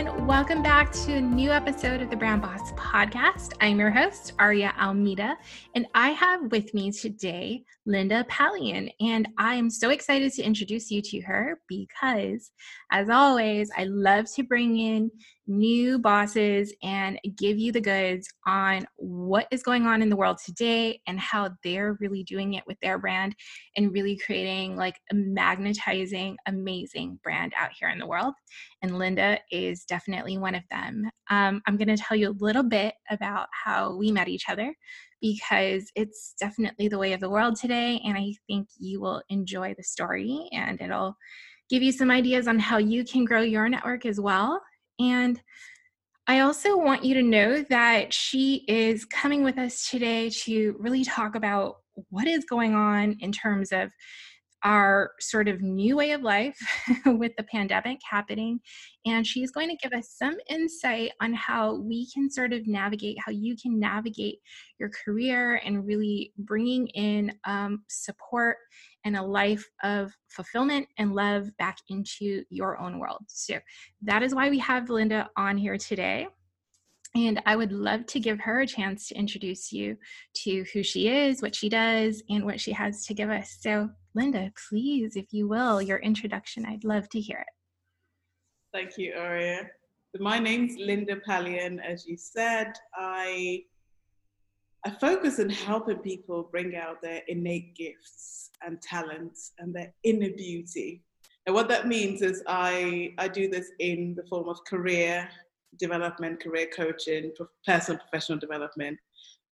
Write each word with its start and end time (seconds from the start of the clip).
Everyone. 0.00 0.19
Welcome 0.30 0.62
back 0.62 0.92
to 0.92 1.14
a 1.14 1.20
new 1.20 1.50
episode 1.50 2.00
of 2.02 2.08
the 2.08 2.16
Brand 2.16 2.40
Boss 2.40 2.70
Podcast. 2.74 3.54
I'm 3.60 3.80
your 3.80 3.90
host, 3.90 4.32
Aria 4.38 4.72
Almeida, 4.80 5.36
and 5.74 5.88
I 5.92 6.10
have 6.10 6.52
with 6.52 6.72
me 6.72 6.92
today 6.92 7.64
Linda 7.84 8.24
Pallian. 8.30 8.90
And 9.00 9.28
I 9.38 9.56
am 9.56 9.68
so 9.68 9.90
excited 9.90 10.32
to 10.34 10.42
introduce 10.42 10.88
you 10.88 11.02
to 11.02 11.20
her 11.22 11.60
because, 11.68 12.52
as 12.92 13.08
always, 13.08 13.72
I 13.76 13.84
love 13.84 14.32
to 14.34 14.44
bring 14.44 14.78
in 14.78 15.10
new 15.50 15.98
bosses 15.98 16.72
and 16.82 17.18
give 17.36 17.58
you 17.58 17.72
the 17.72 17.80
goods 17.80 18.28
on 18.46 18.86
what 18.96 19.48
is 19.50 19.64
going 19.64 19.84
on 19.84 20.00
in 20.00 20.08
the 20.08 20.16
world 20.16 20.38
today 20.44 21.00
and 21.08 21.18
how 21.18 21.50
they're 21.64 21.96
really 22.00 22.22
doing 22.22 22.54
it 22.54 22.62
with 22.68 22.78
their 22.80 22.98
brand 22.98 23.34
and 23.76 23.92
really 23.92 24.16
creating 24.24 24.76
like 24.76 24.94
a 25.10 25.14
magnetizing, 25.14 26.36
amazing 26.46 27.18
brand 27.24 27.52
out 27.58 27.70
here 27.78 27.88
in 27.88 27.98
the 27.98 28.06
world. 28.06 28.34
And 28.82 28.96
Linda 28.96 29.40
is 29.50 29.84
definitely 29.84 30.19
one 30.38 30.54
of 30.54 30.62
them. 30.70 31.10
Um, 31.30 31.62
I'm 31.66 31.76
going 31.76 31.88
to 31.88 31.96
tell 31.96 32.16
you 32.16 32.30
a 32.30 32.40
little 32.40 32.62
bit 32.62 32.94
about 33.10 33.48
how 33.52 33.96
we 33.96 34.10
met 34.10 34.28
each 34.28 34.48
other 34.48 34.74
because 35.20 35.90
it's 35.94 36.34
definitely 36.40 36.88
the 36.88 36.98
way 36.98 37.12
of 37.12 37.20
the 37.20 37.30
world 37.30 37.56
today. 37.56 38.00
And 38.04 38.16
I 38.16 38.32
think 38.46 38.68
you 38.78 39.00
will 39.00 39.22
enjoy 39.28 39.74
the 39.76 39.82
story 39.82 40.48
and 40.52 40.80
it'll 40.80 41.16
give 41.68 41.82
you 41.82 41.92
some 41.92 42.10
ideas 42.10 42.48
on 42.48 42.58
how 42.58 42.78
you 42.78 43.04
can 43.04 43.24
grow 43.24 43.42
your 43.42 43.68
network 43.68 44.06
as 44.06 44.20
well. 44.20 44.60
And 44.98 45.40
I 46.26 46.40
also 46.40 46.76
want 46.76 47.04
you 47.04 47.14
to 47.14 47.22
know 47.22 47.62
that 47.70 48.12
she 48.12 48.64
is 48.68 49.04
coming 49.04 49.42
with 49.42 49.58
us 49.58 49.88
today 49.88 50.30
to 50.44 50.76
really 50.78 51.04
talk 51.04 51.34
about 51.34 51.76
what 52.08 52.26
is 52.26 52.44
going 52.44 52.74
on 52.74 53.16
in 53.20 53.32
terms 53.32 53.72
of 53.72 53.90
our 54.62 55.12
sort 55.20 55.48
of 55.48 55.62
new 55.62 55.96
way 55.96 56.12
of 56.12 56.22
life 56.22 56.58
with 57.06 57.32
the 57.36 57.44
pandemic 57.44 57.98
happening. 58.08 58.60
And 59.06 59.26
she's 59.26 59.50
going 59.50 59.68
to 59.68 59.76
give 59.76 59.92
us 59.92 60.14
some 60.16 60.36
insight 60.48 61.12
on 61.20 61.32
how 61.32 61.76
we 61.76 62.08
can 62.12 62.30
sort 62.30 62.52
of 62.52 62.66
navigate, 62.66 63.16
how 63.24 63.32
you 63.32 63.56
can 63.56 63.78
navigate 63.78 64.38
your 64.78 64.90
career 65.04 65.60
and 65.64 65.86
really 65.86 66.32
bringing 66.38 66.88
in 66.88 67.32
um, 67.44 67.82
support 67.88 68.56
and 69.04 69.16
a 69.16 69.22
life 69.22 69.66
of 69.82 70.12
fulfillment 70.28 70.86
and 70.98 71.14
love 71.14 71.48
back 71.58 71.78
into 71.88 72.44
your 72.50 72.78
own 72.78 72.98
world. 72.98 73.22
So 73.28 73.58
that 74.02 74.22
is 74.22 74.34
why 74.34 74.50
we 74.50 74.58
have 74.58 74.90
Linda 74.90 75.28
on 75.36 75.56
here 75.56 75.78
today. 75.78 76.28
And 77.14 77.42
I 77.44 77.56
would 77.56 77.72
love 77.72 78.06
to 78.06 78.20
give 78.20 78.38
her 78.40 78.60
a 78.60 78.66
chance 78.66 79.08
to 79.08 79.16
introduce 79.16 79.72
you 79.72 79.96
to 80.44 80.64
who 80.72 80.82
she 80.82 81.08
is, 81.08 81.42
what 81.42 81.56
she 81.56 81.68
does, 81.68 82.22
and 82.30 82.44
what 82.44 82.60
she 82.60 82.72
has 82.72 83.04
to 83.06 83.14
give 83.14 83.30
us. 83.30 83.58
So, 83.60 83.90
Linda, 84.14 84.52
please, 84.68 85.16
if 85.16 85.26
you 85.32 85.46
will, 85.46 85.80
your 85.80 85.98
introduction, 85.98 86.66
I'd 86.66 86.84
love 86.84 87.08
to 87.10 87.20
hear 87.20 87.38
it. 87.38 87.46
Thank 88.72 88.98
you, 88.98 89.14
Aria. 89.14 89.70
My 90.18 90.38
name's 90.38 90.76
Linda 90.78 91.16
Pallian. 91.26 91.78
As 91.80 92.06
you 92.06 92.16
said, 92.16 92.72
I 92.94 93.64
I 94.84 94.90
focus 94.90 95.38
on 95.38 95.50
helping 95.50 95.98
people 95.98 96.48
bring 96.50 96.74
out 96.74 97.02
their 97.02 97.20
innate 97.28 97.76
gifts 97.76 98.50
and 98.66 98.80
talents 98.80 99.52
and 99.58 99.74
their 99.74 99.92
inner 100.04 100.30
beauty. 100.30 101.04
And 101.46 101.54
what 101.54 101.68
that 101.68 101.86
means 101.86 102.22
is 102.22 102.42
I, 102.46 103.12
I 103.18 103.28
do 103.28 103.48
this 103.50 103.72
in 103.78 104.14
the 104.16 104.24
form 104.24 104.48
of 104.48 104.64
career 104.64 105.28
development, 105.78 106.42
career 106.42 106.68
coaching, 106.74 107.32
personal 107.66 108.00
professional 108.00 108.38
development, 108.38 108.98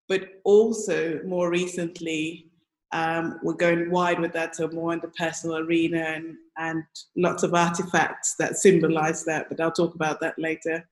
but 0.08 0.40
also 0.44 1.20
more 1.24 1.50
recently, 1.50 2.50
um, 2.92 3.38
we're 3.42 3.54
going 3.54 3.90
wide 3.90 4.18
with 4.18 4.32
that, 4.32 4.56
so 4.56 4.68
more 4.68 4.92
in 4.92 5.00
the 5.00 5.08
personal 5.08 5.58
arena 5.58 5.98
and, 5.98 6.36
and 6.56 6.84
lots 7.16 7.42
of 7.42 7.54
artifacts 7.54 8.34
that 8.38 8.56
symbolize 8.56 9.24
that, 9.24 9.48
but 9.48 9.60
I'll 9.60 9.72
talk 9.72 9.94
about 9.94 10.20
that 10.20 10.38
later. 10.38 10.88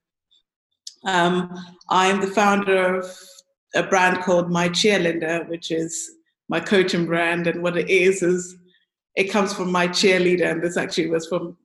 Um, 1.06 1.54
I 1.88 2.06
am 2.06 2.20
the 2.20 2.26
founder 2.26 2.96
of 2.96 3.18
a 3.74 3.82
brand 3.82 4.22
called 4.22 4.50
My 4.50 4.68
Cheerleader, 4.68 5.48
which 5.48 5.70
is 5.70 6.16
my 6.48 6.60
coaching 6.60 7.06
brand. 7.06 7.46
And 7.46 7.62
what 7.62 7.76
it 7.76 7.88
is, 7.88 8.22
is 8.22 8.56
it 9.14 9.30
comes 9.30 9.52
from 9.52 9.70
my 9.70 9.88
cheerleader. 9.88 10.50
And 10.50 10.62
this 10.62 10.76
actually 10.76 11.10
was 11.10 11.26
from 11.26 11.56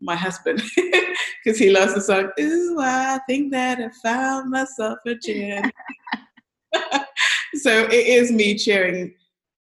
my 0.00 0.16
husband 0.16 0.62
because 1.44 1.58
he 1.58 1.70
loves 1.70 1.94
the 1.94 2.00
song, 2.00 2.30
Ooh, 2.40 2.78
I 2.80 3.18
think 3.26 3.52
that 3.52 3.78
I 3.80 3.88
found 4.02 4.50
myself 4.50 4.98
a 5.06 5.14
cheer. 5.16 5.62
so 7.54 7.84
it 7.84 8.06
is 8.06 8.30
me 8.30 8.56
cheering 8.56 9.14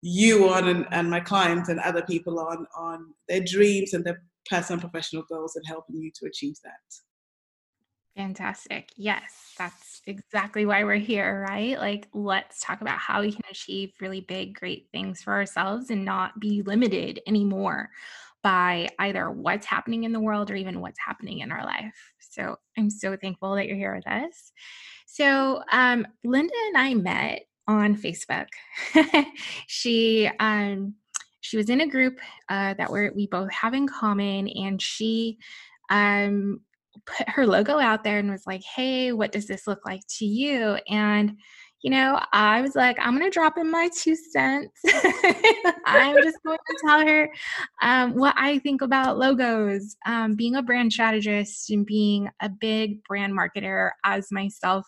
you 0.06 0.50
on 0.50 0.68
and, 0.68 0.86
and 0.92 1.10
my 1.10 1.22
clients 1.22 1.70
and 1.70 1.80
other 1.80 2.02
people 2.02 2.38
on 2.38 2.68
on 2.76 3.14
their 3.30 3.40
dreams 3.40 3.94
and 3.94 4.04
their 4.04 4.22
personal 4.50 4.80
professional 4.80 5.24
goals 5.24 5.56
and 5.56 5.66
helping 5.66 5.96
you 5.96 6.12
to 6.14 6.26
achieve 6.26 6.56
that. 6.64 6.74
Fantastic. 8.18 8.90
Yes, 8.98 9.54
that's 9.58 10.02
exactly 10.06 10.66
why 10.66 10.84
we're 10.84 10.98
here, 10.98 11.46
right? 11.50 11.80
Like, 11.80 12.10
let's 12.14 12.60
talk 12.60 12.82
about 12.82 13.00
how 13.00 13.22
we 13.22 13.32
can 13.32 13.42
achieve 13.50 13.94
really 14.02 14.20
big, 14.20 14.54
great 14.54 14.88
things 14.92 15.24
for 15.24 15.34
ourselves 15.34 15.90
and 15.90 16.04
not 16.04 16.38
be 16.40 16.62
limited 16.64 17.22
anymore 17.26 17.90
by 18.44 18.90
either 19.00 19.32
what's 19.32 19.66
happening 19.66 20.04
in 20.04 20.12
the 20.12 20.20
world 20.20 20.52
or 20.52 20.56
even 20.56 20.82
what's 20.82 21.00
happening 21.00 21.40
in 21.40 21.52
our 21.52 21.66
life. 21.66 21.96
So, 22.20 22.58
I'm 22.78 22.90
so 22.90 23.16
thankful 23.16 23.56
that 23.56 23.68
you're 23.68 23.78
here 23.78 23.96
with 23.96 24.08
us. 24.08 24.52
So, 25.08 25.64
um, 25.72 26.06
Linda 26.26 26.54
and 26.68 26.78
I 26.78 26.94
met 26.94 27.46
on 27.68 27.96
Facebook. 27.96 28.48
she, 29.68 30.30
um, 30.40 30.96
she 31.42 31.58
was 31.58 31.70
in 31.70 31.82
a 31.82 31.88
group 31.88 32.20
uh, 32.50 32.74
that 32.76 32.92
we 32.92 33.10
we 33.10 33.28
both 33.28 33.52
have 33.52 33.74
in 33.74 33.88
common, 33.88 34.48
and 34.48 34.82
she 34.82 35.38
um, 35.90 36.62
put 37.06 37.28
her 37.30 37.46
logo 37.46 37.80
out 37.80 38.04
there 38.04 38.20
and 38.20 38.32
was 38.32 38.48
like, 38.48 38.64
hey, 38.64 39.12
what 39.12 39.32
does 39.32 39.48
this 39.48 39.68
look 39.68 39.86
like 39.86 40.02
to 40.08 40.26
you? 40.26 40.78
And 40.88 41.38
you 41.84 41.90
know, 41.90 42.18
I 42.32 42.62
was 42.62 42.76
like, 42.76 42.98
I'm 43.00 43.12
going 43.18 43.30
to 43.30 43.34
drop 43.34 43.58
in 43.58 43.70
my 43.70 43.90
two 43.94 44.16
cents. 44.16 44.80
I'm 45.86 46.16
just 46.24 46.38
going 46.46 46.58
to 46.58 46.78
tell 46.88 47.06
her 47.06 47.30
um, 47.82 48.14
what 48.16 48.34
I 48.38 48.60
think 48.60 48.82
about 48.82 49.18
logos. 49.18 49.98
Um, 50.06 50.36
being 50.36 50.56
a 50.56 50.64
brand 50.64 50.94
strategist 50.94 51.70
and 51.72 51.86
being 51.86 52.30
a 52.42 52.48
big 52.48 53.04
brand 53.04 53.38
marketer 53.38 53.92
as 54.06 54.32
myself, 54.32 54.88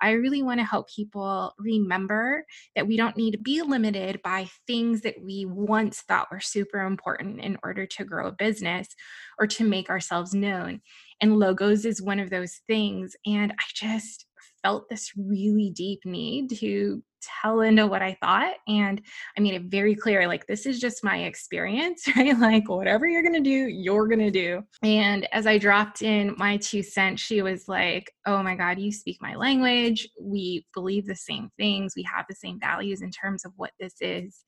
I 0.00 0.12
really 0.12 0.40
want 0.40 0.60
to 0.60 0.64
help 0.64 0.88
people 0.88 1.52
remember 1.58 2.44
that 2.76 2.86
we 2.86 2.96
don't 2.96 3.16
need 3.16 3.32
to 3.32 3.38
be 3.38 3.62
limited 3.62 4.20
by 4.22 4.48
things 4.68 5.00
that 5.00 5.16
we 5.20 5.46
once 5.46 6.02
thought 6.02 6.30
were 6.30 6.38
super 6.38 6.78
important 6.78 7.40
in 7.40 7.58
order 7.64 7.86
to 7.86 8.04
grow 8.04 8.28
a 8.28 8.32
business 8.32 8.86
or 9.40 9.48
to 9.48 9.64
make 9.64 9.90
ourselves 9.90 10.32
known. 10.32 10.80
And 11.20 11.40
logos 11.40 11.84
is 11.84 12.00
one 12.00 12.20
of 12.20 12.30
those 12.30 12.60
things. 12.68 13.16
And 13.26 13.50
I 13.50 13.64
just 13.74 14.25
felt 14.66 14.88
this 14.88 15.12
really 15.16 15.70
deep 15.70 16.00
need 16.04 16.50
to 16.50 17.00
tell 17.22 17.58
Linda 17.58 17.86
what 17.86 18.02
I 18.02 18.16
thought. 18.20 18.54
And 18.66 19.00
I 19.36 19.40
made 19.40 19.54
it 19.54 19.62
very 19.66 19.94
clear 19.94 20.26
like, 20.26 20.44
this 20.48 20.66
is 20.66 20.80
just 20.80 21.04
my 21.04 21.18
experience, 21.18 22.02
right? 22.16 22.36
Like, 22.36 22.68
whatever 22.68 23.06
you're 23.06 23.22
going 23.22 23.34
to 23.34 23.40
do, 23.40 23.68
you're 23.68 24.08
going 24.08 24.18
to 24.18 24.30
do. 24.32 24.62
And 24.82 25.28
as 25.32 25.46
I 25.46 25.58
dropped 25.58 26.02
in 26.02 26.34
my 26.36 26.56
two 26.56 26.82
cents, 26.82 27.22
she 27.22 27.42
was 27.42 27.68
like, 27.68 28.10
oh 28.26 28.42
my 28.42 28.56
God, 28.56 28.80
you 28.80 28.90
speak 28.90 29.18
my 29.20 29.36
language. 29.36 30.08
We 30.20 30.66
believe 30.74 31.06
the 31.06 31.14
same 31.14 31.48
things, 31.56 31.94
we 31.96 32.04
have 32.12 32.26
the 32.28 32.34
same 32.34 32.58
values 32.58 33.02
in 33.02 33.12
terms 33.12 33.44
of 33.44 33.52
what 33.54 33.70
this 33.78 33.94
is. 34.00 34.44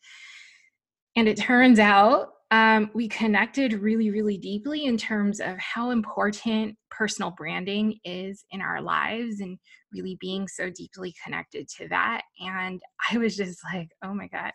And 1.18 1.26
it 1.26 1.36
turns 1.36 1.80
out 1.80 2.28
um, 2.52 2.92
we 2.94 3.08
connected 3.08 3.72
really, 3.72 4.08
really 4.12 4.38
deeply 4.38 4.84
in 4.84 4.96
terms 4.96 5.40
of 5.40 5.58
how 5.58 5.90
important 5.90 6.76
personal 6.92 7.32
branding 7.32 7.98
is 8.04 8.44
in 8.52 8.60
our 8.62 8.80
lives 8.80 9.40
and 9.40 9.58
really 9.92 10.16
being 10.20 10.46
so 10.46 10.70
deeply 10.70 11.12
connected 11.24 11.66
to 11.70 11.88
that. 11.88 12.22
And 12.38 12.80
I 13.10 13.18
was 13.18 13.36
just 13.36 13.58
like, 13.74 13.88
oh 14.04 14.14
my 14.14 14.28
God, 14.28 14.52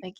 like, 0.00 0.14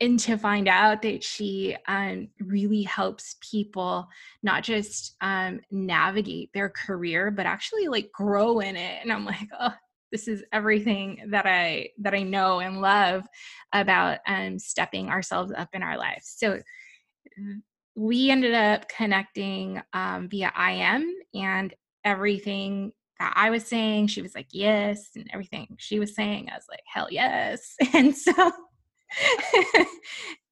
and 0.00 0.18
to 0.18 0.36
find 0.36 0.66
out 0.66 1.00
that 1.02 1.22
she 1.22 1.76
um, 1.86 2.26
really 2.40 2.82
helps 2.82 3.36
people 3.40 4.08
not 4.42 4.64
just 4.64 5.14
um, 5.20 5.60
navigate 5.70 6.50
their 6.54 6.70
career, 6.70 7.30
but 7.30 7.46
actually 7.46 7.86
like 7.86 8.10
grow 8.12 8.58
in 8.58 8.74
it. 8.74 8.98
And 9.00 9.12
I'm 9.12 9.24
like, 9.24 9.48
oh, 9.60 9.74
this 10.12 10.28
is 10.28 10.44
everything 10.52 11.18
that 11.30 11.46
i 11.46 11.88
that 11.98 12.14
i 12.14 12.22
know 12.22 12.60
and 12.60 12.80
love 12.80 13.26
about 13.72 14.18
um, 14.26 14.58
stepping 14.58 15.08
ourselves 15.08 15.52
up 15.56 15.70
in 15.72 15.82
our 15.82 15.96
lives. 15.96 16.34
So 16.36 16.60
we 17.94 18.30
ended 18.30 18.54
up 18.54 18.88
connecting 18.88 19.82
um, 19.92 20.28
via 20.28 20.52
im 20.56 21.14
and 21.34 21.74
everything 22.04 22.92
that 23.18 23.32
i 23.36 23.50
was 23.50 23.66
saying 23.66 24.06
she 24.06 24.22
was 24.22 24.34
like 24.34 24.48
yes 24.50 25.10
and 25.14 25.28
everything 25.32 25.68
she 25.78 25.98
was 25.98 26.14
saying 26.14 26.48
i 26.50 26.54
was 26.54 26.66
like 26.70 26.82
hell 26.86 27.08
yes. 27.10 27.74
And 27.94 28.16
so 28.16 28.32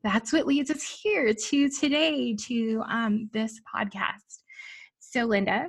that's 0.02 0.32
what 0.32 0.46
leads 0.46 0.70
us 0.70 1.00
here 1.02 1.32
to 1.32 1.68
today 1.70 2.34
to 2.34 2.82
um, 2.88 3.30
this 3.32 3.60
podcast. 3.74 4.40
So 5.00 5.24
linda 5.24 5.68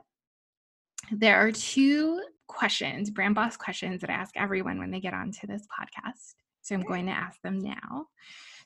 there 1.11 1.37
are 1.37 1.51
two 1.51 2.21
questions, 2.51 3.09
brand 3.09 3.35
boss 3.35 3.57
questions 3.57 4.01
that 4.01 4.09
I 4.09 4.13
ask 4.13 4.35
everyone 4.35 4.79
when 4.79 4.91
they 4.91 4.99
get 4.99 5.13
onto 5.13 5.47
this 5.47 5.67
podcast. 5.67 6.35
So 6.61 6.75
I'm 6.75 6.83
going 6.83 7.07
to 7.07 7.11
ask 7.11 7.41
them 7.41 7.59
now. 7.59 8.07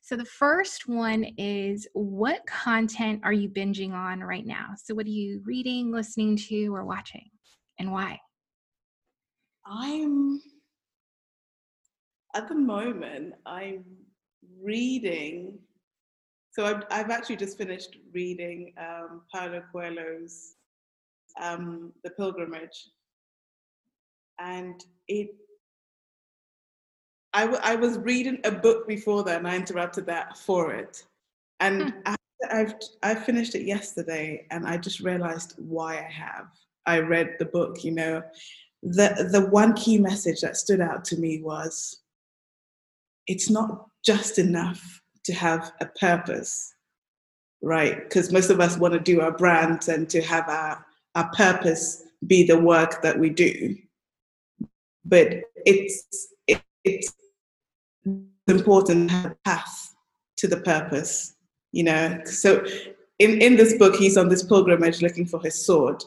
So 0.01 0.15
the 0.15 0.25
first 0.25 0.87
one 0.87 1.23
is 1.37 1.87
what 1.93 2.45
content 2.45 3.21
are 3.23 3.33
you 3.33 3.49
binging 3.49 3.93
on 3.93 4.19
right 4.19 4.45
now? 4.45 4.73
So 4.83 4.93
what 4.93 5.05
are 5.05 5.09
you 5.09 5.41
reading, 5.45 5.91
listening 5.91 6.37
to, 6.49 6.67
or 6.75 6.85
watching, 6.85 7.29
and 7.79 7.91
why? 7.91 8.19
I'm 9.65 10.41
at 12.35 12.47
the 12.47 12.55
moment 12.55 13.33
I'm 13.45 13.83
reading. 14.61 15.57
So 16.51 16.65
I've, 16.65 16.83
I've 16.91 17.09
actually 17.09 17.37
just 17.37 17.57
finished 17.57 17.97
reading 18.13 18.73
um, 18.77 19.21
Paulo 19.33 19.63
Coelho's 19.71 20.55
um, 21.41 21.91
The 22.03 22.11
Pilgrimage, 22.11 22.89
and 24.39 24.83
it 25.07 25.29
I, 27.35 27.41
w- 27.41 27.61
I 27.61 27.75
was 27.75 27.97
reading 27.97 28.39
a 28.45 28.51
book 28.51 28.87
before 28.87 29.23
that 29.25 29.39
and 29.39 29.47
I 29.47 29.57
interrupted 29.57 30.05
that 30.05 30.37
for 30.37 30.73
it. 30.73 31.03
And 31.59 31.91
hmm. 31.91 32.13
I've 32.49 32.75
I 33.03 33.13
finished 33.13 33.55
it 33.55 33.63
yesterday 33.63 34.45
and 34.51 34.65
I 34.65 34.77
just 34.77 35.01
realized 35.01 35.55
why 35.57 35.97
I 35.97 36.09
have. 36.09 36.47
I 36.85 36.99
read 36.99 37.35
the 37.37 37.45
book, 37.45 37.83
you 37.83 37.91
know. 37.91 38.23
The 38.83 39.29
the 39.31 39.47
one 39.47 39.73
key 39.73 39.97
message 39.97 40.41
that 40.41 40.55
stood 40.55 40.79
out 40.79 41.03
to 41.05 41.17
me 41.17 41.41
was 41.41 42.03
it's 43.27 43.49
not 43.49 43.87
just 44.05 44.39
enough 44.39 45.01
to 45.25 45.33
have 45.33 45.73
a 45.81 45.87
purpose, 45.99 46.73
right? 47.61 48.03
Because 48.03 48.31
most 48.31 48.49
of 48.49 48.61
us 48.61 48.77
want 48.77 48.93
to 48.93 48.99
do 48.99 49.19
our 49.19 49.31
brands 49.31 49.89
and 49.89 50.09
to 50.11 50.21
have 50.21 50.47
our, 50.47 50.85
our 51.15 51.29
purpose 51.31 52.03
be 52.27 52.45
the 52.45 52.59
work 52.59 53.01
that 53.01 53.17
we 53.17 53.29
do 53.29 53.75
but 55.05 55.41
it's 55.65 56.27
it, 56.47 56.61
it's 56.83 57.13
important 58.47 59.09
to 59.09 59.15
have 59.15 59.31
a 59.31 59.37
path 59.45 59.95
to 60.37 60.47
the 60.47 60.57
purpose 60.57 61.35
you 61.71 61.83
know? 61.83 62.21
So 62.25 62.65
in 63.19 63.41
in 63.41 63.55
this 63.55 63.77
book 63.77 63.95
he's 63.95 64.17
on 64.17 64.29
this 64.29 64.43
pilgrimage 64.43 65.01
looking 65.01 65.25
for 65.25 65.41
his 65.41 65.65
sword 65.65 66.03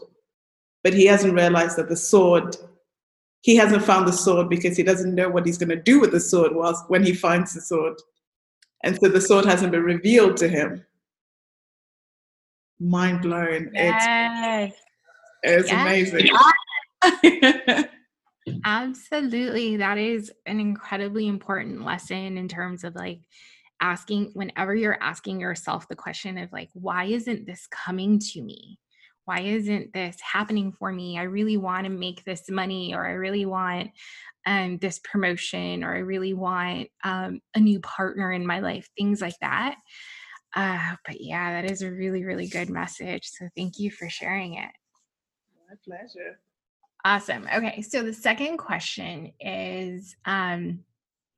but 0.84 0.94
he 0.94 1.06
hasn't 1.06 1.34
realized 1.34 1.76
that 1.76 1.88
the 1.88 1.96
sword 1.96 2.56
he 3.42 3.56
hasn't 3.56 3.84
found 3.84 4.06
the 4.06 4.12
sword 4.12 4.48
because 4.48 4.76
he 4.76 4.82
doesn't 4.82 5.14
know 5.14 5.28
what 5.28 5.46
he's 5.46 5.58
going 5.58 5.68
to 5.68 5.76
do 5.76 6.00
with 6.00 6.10
the 6.10 6.20
sword 6.20 6.54
whilst 6.54 6.88
when 6.88 7.04
he 7.04 7.14
finds 7.14 7.54
the 7.54 7.60
sword. 7.60 7.94
And 8.84 8.98
so 9.00 9.08
the 9.08 9.20
sword 9.20 9.44
hasn't 9.44 9.72
been 9.72 9.84
revealed 9.84 10.36
to 10.38 10.48
him. 10.48 10.84
Mind 12.80 13.22
blown. 13.22 13.70
Yes. 13.74 14.72
it's, 15.42 15.70
it's 15.70 15.70
yes. 15.70 16.12
amazing 17.02 17.88
Absolutely. 18.64 19.76
That 19.76 19.98
is 19.98 20.32
an 20.46 20.60
incredibly 20.60 21.26
important 21.26 21.84
lesson 21.84 22.36
in 22.38 22.48
terms 22.48 22.84
of 22.84 22.94
like 22.94 23.20
asking, 23.80 24.30
whenever 24.34 24.74
you're 24.74 25.02
asking 25.02 25.40
yourself 25.40 25.88
the 25.88 25.96
question 25.96 26.38
of 26.38 26.52
like, 26.52 26.70
why 26.74 27.04
isn't 27.04 27.46
this 27.46 27.66
coming 27.66 28.18
to 28.18 28.42
me? 28.42 28.78
Why 29.24 29.40
isn't 29.40 29.92
this 29.92 30.16
happening 30.20 30.72
for 30.72 30.90
me? 30.90 31.18
I 31.18 31.24
really 31.24 31.58
want 31.58 31.84
to 31.84 31.90
make 31.90 32.24
this 32.24 32.48
money, 32.48 32.94
or 32.94 33.06
I 33.06 33.12
really 33.12 33.44
want 33.44 33.90
um, 34.46 34.78
this 34.78 34.98
promotion, 35.00 35.84
or 35.84 35.94
I 35.94 35.98
really 35.98 36.32
want 36.32 36.88
um, 37.04 37.40
a 37.54 37.60
new 37.60 37.78
partner 37.80 38.32
in 38.32 38.46
my 38.46 38.60
life, 38.60 38.88
things 38.96 39.20
like 39.20 39.36
that. 39.42 39.76
Uh, 40.56 40.96
but 41.06 41.20
yeah, 41.20 41.60
that 41.60 41.70
is 41.70 41.82
a 41.82 41.90
really, 41.90 42.24
really 42.24 42.48
good 42.48 42.70
message. 42.70 43.24
So 43.24 43.48
thank 43.54 43.78
you 43.78 43.90
for 43.90 44.08
sharing 44.08 44.54
it. 44.54 44.70
My 45.68 45.74
pleasure. 45.84 46.40
Awesome. 47.04 47.46
Okay. 47.54 47.82
So 47.82 48.02
the 48.02 48.12
second 48.12 48.58
question 48.58 49.32
is 49.40 50.16
um, 50.24 50.80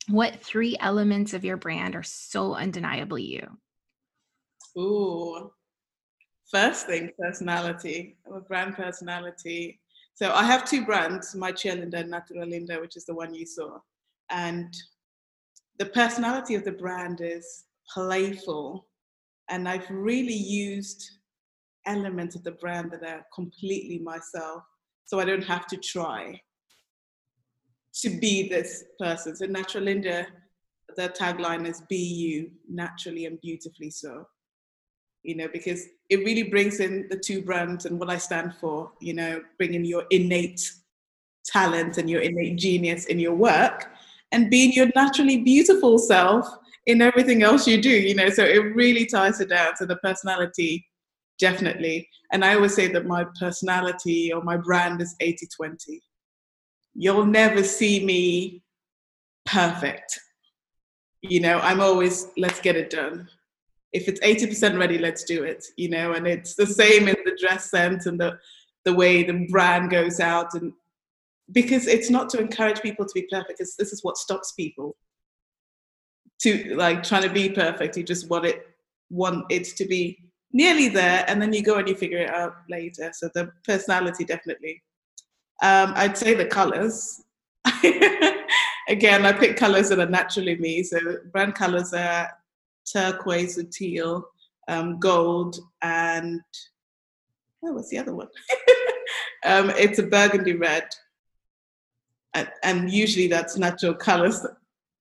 what 0.08 0.42
three 0.42 0.76
elements 0.80 1.34
of 1.34 1.44
your 1.44 1.56
brand 1.56 1.94
are 1.94 2.02
so 2.02 2.54
undeniably 2.54 3.22
you? 3.22 3.46
Ooh. 4.78 5.52
First 6.50 6.86
thing, 6.86 7.10
personality. 7.18 8.16
I'm 8.26 8.34
a 8.34 8.40
brand 8.40 8.74
personality. 8.74 9.80
So 10.14 10.32
I 10.32 10.42
have 10.44 10.64
two 10.64 10.84
brands, 10.84 11.34
My 11.34 11.54
Linda 11.64 11.98
and 11.98 12.10
Natural 12.10 12.46
Linda, 12.46 12.80
which 12.80 12.96
is 12.96 13.04
the 13.04 13.14
one 13.14 13.32
you 13.32 13.46
saw. 13.46 13.78
And 14.30 14.74
the 15.78 15.86
personality 15.86 16.54
of 16.56 16.64
the 16.64 16.72
brand 16.72 17.20
is 17.20 17.64
playful. 17.92 18.88
And 19.48 19.68
I've 19.68 19.88
really 19.90 20.34
used 20.34 21.08
elements 21.86 22.34
of 22.34 22.42
the 22.42 22.52
brand 22.52 22.90
that 22.92 23.02
are 23.02 23.24
completely 23.34 23.98
myself 23.98 24.64
so 25.04 25.18
I 25.20 25.24
don't 25.24 25.44
have 25.44 25.66
to 25.68 25.76
try 25.76 26.40
to 28.02 28.10
be 28.20 28.48
this 28.48 28.84
person. 28.98 29.34
So 29.36 29.46
Natural 29.46 29.84
Linda, 29.84 30.26
the 30.96 31.08
tagline 31.08 31.66
is 31.66 31.82
be 31.88 31.96
you 31.96 32.50
naturally 32.68 33.26
and 33.26 33.40
beautifully 33.40 33.90
so. 33.90 34.26
You 35.22 35.36
know, 35.36 35.48
because 35.52 35.84
it 36.08 36.20
really 36.20 36.44
brings 36.44 36.80
in 36.80 37.06
the 37.10 37.18
two 37.18 37.42
brands 37.42 37.84
and 37.84 37.98
what 38.00 38.08
I 38.08 38.16
stand 38.16 38.54
for, 38.54 38.92
you 39.00 39.12
know, 39.12 39.42
bringing 39.58 39.84
your 39.84 40.04
innate 40.10 40.72
talent 41.44 41.98
and 41.98 42.08
your 42.08 42.22
innate 42.22 42.56
genius 42.56 43.06
in 43.06 43.18
your 43.18 43.34
work 43.34 43.90
and 44.32 44.50
being 44.50 44.72
your 44.72 44.88
naturally 44.94 45.38
beautiful 45.38 45.98
self 45.98 46.46
in 46.86 47.02
everything 47.02 47.42
else 47.42 47.66
you 47.66 47.82
do, 47.82 47.90
you 47.90 48.14
know. 48.14 48.30
So 48.30 48.44
it 48.44 48.74
really 48.74 49.04
ties 49.04 49.40
it 49.40 49.50
down 49.50 49.74
to 49.78 49.86
the 49.86 49.96
personality 49.96 50.86
definitely. 51.40 52.08
And 52.32 52.44
I 52.44 52.54
always 52.54 52.74
say 52.74 52.86
that 52.88 53.06
my 53.06 53.26
personality 53.38 54.32
or 54.32 54.42
my 54.42 54.56
brand 54.56 55.00
is 55.00 55.16
80 55.20 55.48
20. 55.56 56.02
You'll 56.94 57.26
never 57.26 57.64
see 57.64 58.04
me 58.04 58.62
perfect. 59.46 60.20
You 61.22 61.40
know, 61.40 61.58
I'm 61.58 61.80
always, 61.80 62.28
let's 62.36 62.60
get 62.60 62.76
it 62.76 62.90
done. 62.90 63.28
If 63.92 64.06
it's 64.06 64.20
80% 64.20 64.78
ready, 64.78 64.98
let's 64.98 65.24
do 65.24 65.42
it, 65.42 65.66
you 65.76 65.88
know, 65.88 66.12
and 66.12 66.26
it's 66.26 66.54
the 66.54 66.66
same 66.66 67.08
in 67.08 67.16
the 67.24 67.36
dress 67.40 67.70
sense 67.70 68.06
and 68.06 68.20
the, 68.20 68.38
the 68.84 68.94
way 68.94 69.24
the 69.24 69.46
brand 69.50 69.90
goes 69.90 70.20
out. 70.20 70.54
And 70.54 70.72
because 71.50 71.88
it's 71.88 72.08
not 72.08 72.28
to 72.30 72.40
encourage 72.40 72.80
people 72.80 73.04
to 73.04 73.12
be 73.12 73.26
perfect, 73.30 73.58
because 73.58 73.74
this 73.74 73.92
is 73.92 74.04
what 74.04 74.16
stops 74.16 74.52
people 74.52 74.96
to 76.42 76.74
like 76.76 77.02
trying 77.02 77.24
to 77.24 77.28
be 77.28 77.50
perfect. 77.50 77.96
You 77.96 78.04
just 78.04 78.30
want 78.30 78.46
it, 78.46 78.68
want 79.10 79.44
it 79.50 79.64
to 79.76 79.84
be 79.84 80.29
nearly 80.52 80.88
there, 80.88 81.24
and 81.28 81.40
then 81.40 81.52
you 81.52 81.62
go 81.62 81.76
and 81.76 81.88
you 81.88 81.94
figure 81.94 82.18
it 82.18 82.30
out 82.30 82.56
later. 82.68 83.10
So 83.12 83.28
the 83.34 83.50
personality 83.64 84.24
definitely. 84.24 84.82
Um, 85.62 85.92
I'd 85.94 86.16
say 86.16 86.34
the 86.34 86.46
colors. 86.46 87.22
Again, 88.88 89.24
I 89.24 89.32
pick 89.32 89.56
colors 89.56 89.90
that 89.90 90.00
are 90.00 90.06
naturally 90.06 90.56
me. 90.56 90.82
So 90.82 90.98
brand 91.32 91.54
colors 91.54 91.92
are 91.92 92.30
turquoise 92.90 93.58
or 93.58 93.64
teal, 93.64 94.24
um, 94.68 94.98
gold, 94.98 95.58
and 95.82 96.40
oh, 97.64 97.72
what's 97.72 97.90
the 97.90 97.98
other 97.98 98.14
one? 98.14 98.28
um, 99.44 99.70
it's 99.70 99.98
a 99.98 100.02
burgundy 100.02 100.54
red, 100.54 100.88
and, 102.34 102.48
and 102.64 102.90
usually 102.90 103.28
that's 103.28 103.56
natural 103.56 103.94
colors. 103.94 104.44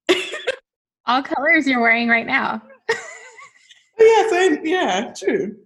All 1.08 1.24
colors 1.24 1.66
you're 1.66 1.82
wearing 1.82 2.10
right 2.10 2.28
now 2.28 2.62
I, 4.32 4.60
yeah, 4.64 5.14
true. 5.18 5.58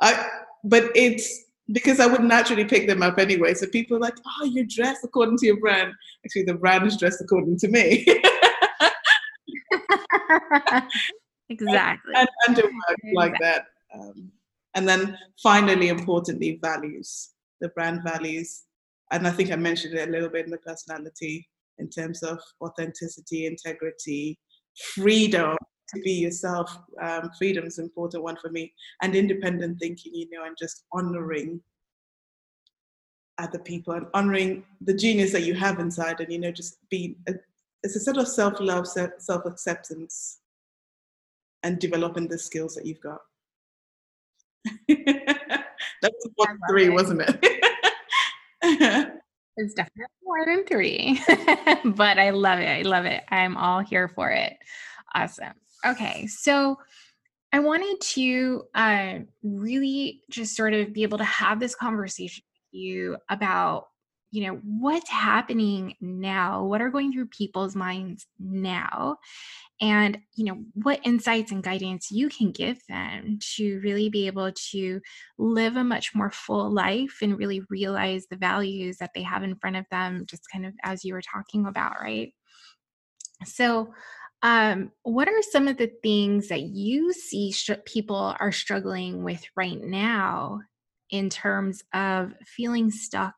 I, 0.00 0.28
but 0.64 0.90
it's 0.94 1.44
because 1.70 2.00
I 2.00 2.06
would 2.06 2.22
naturally 2.22 2.64
pick 2.64 2.86
them 2.88 3.02
up 3.02 3.18
anyway. 3.18 3.54
So 3.54 3.66
people 3.66 3.96
are 3.96 4.00
like, 4.00 4.16
oh, 4.26 4.44
you're 4.44 4.64
dressed 4.64 5.04
according 5.04 5.38
to 5.38 5.46
your 5.46 5.60
brand. 5.60 5.92
Actually, 6.24 6.44
the 6.44 6.54
brand 6.54 6.86
is 6.86 6.96
dressed 6.96 7.20
according 7.20 7.58
to 7.58 7.68
me. 7.68 8.04
exactly. 11.48 12.14
And, 12.14 12.28
and, 12.48 12.58
and 12.58 12.72
work 12.88 12.98
like 13.14 13.34
that. 13.40 13.66
Um, 13.94 14.32
and 14.74 14.88
then 14.88 15.18
finally, 15.42 15.88
importantly, 15.88 16.58
values, 16.62 17.30
the 17.60 17.68
brand 17.70 18.02
values. 18.02 18.62
And 19.10 19.26
I 19.26 19.30
think 19.30 19.50
I 19.52 19.56
mentioned 19.56 19.94
it 19.94 20.08
a 20.08 20.10
little 20.10 20.30
bit 20.30 20.46
in 20.46 20.50
the 20.50 20.58
personality 20.58 21.48
in 21.78 21.88
terms 21.88 22.22
of 22.22 22.40
authenticity, 22.60 23.46
integrity, 23.46 24.38
freedom 24.94 25.56
to 25.88 26.00
be 26.00 26.12
yourself. 26.12 26.76
Um, 27.00 27.30
freedom 27.38 27.64
is 27.64 27.78
an 27.78 27.84
important 27.84 28.22
one 28.22 28.36
for 28.36 28.50
me, 28.50 28.72
and 29.02 29.14
independent 29.14 29.78
thinking, 29.78 30.14
you 30.14 30.28
know, 30.30 30.44
and 30.44 30.56
just 30.58 30.84
honoring 30.92 31.60
other 33.38 33.58
people 33.58 33.94
and 33.94 34.06
honoring 34.14 34.64
the 34.82 34.94
genius 34.94 35.32
that 35.32 35.42
you 35.42 35.54
have 35.54 35.80
inside, 35.80 36.20
and 36.20 36.32
you 36.32 36.38
know, 36.38 36.52
just 36.52 36.78
being 36.88 37.16
a, 37.28 37.34
it's 37.82 37.96
a 37.96 38.00
sort 38.00 38.16
of 38.16 38.28
self-love, 38.28 38.86
self-acceptance, 38.86 40.38
and 41.62 41.78
developing 41.78 42.28
the 42.28 42.38
skills 42.38 42.74
that 42.74 42.86
you've 42.86 43.00
got. 43.00 43.20
That's 44.88 46.26
one 46.36 46.58
three, 46.68 46.86
it. 46.86 46.92
wasn't 46.92 47.22
it? 47.22 47.38
it's 49.56 49.74
definitely 49.74 50.06
more 50.22 50.46
than 50.46 50.64
three, 50.64 51.20
but 51.84 52.18
I 52.18 52.30
love 52.30 52.60
it. 52.60 52.68
I 52.68 52.82
love 52.82 53.04
it. 53.04 53.22
I'm 53.28 53.56
all 53.56 53.80
here 53.80 54.08
for 54.08 54.30
it. 54.30 54.56
Awesome. 55.14 55.54
Okay, 55.84 56.26
so 56.28 56.78
I 57.52 57.60
wanted 57.60 58.00
to 58.14 58.64
uh, 58.74 59.18
really 59.42 60.22
just 60.30 60.56
sort 60.56 60.74
of 60.74 60.92
be 60.92 61.02
able 61.04 61.18
to 61.18 61.24
have 61.24 61.60
this 61.60 61.74
conversation 61.74 62.44
with 62.52 62.80
you 62.80 63.18
about, 63.30 63.88
you 64.32 64.46
know, 64.46 64.60
what's 64.64 65.10
happening 65.10 65.96
now, 66.00 66.64
what 66.64 66.82
are 66.82 66.90
going 66.90 67.12
through 67.12 67.28
people's 67.28 67.76
minds 67.76 68.26
now, 68.40 69.18
and 69.80 70.18
you 70.36 70.44
know 70.46 70.64
what 70.74 71.00
insights 71.04 71.52
and 71.52 71.62
guidance 71.64 72.10
you 72.10 72.28
can 72.30 72.52
give 72.52 72.78
them 72.88 73.38
to 73.56 73.80
really 73.80 74.08
be 74.10 74.26
able 74.28 74.52
to 74.52 75.00
live 75.38 75.76
a 75.76 75.84
much 75.84 76.14
more 76.14 76.30
full 76.30 76.70
life 76.72 77.18
and 77.22 77.38
really 77.38 77.62
realize 77.70 78.26
the 78.28 78.36
values 78.36 78.98
that 78.98 79.10
they 79.14 79.22
have 79.22 79.42
in 79.44 79.56
front 79.56 79.76
of 79.76 79.86
them 79.90 80.26
just 80.26 80.44
kind 80.52 80.66
of 80.66 80.74
as 80.84 81.04
you 81.04 81.14
were 81.14 81.22
talking 81.22 81.66
about 81.66 81.94
right? 82.00 82.34
So 83.44 83.92
um, 84.42 84.90
what 85.02 85.28
are 85.28 85.42
some 85.42 85.68
of 85.68 85.76
the 85.76 85.92
things 86.02 86.48
that 86.48 86.62
you 86.62 87.12
see 87.12 87.54
people 87.84 88.34
are 88.38 88.52
struggling 88.52 89.22
with 89.22 89.42
right 89.56 89.80
now 89.80 90.60
in 91.10 91.30
terms 91.30 91.82
of 91.94 92.34
feeling 92.44 92.90
stuck 92.90 93.34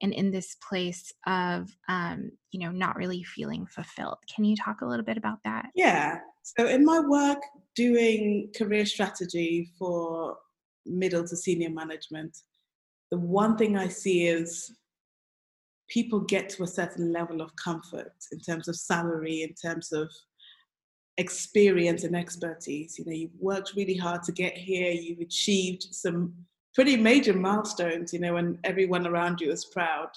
and 0.00 0.12
in 0.12 0.32
this 0.32 0.56
place 0.68 1.12
of 1.26 1.70
um, 1.88 2.32
you 2.50 2.60
know 2.60 2.72
not 2.72 2.96
really 2.96 3.22
feeling 3.22 3.66
fulfilled? 3.66 4.18
Can 4.34 4.44
you 4.44 4.56
talk 4.56 4.80
a 4.80 4.86
little 4.86 5.04
bit 5.04 5.16
about 5.16 5.38
that? 5.44 5.66
Yeah. 5.74 6.18
So 6.42 6.66
in 6.66 6.84
my 6.84 7.00
work 7.00 7.38
doing 7.74 8.50
career 8.56 8.84
strategy 8.84 9.70
for 9.78 10.36
middle 10.86 11.26
to 11.26 11.36
senior 11.36 11.70
management 11.70 12.36
the 13.10 13.18
one 13.18 13.56
thing 13.56 13.76
i 13.76 13.86
see 13.86 14.26
is 14.26 14.72
people 15.88 16.20
get 16.20 16.48
to 16.48 16.62
a 16.62 16.66
certain 16.66 17.12
level 17.12 17.40
of 17.40 17.54
comfort 17.56 18.12
in 18.32 18.40
terms 18.40 18.68
of 18.68 18.76
salary 18.76 19.42
in 19.42 19.54
terms 19.54 19.92
of 19.92 20.10
experience 21.18 22.04
and 22.04 22.16
expertise. 22.16 22.98
You 22.98 23.04
know, 23.04 23.12
you've 23.12 23.38
worked 23.38 23.74
really 23.76 23.96
hard 23.96 24.22
to 24.24 24.32
get 24.32 24.56
here, 24.56 24.90
you've 24.90 25.20
achieved 25.20 25.86
some 25.90 26.34
pretty 26.74 26.96
major 26.96 27.34
milestones, 27.34 28.12
you 28.12 28.18
know, 28.18 28.36
and 28.36 28.58
everyone 28.64 29.06
around 29.06 29.40
you 29.40 29.50
is 29.50 29.64
proud. 29.64 30.08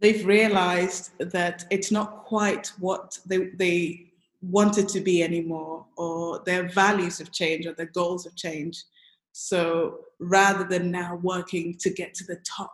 They've 0.00 0.24
realized 0.24 1.12
that 1.18 1.64
it's 1.70 1.90
not 1.90 2.24
quite 2.24 2.72
what 2.78 3.18
they, 3.26 3.50
they 3.56 4.12
wanted 4.40 4.88
to 4.88 5.00
be 5.00 5.22
anymore, 5.22 5.86
or 5.96 6.40
their 6.44 6.68
values 6.68 7.18
have 7.18 7.30
changed, 7.32 7.66
or 7.66 7.74
their 7.74 7.86
goals 7.86 8.24
have 8.24 8.34
changed. 8.34 8.84
So 9.32 10.00
rather 10.20 10.64
than 10.64 10.90
now 10.90 11.18
working 11.22 11.76
to 11.80 11.90
get 11.90 12.14
to 12.14 12.24
the 12.24 12.40
top 12.44 12.72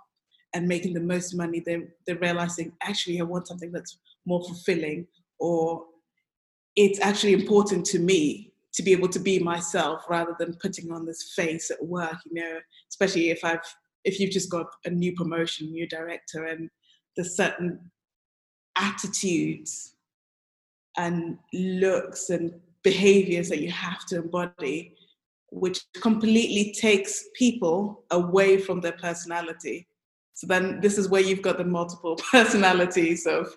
and 0.54 0.66
making 0.66 0.94
the 0.94 1.00
most 1.00 1.34
money, 1.34 1.60
they're, 1.60 1.88
they're 2.06 2.16
realizing 2.16 2.72
actually 2.82 3.20
I 3.20 3.24
want 3.24 3.48
something 3.48 3.70
that's 3.70 3.98
more 4.26 4.42
fulfilling 4.42 5.06
or 5.38 5.84
it's 6.78 7.00
actually 7.00 7.32
important 7.32 7.84
to 7.84 7.98
me 7.98 8.52
to 8.72 8.82
be 8.82 8.92
able 8.92 9.08
to 9.08 9.18
be 9.18 9.38
myself 9.38 10.02
rather 10.08 10.34
than 10.38 10.54
putting 10.62 10.92
on 10.92 11.04
this 11.04 11.32
face 11.34 11.70
at 11.70 11.84
work 11.84 12.18
you 12.26 12.40
know 12.40 12.58
especially 12.88 13.30
if 13.30 13.44
i've 13.44 13.68
if 14.04 14.18
you've 14.18 14.30
just 14.30 14.50
got 14.50 14.66
a 14.84 14.90
new 14.90 15.12
promotion 15.14 15.70
new 15.70 15.86
director 15.88 16.44
and 16.44 16.70
there's 17.16 17.36
certain 17.36 17.78
attitudes 18.76 19.94
and 20.96 21.38
looks 21.52 22.30
and 22.30 22.52
behaviors 22.82 23.48
that 23.48 23.60
you 23.60 23.70
have 23.70 24.04
to 24.06 24.16
embody 24.16 24.94
which 25.50 25.80
completely 26.00 26.74
takes 26.78 27.24
people 27.34 28.04
away 28.10 28.58
from 28.58 28.80
their 28.80 28.92
personality. 28.92 29.86
So 30.34 30.46
then 30.46 30.80
this 30.80 30.98
is 30.98 31.08
where 31.08 31.22
you've 31.22 31.42
got 31.42 31.58
the 31.58 31.64
multiple 31.64 32.16
personalities 32.30 33.26
of 33.26 33.54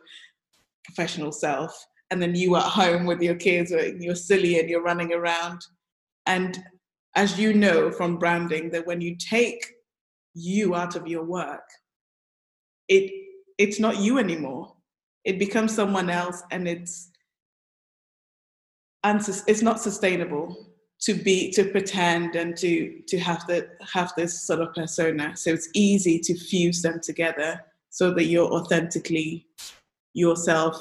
professional 0.85 1.31
self 1.31 1.85
and 2.11 2.21
then 2.21 2.35
you 2.35 2.55
at 2.55 2.63
home 2.63 3.05
with 3.05 3.21
your 3.21 3.35
kids 3.35 3.71
and 3.71 4.03
you're 4.03 4.15
silly 4.15 4.59
and 4.59 4.69
you're 4.69 4.83
running 4.83 5.13
around. 5.13 5.61
And 6.27 6.63
as 7.15 7.39
you 7.39 7.53
know 7.53 7.91
from 7.91 8.17
branding 8.17 8.69
that 8.71 8.85
when 8.85 9.01
you 9.01 9.15
take 9.17 9.65
you 10.33 10.75
out 10.75 10.95
of 10.95 11.07
your 11.07 11.23
work 11.23 11.67
it 12.87 13.11
it's 13.57 13.79
not 13.79 13.99
you 13.99 14.17
anymore. 14.17 14.73
It 15.23 15.37
becomes 15.37 15.73
someone 15.73 16.09
else 16.09 16.41
and 16.51 16.67
it's 16.67 17.09
it's 19.03 19.61
not 19.61 19.79
sustainable 19.79 20.67
to 21.01 21.13
be 21.13 21.51
to 21.51 21.63
pretend 21.65 22.35
and 22.35 22.55
to 22.57 23.01
to 23.07 23.19
have 23.19 23.45
the 23.47 23.67
have 23.93 24.11
this 24.17 24.45
sort 24.45 24.61
of 24.61 24.73
persona. 24.73 25.37
So 25.37 25.51
it's 25.51 25.69
easy 25.73 26.19
to 26.19 26.35
fuse 26.35 26.81
them 26.81 26.99
together 27.01 27.61
so 27.89 28.11
that 28.13 28.25
you're 28.25 28.51
authentically 28.51 29.47
yourself 30.13 30.75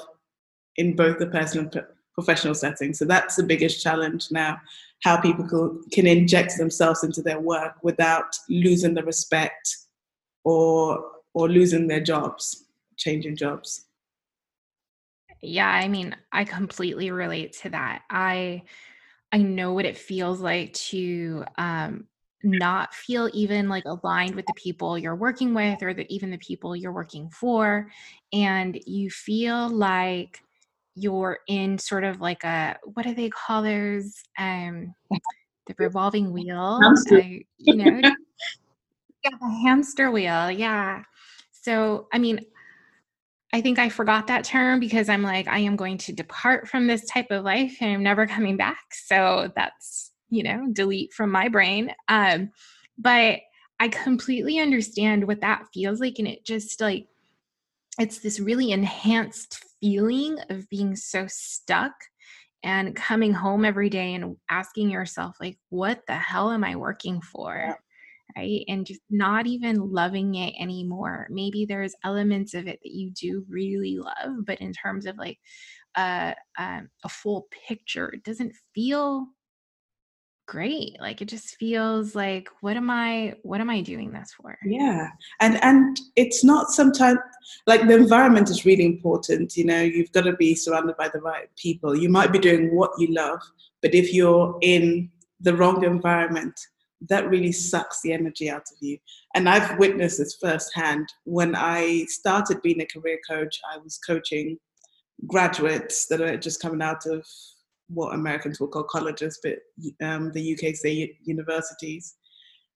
in 0.77 0.97
both 0.97 1.19
the 1.19 1.27
personal 1.27 1.69
and 1.73 1.85
professional 2.15 2.55
setting. 2.55 2.93
So 2.93 3.05
that's 3.05 3.37
the 3.37 3.43
biggest 3.43 3.83
challenge 3.83 4.29
now 4.31 4.61
how 5.03 5.19
people 5.21 5.79
can 5.93 6.07
inject 6.07 6.59
themselves 6.59 7.05
into 7.05 7.23
their 7.23 7.41
work 7.41 7.77
without 7.83 8.37
losing 8.49 8.95
the 8.95 9.03
respect 9.03 9.77
or 10.45 11.05
or 11.33 11.49
losing 11.49 11.87
their 11.87 12.01
jobs, 12.01 12.67
changing 12.97 13.37
jobs. 13.37 13.87
Yeah, 15.41 15.69
I 15.69 15.89
mean, 15.89 16.15
I 16.33 16.45
completely 16.45 17.11
relate 17.11 17.55
to 17.63 17.71
that. 17.71 18.03
I 18.11 18.63
I 19.33 19.39
know 19.39 19.73
what 19.73 19.85
it 19.85 19.97
feels 19.97 20.41
like 20.41 20.73
to 20.75 21.45
um 21.57 22.07
not 22.43 22.95
feel 22.95 23.29
even 23.35 23.69
like 23.69 23.85
aligned 23.85 24.35
with 24.35 24.47
the 24.47 24.55
people 24.55 24.99
you're 24.99 25.15
working 25.15 25.53
with 25.55 25.83
or 25.83 25.93
that 25.93 26.11
even 26.11 26.31
the 26.31 26.39
people 26.39 26.75
you're 26.75 26.93
working 26.93 27.29
for 27.29 27.91
and 28.33 28.81
you 28.87 29.11
feel 29.11 29.69
like 29.69 30.43
you're 30.95 31.39
in 31.49 31.79
sort 31.79 32.05
of 32.05 32.21
like 32.21 32.45
a 32.45 32.77
what 32.95 33.05
do 33.05 33.15
they 33.15 33.31
call 33.31 33.63
those 33.63 34.15
um 34.39 34.95
the 35.67 35.75
revolving 35.79 36.33
wheel? 36.33 36.81
Uh, 36.83 37.17
you 37.59 37.77
know 37.77 38.01
yeah 39.25 39.31
the 39.41 39.61
hamster 39.63 40.11
wheel 40.11 40.51
yeah. 40.51 41.03
So 41.53 42.09
i 42.13 42.19
mean 42.19 42.41
i 43.53 43.61
think 43.61 43.79
i 43.79 43.89
forgot 43.89 44.27
that 44.29 44.45
term 44.45 44.81
because 44.81 45.09
i'm 45.09 45.23
like 45.23 45.47
i 45.49 45.59
am 45.59 45.77
going 45.77 45.99
to 45.99 46.13
depart 46.13 46.69
from 46.69 46.87
this 46.87 47.05
type 47.07 47.27
of 47.31 47.45
life 47.45 47.77
and 47.81 47.93
i'm 47.93 48.03
never 48.03 48.27
coming 48.27 48.57
back. 48.57 48.83
So 48.93 49.51
that's 49.55 50.11
you 50.31 50.43
know 50.43 50.69
delete 50.73 51.13
from 51.13 51.31
my 51.31 51.49
brain. 51.49 51.93
Um 52.09 52.51
but 52.99 53.41
i 53.79 53.89
completely 53.89 54.59
understand 54.59 55.27
what 55.27 55.41
that 55.41 55.67
feels 55.73 56.01
like 56.01 56.19
and 56.19 56.29
it 56.29 56.45
just 56.45 56.81
like 56.81 57.07
it's 57.99 58.19
this 58.19 58.41
really 58.41 58.73
enhanced 58.73 59.65
feeling 59.81 60.39
of 60.51 60.69
being 60.69 60.97
so 60.97 61.27
stuck 61.29 61.93
and 62.63 62.95
coming 62.95 63.33
home 63.33 63.65
every 63.65 63.89
day 63.89 64.15
and 64.15 64.37
asking 64.51 64.91
yourself 64.91 65.37
like 65.41 65.59
what 65.71 66.03
the 66.07 66.15
hell 66.15 66.51
am 66.51 66.65
i 66.65 66.77
working 66.77 67.21
for? 67.21 67.77
Right? 68.37 68.65
And 68.69 68.87
just 68.87 69.01
not 69.11 69.49
even 69.49 69.91
loving 69.93 70.37
it 70.37 70.55
anymore. 70.61 71.27
Maybe 71.31 71.65
there's 71.65 71.97
elements 72.05 72.55
of 72.55 72.69
it 72.69 72.79
that 72.83 72.93
you 72.93 73.11
do 73.11 73.45
really 73.49 73.99
love 73.99 74.45
but 74.47 74.61
in 74.61 74.73
terms 74.73 75.07
of 75.07 75.17
like 75.17 75.39
uh, 75.97 76.35
um, 76.57 76.89
a 77.03 77.09
full 77.09 77.49
picture 77.67 78.11
it 78.11 78.23
doesn't 78.23 78.53
feel 78.75 79.27
great 80.51 80.97
like 81.01 81.23
it 81.23 81.29
just 81.29 81.55
feels 81.55 82.17
like 82.17 82.49
what 82.61 82.77
am 82.77 82.91
i 82.91 83.33
what 83.45 83.61
am 83.61 83.71
i 83.71 83.81
doing 83.81 84.11
this 84.11 84.33
for? 84.33 84.59
Yeah 84.65 85.07
and 85.41 85.63
and 85.63 85.97
it's 86.17 86.43
not 86.43 86.73
sometimes 86.73 87.21
like 87.69 87.87
the 87.87 87.95
environment 87.95 88.51
is 88.51 88.65
really 88.65 88.85
important 88.85 89.57
you 89.57 89.65
know 89.65 89.81
you've 89.81 90.11
got 90.11 90.25
to 90.25 90.33
be 90.33 90.57
surrounded 90.57 90.97
by 90.97 91.09
the 91.09 91.21
right 91.21 91.49
people. 91.57 91.97
You 91.97 92.09
might 92.09 92.33
be 92.33 92.41
doing 92.41 92.75
what 92.75 92.91
you 92.99 93.15
love 93.15 93.41
but 93.81 93.95
if 93.95 94.13
you're 94.13 94.59
in 94.61 95.09
the 95.39 95.55
wrong 95.55 95.85
environment 95.85 96.59
that 97.09 97.31
really 97.31 97.53
sucks 97.53 98.03
the 98.03 98.13
energy 98.13 98.51
out 98.51 98.67
of 98.73 98.79
you. 98.81 98.99
And 99.37 99.49
i've 99.49 99.79
witnessed 99.79 100.19
this 100.19 100.37
firsthand. 100.43 101.07
When 101.27 101.55
i 101.55 102.07
started 102.09 102.61
being 102.61 102.81
a 102.81 102.87
career 102.87 103.21
coach 103.31 103.61
i 103.73 103.79
was 103.79 103.99
coaching 103.99 104.59
graduates 105.29 106.07
that 106.09 106.21
are 106.21 106.37
just 106.37 106.61
coming 106.61 106.83
out 106.83 107.07
of 107.07 107.25
what 107.93 108.15
Americans 108.15 108.61
will 108.61 108.69
call 108.69 108.85
colleges, 108.85 109.41
but 109.43 109.59
um, 110.01 110.33
the 110.33 110.53
UK 110.55 110.75
say 110.75 111.19
universities. 111.25 112.17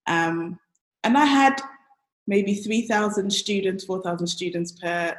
Um, 0.07 0.59
and 1.03 1.17
I 1.17 1.25
had 1.25 1.61
maybe 2.27 2.55
3,000 2.55 3.31
students, 3.31 3.85
4,000 3.85 4.27
students 4.27 4.73
per 4.73 5.17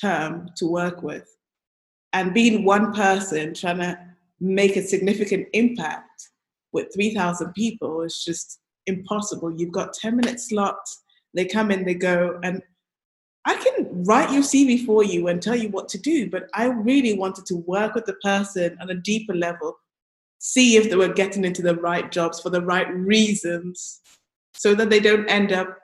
term 0.00 0.48
to 0.56 0.66
work 0.66 1.02
with. 1.02 1.28
And 2.12 2.32
being 2.32 2.64
one 2.64 2.92
person 2.92 3.54
trying 3.54 3.78
to 3.78 3.98
make 4.40 4.76
a 4.76 4.82
significant 4.82 5.48
impact 5.52 6.30
with 6.72 6.92
3,000 6.94 7.52
people 7.52 8.02
is 8.02 8.22
just 8.24 8.60
impossible. 8.86 9.52
You've 9.52 9.72
got 9.72 9.94
10 9.94 10.16
minute 10.16 10.40
slots, 10.40 11.02
they 11.34 11.44
come 11.44 11.70
in, 11.70 11.84
they 11.84 11.94
go, 11.94 12.38
and 12.42 12.62
I 13.46 13.56
can 13.56 14.04
write 14.04 14.32
your 14.32 14.42
CV 14.42 14.84
for 14.84 15.04
you 15.04 15.28
and 15.28 15.42
tell 15.42 15.56
you 15.56 15.68
what 15.68 15.88
to 15.90 15.98
do, 15.98 16.30
but 16.30 16.48
I 16.54 16.66
really 16.66 17.18
wanted 17.18 17.46
to 17.46 17.56
work 17.56 17.94
with 17.94 18.06
the 18.06 18.14
person 18.14 18.76
on 18.80 18.90
a 18.90 18.94
deeper 18.94 19.34
level, 19.34 19.76
see 20.38 20.76
if 20.76 20.88
they 20.88 20.96
were 20.96 21.12
getting 21.12 21.44
into 21.44 21.62
the 21.62 21.76
right 21.76 22.10
jobs 22.10 22.40
for 22.40 22.50
the 22.50 22.62
right 22.62 22.92
reasons, 22.94 24.00
so 24.54 24.74
that 24.74 24.88
they 24.88 25.00
don't 25.00 25.28
end 25.28 25.52
up 25.52 25.78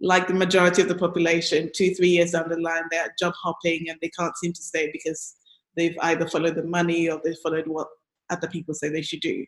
like 0.00 0.26
the 0.26 0.34
majority 0.34 0.82
of 0.82 0.88
the 0.88 0.94
population, 0.94 1.70
two, 1.74 1.94
three 1.94 2.08
years 2.08 2.32
down 2.32 2.48
the 2.48 2.58
line, 2.58 2.84
they're 2.90 3.14
job 3.18 3.34
hopping 3.40 3.88
and 3.88 3.98
they 4.00 4.10
can't 4.10 4.36
seem 4.36 4.52
to 4.52 4.62
stay 4.62 4.90
because 4.92 5.36
they've 5.76 5.96
either 6.02 6.26
followed 6.28 6.54
the 6.54 6.64
money 6.64 7.08
or 7.08 7.20
they 7.22 7.34
followed 7.42 7.66
what 7.66 7.86
other 8.30 8.48
people 8.48 8.74
say 8.74 8.88
they 8.88 9.02
should 9.02 9.20
do. 9.20 9.44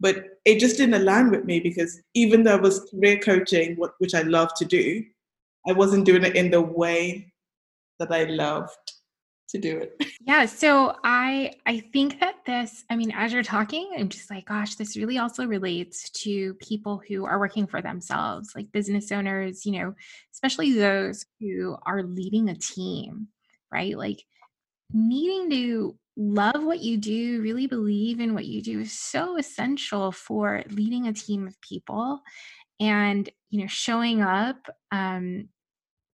But 0.00 0.24
it 0.44 0.58
just 0.58 0.76
didn't 0.76 1.00
align 1.00 1.30
with 1.30 1.44
me 1.44 1.60
because 1.60 2.00
even 2.14 2.44
though 2.44 2.56
I 2.56 2.60
was 2.60 2.88
career 2.90 3.18
coaching, 3.18 3.76
which 3.98 4.14
I 4.14 4.22
love 4.22 4.50
to 4.56 4.64
do, 4.64 5.02
I 5.66 5.72
wasn't 5.72 6.04
doing 6.04 6.24
it 6.24 6.36
in 6.36 6.50
the 6.50 6.60
way 6.60 7.32
that 7.98 8.12
I 8.12 8.24
loved 8.24 8.92
to 9.50 9.58
do 9.58 9.78
it. 9.78 10.00
Yeah, 10.26 10.46
so 10.46 10.96
I 11.04 11.52
I 11.66 11.80
think 11.92 12.18
that 12.20 12.36
this, 12.46 12.84
I 12.88 12.96
mean, 12.96 13.12
as 13.14 13.30
you're 13.30 13.42
talking, 13.42 13.90
I'm 13.98 14.08
just 14.08 14.30
like, 14.30 14.46
gosh, 14.46 14.74
this 14.76 14.96
really 14.96 15.18
also 15.18 15.46
relates 15.46 16.08
to 16.22 16.54
people 16.54 17.02
who 17.06 17.26
are 17.26 17.38
working 17.38 17.66
for 17.66 17.82
themselves, 17.82 18.52
like 18.56 18.72
business 18.72 19.12
owners, 19.12 19.66
you 19.66 19.72
know, 19.72 19.94
especially 20.32 20.72
those 20.72 21.26
who 21.40 21.76
are 21.84 22.02
leading 22.02 22.48
a 22.48 22.54
team, 22.54 23.28
right? 23.70 23.98
Like 23.98 24.24
needing 24.94 25.50
to 25.50 25.98
love 26.16 26.64
what 26.64 26.80
you 26.80 26.96
do, 26.96 27.42
really 27.42 27.66
believe 27.66 28.18
in 28.18 28.32
what 28.32 28.46
you 28.46 28.62
do 28.62 28.80
is 28.80 28.98
so 28.98 29.36
essential 29.36 30.10
for 30.10 30.64
leading 30.70 31.06
a 31.06 31.12
team 31.12 31.46
of 31.46 31.60
people 31.60 32.22
and 32.80 33.28
you 33.50 33.60
know 33.60 33.68
showing 33.68 34.22
up 34.22 34.56
um, 34.90 35.48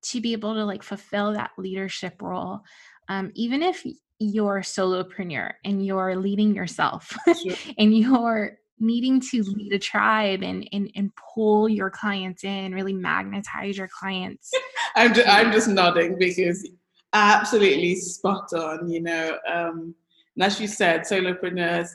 to 0.02 0.20
be 0.20 0.32
able 0.32 0.54
to 0.54 0.64
like 0.64 0.82
fulfill 0.82 1.32
that 1.32 1.50
leadership 1.58 2.20
role 2.22 2.60
um, 3.08 3.30
even 3.34 3.62
if 3.62 3.84
you're 4.18 4.58
a 4.58 4.62
solopreneur 4.62 5.52
and 5.64 5.84
you're 5.84 6.14
leading 6.14 6.54
yourself 6.54 7.16
and 7.78 7.96
you're 7.96 8.58
needing 8.78 9.20
to 9.20 9.42
lead 9.42 9.72
a 9.72 9.78
tribe 9.78 10.42
and, 10.42 10.68
and 10.72 10.90
and 10.94 11.10
pull 11.34 11.68
your 11.68 11.90
clients 11.90 12.44
in 12.44 12.72
really 12.72 12.92
magnetize 12.92 13.76
your 13.76 13.88
clients 13.88 14.50
i'm, 14.96 15.12
just, 15.12 15.28
I'm 15.28 15.52
just 15.52 15.68
nodding 15.68 16.16
because 16.18 16.66
absolutely 17.12 17.96
spot 17.96 18.52
on 18.54 18.88
you 18.88 19.02
know 19.02 19.36
um, 19.46 19.94
and 20.36 20.44
as 20.44 20.60
you 20.60 20.66
said 20.66 21.02
solopreneurs 21.02 21.88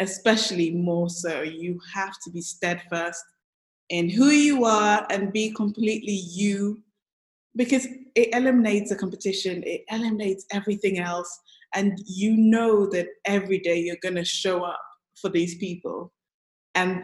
especially 0.00 0.70
more 0.70 1.10
so 1.10 1.42
you 1.42 1.78
have 1.94 2.14
to 2.24 2.30
be 2.30 2.40
steadfast 2.40 3.22
in 3.90 4.08
who 4.08 4.28
you 4.28 4.64
are 4.64 5.06
and 5.10 5.32
be 5.32 5.50
completely 5.50 6.12
you 6.12 6.80
because 7.56 7.86
it 8.14 8.34
eliminates 8.34 8.90
the 8.90 8.96
competition, 8.96 9.62
it 9.64 9.82
eliminates 9.90 10.46
everything 10.52 10.98
else, 10.98 11.40
and 11.74 11.98
you 12.06 12.36
know 12.36 12.86
that 12.90 13.08
every 13.24 13.58
day 13.58 13.78
you're 13.78 13.96
going 14.02 14.14
to 14.14 14.24
show 14.24 14.64
up 14.64 14.80
for 15.20 15.30
these 15.30 15.56
people, 15.56 16.12
and 16.74 17.02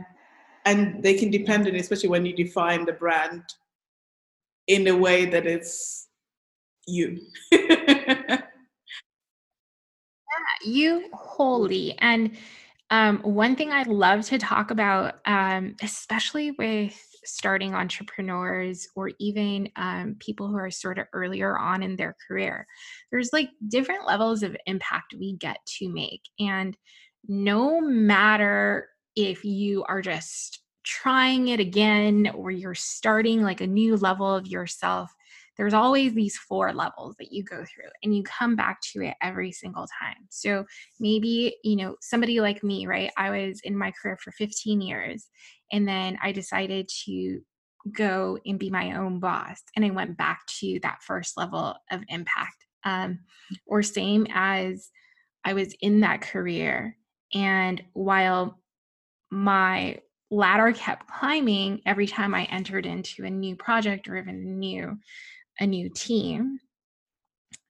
and 0.65 1.03
they 1.03 1.15
can 1.15 1.31
depend 1.31 1.67
on, 1.67 1.75
it, 1.75 1.81
especially 1.81 2.09
when 2.09 2.26
you 2.26 2.35
define 2.35 2.85
the 2.85 2.93
brand 2.93 3.43
in 4.67 4.87
a 4.88 4.97
way 4.97 5.25
that 5.26 5.47
it's 5.47 6.09
you. 6.87 7.21
yeah, 7.53 8.41
you 10.65 11.09
wholly 11.13 11.95
and 11.99 12.37
um, 12.91 13.19
one 13.19 13.56
thing 13.56 13.73
I 13.73 13.82
love 13.82 14.25
to 14.26 14.39
talk 14.39 14.71
about, 14.71 15.19
um, 15.26 15.75
especially 15.82 16.52
with 16.52 16.97
starting 17.26 17.75
entrepreneurs 17.75 18.89
or 18.95 19.10
even 19.19 19.69
um, 19.76 20.17
people 20.19 20.49
who 20.49 20.56
are 20.56 20.71
sort 20.71 20.99
of 20.99 21.06
earlier 21.12 21.58
on 21.58 21.82
in 21.82 21.97
their 21.97 22.17
career. 22.26 22.67
There's 23.10 23.30
like 23.32 23.50
different 23.69 24.06
levels 24.06 24.43
of 24.43 24.56
impact 24.67 25.15
we 25.19 25.34
get 25.34 25.58
to 25.78 25.89
make. 25.89 26.23
And 26.39 26.76
no 27.28 27.80
matter 27.80 28.89
if 29.15 29.45
you 29.45 29.84
are 29.84 30.02
just 30.02 30.60
trying 30.84 31.49
it 31.49 31.58
again 31.58 32.30
or 32.34 32.50
you're 32.50 32.75
starting 32.75 33.43
like 33.43 33.60
a 33.60 33.67
new 33.67 33.97
level 33.97 34.32
of 34.32 34.47
yourself, 34.47 35.12
there's 35.56 35.75
always 35.75 36.14
these 36.14 36.36
four 36.36 36.73
levels 36.73 37.16
that 37.19 37.32
you 37.32 37.42
go 37.42 37.56
through 37.56 37.90
and 38.02 38.14
you 38.14 38.23
come 38.23 38.56
back 38.56 38.80
to 38.92 39.02
it 39.02 39.14
every 39.23 39.52
single 39.52 39.86
time. 40.00 40.16
So 40.28 40.64
maybe, 41.00 41.56
you 41.64 41.76
know, 41.76 41.97
somebody 42.00 42.40
like 42.40 42.62
me, 42.62 42.86
right? 42.86 43.10
I 43.16 43.30
was 43.30 43.60
in 43.64 43.76
my 43.76 43.92
career 43.92 44.19
for 44.23 44.32
15 44.32 44.80
years 44.80 45.28
and 45.73 45.88
then 45.88 46.19
I 46.23 46.32
decided 46.32 46.88
to 47.06 47.40
go 47.92 48.38
and 48.45 48.58
be 48.58 48.71
my 48.71 48.97
own 48.97 49.21
boss. 49.21 49.62
And 49.75 49.84
I 49.84 49.90
went 49.90 50.16
back 50.16 50.40
to 50.60 50.78
that 50.82 51.02
first 51.02 51.36
level 51.36 51.75
of 51.90 52.02
impact. 52.08 52.66
Um, 52.84 53.21
or 53.66 53.82
same 53.82 54.26
as 54.30 54.90
I 55.45 55.54
was 55.54 55.75
in 55.80 56.00
that 56.00 56.21
career. 56.21 56.97
And 57.34 57.82
while 57.95 58.60
my 59.30 59.99
ladder 60.30 60.73
kept 60.73 61.08
climbing 61.08 61.80
every 61.86 62.06
time 62.06 62.34
I 62.34 62.45
entered 62.45 62.86
into 62.86 63.25
a 63.25 63.30
new 63.30 63.56
project 63.56 64.08
or 64.08 64.16
even 64.16 64.58
new 64.58 64.99
a 65.60 65.66
new 65.66 65.88
team, 65.88 66.58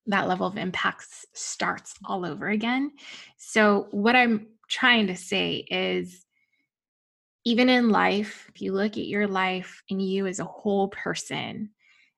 that 0.07 0.29
level 0.29 0.46
of 0.46 0.57
impact 0.57 1.07
starts 1.35 1.94
all 2.05 2.25
over 2.25 2.49
again. 2.49 2.92
So 3.38 3.88
what 3.90 4.16
I'm 4.16 4.49
trying 4.68 5.09
to 5.09 5.16
say 5.16 5.64
is 5.68 6.25
even 7.44 7.68
in 7.68 7.90
life, 7.90 8.51
if 8.55 8.61
you 8.61 8.72
look 8.72 8.92
at 8.92 9.07
your 9.07 9.29
life 9.29 9.83
and 9.90 10.03
you 10.03 10.27
as 10.27 10.40
a 10.40 10.44
whole 10.44 10.88
person, 10.88 11.70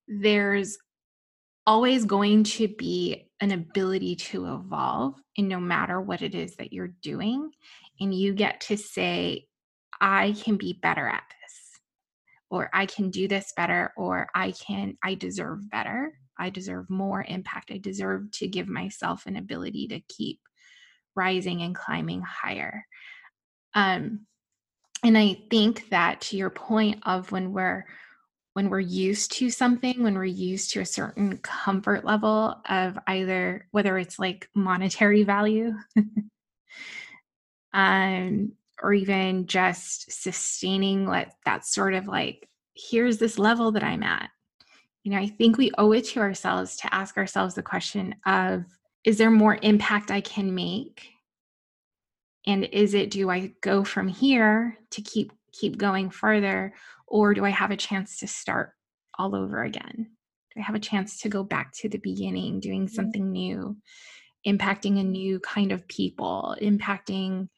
there's 0.07 0.78
always 1.66 2.07
going 2.07 2.44
to 2.44 2.66
be 2.66 3.28
an 3.40 3.50
ability 3.50 4.16
to 4.16 4.54
evolve 4.54 5.14
and 5.37 5.48
no 5.48 5.61
matter 5.61 6.00
what 6.00 6.22
it 6.22 6.35
is 6.35 6.57
that 6.57 6.72
you're 6.72 6.94
doing 7.02 7.50
and 8.00 8.14
you 8.14 8.33
get 8.33 8.62
to 8.62 8.76
say 8.76 9.46
i 10.00 10.35
can 10.42 10.57
be 10.57 10.72
better 10.72 11.07
at 11.07 11.22
or 12.51 12.71
i 12.73 12.87
can 12.87 13.11
do 13.11 13.29
this 13.29 13.53
better 13.57 13.93
or 13.97 14.29
i 14.35 14.53
can 14.53 14.97
i 15.03 15.15
deserve 15.15 15.69
better. 15.71 16.13
I 16.39 16.51
deserve 16.51 16.89
more 16.89 17.25
impact. 17.27 17.73
I 17.73 17.79
deserve 17.79 18.31
to 18.35 18.47
give 18.47 18.69
myself 18.69 19.27
an 19.27 19.35
ability 19.35 19.89
to 19.89 20.01
keep 20.09 20.39
rising 21.17 21.63
and 21.63 21.75
climbing 21.75 22.23
higher. 22.23 22.87
Um 23.75 24.27
and 25.05 25.17
i 25.17 25.41
think 25.51 25.89
that 25.91 26.21
to 26.21 26.37
your 26.37 26.51
point 26.51 27.01
of 27.05 27.31
when 27.31 27.53
we're 27.53 27.87
when 28.55 28.71
we're 28.71 28.81
used 28.81 29.33
to 29.33 29.51
something 29.51 30.03
when 30.03 30.15
we're 30.15 30.25
used 30.25 30.73
to 30.73 30.81
a 30.81 30.87
certain 30.87 31.39
comfort 31.39 32.05
level 32.05 32.61
of 32.69 32.99
either 33.07 33.67
whether 33.71 33.97
it's 33.97 34.19
like 34.19 34.49
monetary 34.55 35.23
value 35.23 35.73
um 37.73 38.53
or 38.83 38.93
even 38.93 39.47
just 39.47 40.11
sustaining 40.11 41.07
like 41.07 41.31
that 41.45 41.64
sort 41.67 41.95
of 41.95 42.07
like 42.07 42.49
here's 42.75 43.19
this 43.19 43.38
level 43.38 43.73
that 43.73 43.83
i'm 43.83 44.03
at. 44.03 44.31
You 45.03 45.12
know 45.12 45.19
i 45.19 45.27
think 45.27 45.57
we 45.57 45.71
owe 45.79 45.93
it 45.93 46.05
to 46.07 46.21
ourselves 46.21 46.77
to 46.79 46.95
ask 46.95 47.17
ourselves 47.17 47.55
the 47.55 47.62
question 47.62 48.14
of 48.27 48.64
is 49.05 49.19
there 49.19 49.31
more 49.31 49.59
impact 49.62 50.11
i 50.11 50.21
can 50.21 50.55
make? 50.55 51.09
And 52.47 52.64
is 52.64 52.95
it 52.95 53.11
do 53.11 53.31
i 53.31 53.53
go 53.61 53.85
from 53.85 54.09
here 54.09 54.79
to 54.91 55.03
keep 55.03 55.33
keep 55.53 55.77
going 55.77 56.11
further 56.11 56.75
or 57.07 57.35
do 57.35 57.45
i 57.45 57.51
have 57.51 57.71
a 57.71 57.77
chance 57.77 58.19
to 58.19 58.27
start 58.27 58.73
all 59.19 59.35
over 59.35 59.62
again? 59.62 60.11
Do 60.55 60.61
i 60.61 60.62
have 60.62 60.77
a 60.77 60.81
chance 60.81 61.21
to 61.23 61.29
go 61.29 61.43
back 61.43 61.73
to 61.79 61.88
the 61.88 61.99
beginning 61.99 62.61
doing 62.61 62.88
something 62.88 63.31
new 63.31 63.77
impacting 64.47 65.01
a 65.01 65.05
new 65.05 65.41
kind 65.41 65.73
of 65.73 65.87
people 65.88 66.57
impacting 66.62 67.49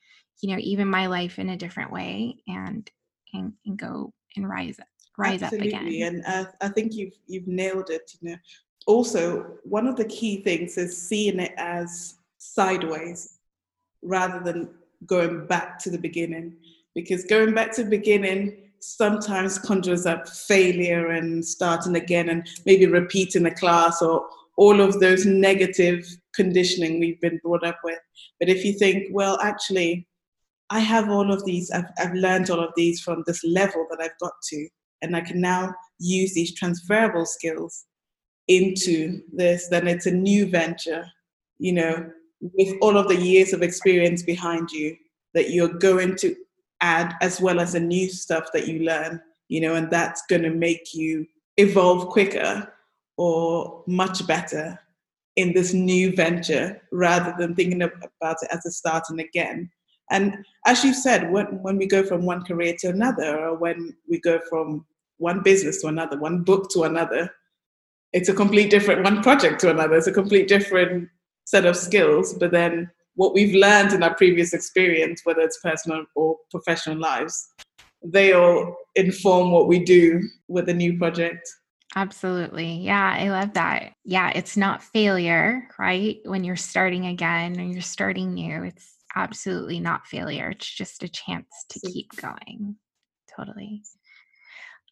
you 0.43 0.51
know 0.51 0.61
even 0.61 0.89
my 0.89 1.07
life 1.07 1.39
in 1.39 1.51
a 1.51 1.57
different 1.57 1.93
way 1.93 2.37
and 2.49 2.91
and, 3.35 3.53
and 3.67 3.79
go 3.79 4.13
and 4.37 4.49
rise 4.49 4.79
up 4.79 4.87
rise 5.19 5.43
Absolutely. 5.43 5.75
up 5.75 5.83
again 5.83 6.03
and 6.03 6.25
uh, 6.27 6.51
i 6.61 6.69
think 6.69 6.95
you've 6.95 7.15
you've 7.27 7.47
nailed 7.47 7.91
it 7.91 8.11
you 8.21 8.31
know 8.31 8.37
also 8.87 9.59
one 9.65 9.87
of 9.87 9.97
the 9.97 10.05
key 10.07 10.43
things 10.43 10.79
is 10.79 11.09
seeing 11.09 11.41
it 11.41 11.53
as 11.57 12.15
sideways 12.39 13.39
rather 14.03 14.41
than 14.41 14.71
going 15.07 15.47
back 15.47 15.79
to 15.79 15.91
the 15.91 15.99
beginning 15.99 16.57
because 16.95 17.25
going 17.25 17.55
back 17.55 17.73
to 17.73 17.85
the 17.85 17.91
beginning 17.91 18.71
sometimes 18.81 19.59
conjures 19.59 20.07
up 20.07 20.29
failure 20.29 21.09
and 21.09 21.45
starting 21.45 21.97
again 21.97 22.31
and 22.31 22.49
maybe 22.65 22.87
repeating 22.87 23.47
a 23.47 23.55
class 23.55 24.01
or 24.01 24.27
all 24.57 24.81
of 24.81 25.01
those 25.01 25.25
negative 25.27 26.07
conditioning 26.35 26.99
we've 26.99 27.21
been 27.21 27.41
brought 27.43 27.65
up 27.65 27.79
with. 27.85 27.99
But 28.39 28.49
if 28.49 28.65
you 28.65 28.73
think, 28.75 29.09
well, 29.11 29.39
actually, 29.41 30.07
I 30.71 30.79
have 30.79 31.11
all 31.11 31.33
of 31.33 31.45
these, 31.45 31.71
I've, 31.71 31.91
I've 31.99 32.15
learned 32.15 32.49
all 32.51 32.61
of 32.61 32.73
these 32.77 33.01
from 33.01 33.25
this 33.27 33.43
level 33.45 33.87
that 33.91 34.01
I've 34.01 34.19
got 34.21 34.33
to, 34.51 34.69
and 35.03 35.17
I 35.17 35.21
can 35.21 35.41
now 35.41 35.75
use 35.99 36.35
these 36.35 36.55
transferable 36.55 37.27
skills 37.27 37.87
into 38.49 39.21
this, 39.33 39.69
then 39.69 39.87
it's 39.89 40.07
a 40.07 40.11
new 40.11 40.47
venture, 40.47 41.07
you 41.59 41.73
know, 41.73 42.11
with 42.41 42.75
all 42.81 42.97
of 42.97 43.09
the 43.09 43.17
years 43.17 43.53
of 43.53 43.63
experience 43.63 44.23
behind 44.23 44.71
you 44.71 44.97
that 45.35 45.51
you're 45.51 45.79
going 45.79 46.17
to 46.17 46.35
add 46.81 47.15
as 47.21 47.41
well 47.41 47.61
as 47.61 47.73
the 47.73 47.81
new 47.81 48.09
stuff 48.09 48.47
that 48.53 48.67
you 48.67 48.81
learn, 48.81 49.21
you 49.49 49.61
know, 49.61 49.75
and 49.75 49.91
that's 49.91 50.23
going 50.29 50.43
to 50.43 50.51
make 50.51 50.95
you 50.95 51.27
evolve 51.57 52.09
quicker 52.09 52.73
or 53.17 53.85
much 53.87 54.27
better 54.27 54.79
in 55.37 55.53
this 55.53 55.73
new 55.73 56.15
venture 56.17 56.81
rather 56.93 57.35
than 57.39 57.55
thinking 57.55 57.83
about 57.83 58.37
it 58.43 58.49
as 58.51 58.65
a 58.67 58.71
starting 58.71 59.21
again. 59.21 59.71
And 60.11 60.45
as 60.67 60.85
you 60.85 60.93
said, 60.93 61.31
when, 61.31 61.47
when 61.63 61.77
we 61.77 61.87
go 61.87 62.03
from 62.03 62.25
one 62.25 62.43
career 62.43 62.75
to 62.81 62.89
another, 62.89 63.39
or 63.39 63.57
when 63.57 63.97
we 64.09 64.21
go 64.21 64.41
from 64.49 64.85
one 65.19 65.43
business 65.43 65.81
to 65.83 65.89
another, 65.89 66.19
one 66.19 66.43
book 66.43 66.69
to 66.71 66.83
another, 66.83 67.31
it's 68.13 68.29
a 68.29 68.35
complete 68.35 68.71
different 68.71 69.05
one 69.05 69.23
project 69.23 69.61
to 69.61 69.71
another. 69.71 69.95
It's 69.95 70.09
a 70.09 70.13
complete 70.13 70.49
different 70.49 71.09
set 71.45 71.65
of 71.65 71.77
skills. 71.77 72.35
But 72.35 72.51
then 72.51 72.91
what 73.15 73.35
we've 73.35 73.55
learned 73.55 73.93
in 73.93 74.03
our 74.03 74.15
previous 74.15 74.53
experience, 74.53 75.21
whether 75.25 75.43
it's 75.43 75.61
personal 75.61 76.05
or 76.17 76.37
professional 76.51 76.99
lives, 76.99 77.49
they 78.03 78.33
all 78.33 78.77
inform 78.97 79.53
what 79.53 79.69
we 79.69 79.85
do 79.85 80.21
with 80.49 80.69
a 80.69 80.75
new 80.75 80.99
project. 80.99 81.49
Absolutely. 81.97 82.73
Yeah, 82.73 83.17
I 83.19 83.29
love 83.31 83.53
that. 83.55 83.93
Yeah, 84.05 84.31
it's 84.35 84.57
not 84.57 84.83
failure, 84.83 85.69
right? 85.79 86.19
When 86.25 86.45
you're 86.45 86.57
starting 86.57 87.07
again 87.07 87.59
and 87.59 87.73
you're 87.73 87.83
starting 87.83 88.35
new, 88.35 88.63
it's 88.63 89.00
absolutely 89.15 89.81
not 89.81 90.07
failure. 90.07 90.51
It's 90.51 90.69
just 90.69 91.03
a 91.03 91.09
chance 91.09 91.49
to 91.71 91.81
keep 91.81 92.15
going. 92.17 92.77
Totally. 93.37 93.83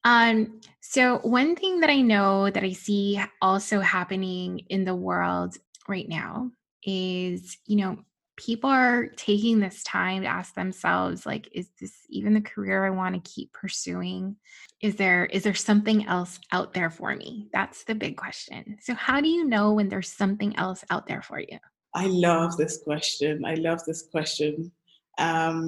Um, 0.05 0.61
so 0.81 1.19
one 1.19 1.57
thing 1.57 1.81
that 1.81 1.91
I 1.91 2.01
know 2.01 2.51
that 2.51 2.63
I 2.63 2.73
see 2.73 3.21
also 3.43 3.81
happening 3.81 4.61
in 4.69 4.85
the 4.85 4.95
world 4.95 5.57
right 5.89 6.09
now 6.09 6.51
is, 6.85 7.59
you 7.67 7.77
know, 7.77 7.99
people 8.39 8.71
are 8.71 9.09
taking 9.17 9.59
this 9.59 9.83
time 9.83 10.23
to 10.23 10.29
ask 10.29 10.55
themselves 10.55 11.27
like 11.27 11.49
is 11.53 11.69
this 11.81 11.93
even 12.09 12.33
the 12.33 12.41
career 12.41 12.87
i 12.87 12.91
want 12.91 13.15
to 13.15 13.31
keep 13.31 13.53
pursuing 13.53 14.37
is 14.81 14.95
there 14.95 15.27
is 15.27 15.43
there 15.43 15.55
something 15.55 16.07
else 16.07 16.39
out 16.53 16.73
there 16.73 16.89
for 16.89 17.15
me 17.17 17.49
that's 17.53 17.83
the 17.85 17.95
big 17.95 18.17
question 18.17 18.79
so 18.81 18.95
how 18.95 19.21
do 19.21 19.29
you 19.29 19.45
know 19.45 19.73
when 19.73 19.89
there's 19.89 20.13
something 20.13 20.57
else 20.57 20.85
out 20.89 21.07
there 21.09 21.21
for 21.21 21.41
you 21.41 21.59
i 22.03 22.07
love 22.07 22.57
this 22.57 22.79
question 22.83 23.45
i 23.45 23.55
love 23.55 23.85
this 23.85 24.03
question 24.15 24.71
um, 25.19 25.61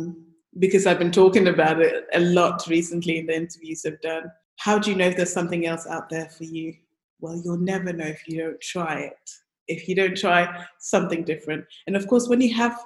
because 0.59 0.87
i've 0.87 0.99
been 0.99 1.13
talking 1.23 1.49
about 1.49 1.81
it 1.81 2.07
a 2.15 2.21
lot 2.21 2.67
recently 2.69 3.19
in 3.19 3.27
the 3.27 3.37
interviews 3.37 3.85
i've 3.87 4.01
done 4.01 4.25
how 4.59 4.79
do 4.79 4.91
you 4.91 4.97
know 4.97 5.07
if 5.07 5.17
there's 5.17 5.33
something 5.33 5.67
else 5.67 5.87
out 5.87 6.09
there 6.09 6.29
for 6.29 6.45
you 6.45 6.75
well 7.21 7.41
you'll 7.45 7.67
never 7.75 7.93
know 7.93 8.07
if 8.07 8.27
you 8.29 8.39
don't 8.39 8.61
try 8.61 9.01
it 9.01 9.31
if 9.71 9.89
you 9.89 9.95
don't 9.95 10.17
try 10.17 10.67
something 10.79 11.25
different. 11.25 11.65
And 11.87 11.97
of 11.97 12.07
course, 12.09 12.29
when 12.29 12.41
you 12.41 12.53
have, 12.55 12.79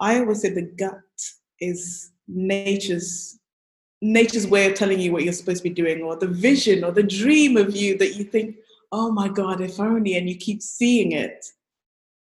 I 0.00 0.20
always 0.20 0.42
say 0.42 0.50
the 0.50 0.70
gut 0.78 1.00
is 1.60 2.12
nature's 2.28 3.38
nature's 4.02 4.46
way 4.46 4.70
of 4.70 4.74
telling 4.74 5.00
you 5.00 5.10
what 5.10 5.24
you're 5.24 5.32
supposed 5.32 5.62
to 5.62 5.68
be 5.68 5.74
doing, 5.74 6.02
or 6.02 6.16
the 6.16 6.28
vision 6.28 6.84
or 6.84 6.92
the 6.92 7.02
dream 7.02 7.56
of 7.56 7.74
you 7.74 7.96
that 7.96 8.14
you 8.14 8.24
think, 8.24 8.56
oh 8.92 9.10
my 9.10 9.26
God, 9.28 9.62
if 9.62 9.80
only, 9.80 10.16
and 10.16 10.28
you 10.28 10.36
keep 10.36 10.60
seeing 10.62 11.12
it. 11.12 11.46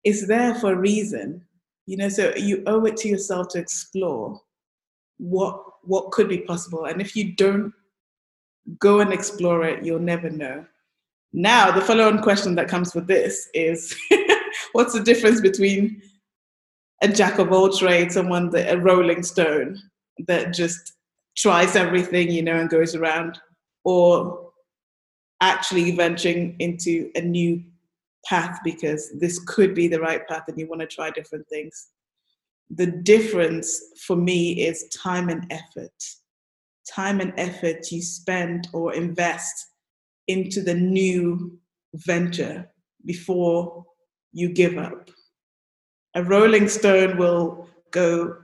It's 0.04 0.28
there 0.28 0.56
for 0.56 0.74
a 0.74 0.78
reason. 0.78 1.46
You 1.86 1.98
know, 1.98 2.10
so 2.10 2.34
you 2.36 2.64
owe 2.66 2.86
it 2.86 2.98
to 2.98 3.10
yourself 3.10 3.50
to 3.50 3.60
explore 3.60 4.42
what 5.18 5.62
what 5.84 6.12
could 6.12 6.30
be 6.30 6.40
possible. 6.40 6.86
And 6.86 7.02
if 7.02 7.16
you 7.16 7.34
don't 7.34 7.74
go 8.80 9.02
and 9.02 9.12
explore 9.12 9.66
it, 9.66 9.84
you'll 9.84 10.00
never 10.00 10.30
know. 10.30 10.66
Now, 11.34 11.72
the 11.72 11.82
follow 11.82 12.08
on 12.08 12.22
question 12.22 12.56
that 12.56 12.70
comes 12.70 12.94
with 12.94 13.08
this 13.08 13.50
is 13.54 13.96
what's 14.72 14.94
the 14.94 15.02
difference 15.02 15.42
between 15.42 16.02
a 17.02 17.08
jack 17.08 17.40
of 17.40 17.52
all 17.52 17.70
trades, 17.70 18.14
someone 18.14 18.50
that 18.52 18.74
a 18.74 18.80
rolling 18.80 19.24
stone 19.24 19.78
that 20.28 20.54
just 20.54 20.94
tries 21.36 21.76
everything, 21.76 22.32
you 22.32 22.44
know, 22.44 22.60
and 22.60 22.70
goes 22.70 22.96
around, 22.96 23.40
or 23.84 24.52
actually 25.42 25.92
venturing 25.92 26.56
into 26.60 27.12
a 27.16 27.22
new 27.22 27.62
path 28.26 28.60
because 28.64 29.12
this 29.20 29.40
could 29.46 29.74
be 29.74 29.88
the 29.88 30.00
right 30.00 30.28
path 30.28 30.44
and 30.48 30.58
you 30.58 30.68
want 30.68 30.82
to 30.82 30.88
try 30.88 31.10
different 31.10 31.48
things. 31.48 31.90
The 32.70 32.88
difference 32.88 33.82
for 34.06 34.16
me 34.16 34.66
is 34.66 34.88
time 34.90 35.30
and 35.30 35.46
effort. 35.52 35.92
Time 36.90 37.22
and 37.22 37.34
effort 37.38 37.92
you 37.92 38.02
spend 38.02 38.68
or 38.74 38.94
invest 38.94 39.68
into 40.28 40.62
the 40.62 40.74
new 40.74 41.58
venture 41.94 42.70
before 43.06 43.86
you 44.32 44.50
give 44.50 44.78
up. 44.78 45.10
A 46.16 46.24
rolling 46.24 46.68
stone 46.68 47.18
will 47.18 47.70
go 47.92 48.38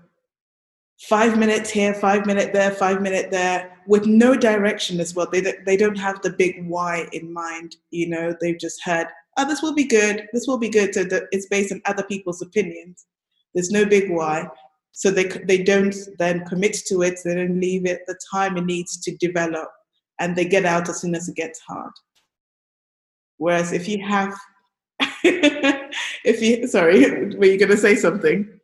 five 1.02 1.38
minutes 1.38 1.70
here, 1.70 1.94
five 1.94 2.26
minutes 2.26 2.52
there, 2.52 2.72
five 2.72 3.02
minutes 3.02 3.30
there, 3.32 3.78
with 3.88 4.06
no 4.06 4.36
direction 4.36 5.00
as 5.00 5.16
well. 5.16 5.28
They, 5.32 5.42
they 5.66 5.78
don't 5.78 5.98
have 5.98 6.22
the 6.22 6.32
big 6.32 6.68
why 6.68 7.08
in 7.14 7.32
mind. 7.32 7.78
You 7.92 8.10
know, 8.10 8.36
they've 8.40 8.60
just 8.60 8.84
heard, 8.84 9.08
oh, 9.40 9.48
this 9.48 9.62
will 9.62 9.74
be 9.74 9.86
good, 9.86 10.28
this 10.34 10.48
will 10.48 10.58
be 10.58 10.70
good. 10.70 10.94
So 10.94 11.04
that 11.06 11.24
it's 11.32 11.48
based 11.48 11.72
on 11.72 11.82
other 11.86 12.04
people's 12.04 12.42
opinions. 12.42 13.06
There's 13.54 13.72
no 13.72 13.86
big 13.86 14.12
why. 14.12 14.48
So 14.92 15.12
they, 15.12 15.26
they 15.26 15.64
don't 15.64 15.96
then 16.18 16.46
commit 16.46 16.74
to 16.88 17.02
it, 17.04 17.20
they 17.24 17.36
don't 17.36 17.60
leave 17.60 17.86
it 17.86 18.02
the 18.08 18.20
time 18.32 18.58
it 18.58 18.66
needs 18.66 19.00
to 19.02 19.16
develop 19.18 19.70
and 20.20 20.36
they 20.36 20.46
get 20.46 20.66
out 20.66 20.90
as 20.90 21.02
soon 21.02 21.16
as 21.16 21.30
it 21.30 21.36
gets 21.36 21.60
hard. 21.60 21.92
Whereas 23.38 23.72
if 23.72 23.88
you 23.88 24.06
have, 24.06 24.38
if 25.24 26.42
you, 26.42 26.68
sorry, 26.68 27.00
were 27.38 27.46
you 27.46 27.58
going 27.58 27.72
to 27.72 27.78
say 27.78 27.96
something? 27.96 28.60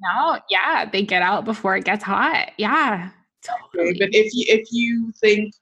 No, 0.00 0.38
yeah, 0.50 0.88
they 0.90 1.02
get 1.02 1.22
out 1.22 1.44
before 1.44 1.76
it 1.76 1.84
gets 1.84 2.02
hot. 2.02 2.50
Yeah. 2.56 3.10
Totally. 3.44 3.96
But 3.98 4.10
if 4.12 4.32
you 4.34 4.44
if 4.48 4.68
you 4.70 5.12
think, 5.20 5.54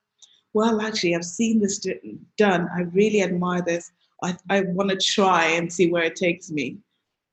well, 0.55 0.81
actually, 0.81 1.15
I've 1.15 1.25
seen 1.25 1.61
this 1.61 1.85
done. 2.39 2.69
I 2.75 2.83
really 2.93 3.23
admire 3.23 3.63
this. 3.63 3.91
I, 4.23 4.37
I 4.49 4.61
want 4.63 4.91
to 4.91 4.97
try 4.97 5.47
and 5.47 5.73
see 5.73 5.91
where 5.91 6.05
it 6.05 6.17
takes 6.17 6.51
me. 6.51 6.79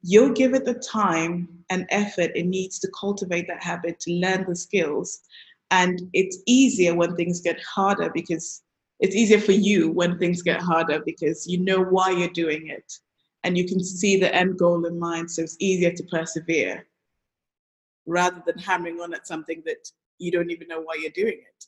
You'll 0.02 0.34
give 0.34 0.54
it 0.54 0.66
the 0.66 0.74
time 0.76 1.48
and 1.70 1.86
effort 1.90 2.32
it 2.36 2.46
needs 2.46 2.80
to 2.80 2.92
cultivate 3.00 3.48
that 3.48 3.64
habit, 3.64 4.00
to 4.02 4.12
learn 4.12 4.46
the 4.48 4.56
skills, 4.56 5.22
and 5.72 6.02
it's 6.14 6.38
easier 6.46 6.94
when 6.94 7.16
things 7.16 7.42
get 7.42 7.60
harder 7.64 8.12
because 8.14 8.62
it's 9.00 9.16
easier 9.16 9.40
for 9.40 9.54
you 9.54 9.90
when 9.92 10.20
things 10.20 10.42
get 10.42 10.62
harder 10.62 11.02
because 11.06 11.48
you 11.48 11.60
know 11.60 11.82
why 11.82 12.12
you're 12.12 12.30
doing 12.30 12.68
it 12.68 12.94
and 13.44 13.58
you 13.58 13.68
can 13.68 13.84
see 13.84 14.18
the 14.18 14.34
end 14.34 14.58
goal 14.58 14.86
in 14.86 15.00
mind. 15.00 15.32
So 15.32 15.42
it's 15.42 15.58
easier 15.60 15.92
to 15.92 16.04
persevere 16.12 16.86
rather 18.06 18.42
than 18.46 18.58
hammering 18.58 19.00
on 19.02 19.14
at 19.14 19.28
something 19.28 19.64
that 19.66 19.90
you 20.20 20.32
don't 20.32 20.52
even 20.52 20.68
know 20.68 20.82
why 20.82 20.96
you're 21.00 21.12
doing 21.12 21.40
it. 21.40 21.66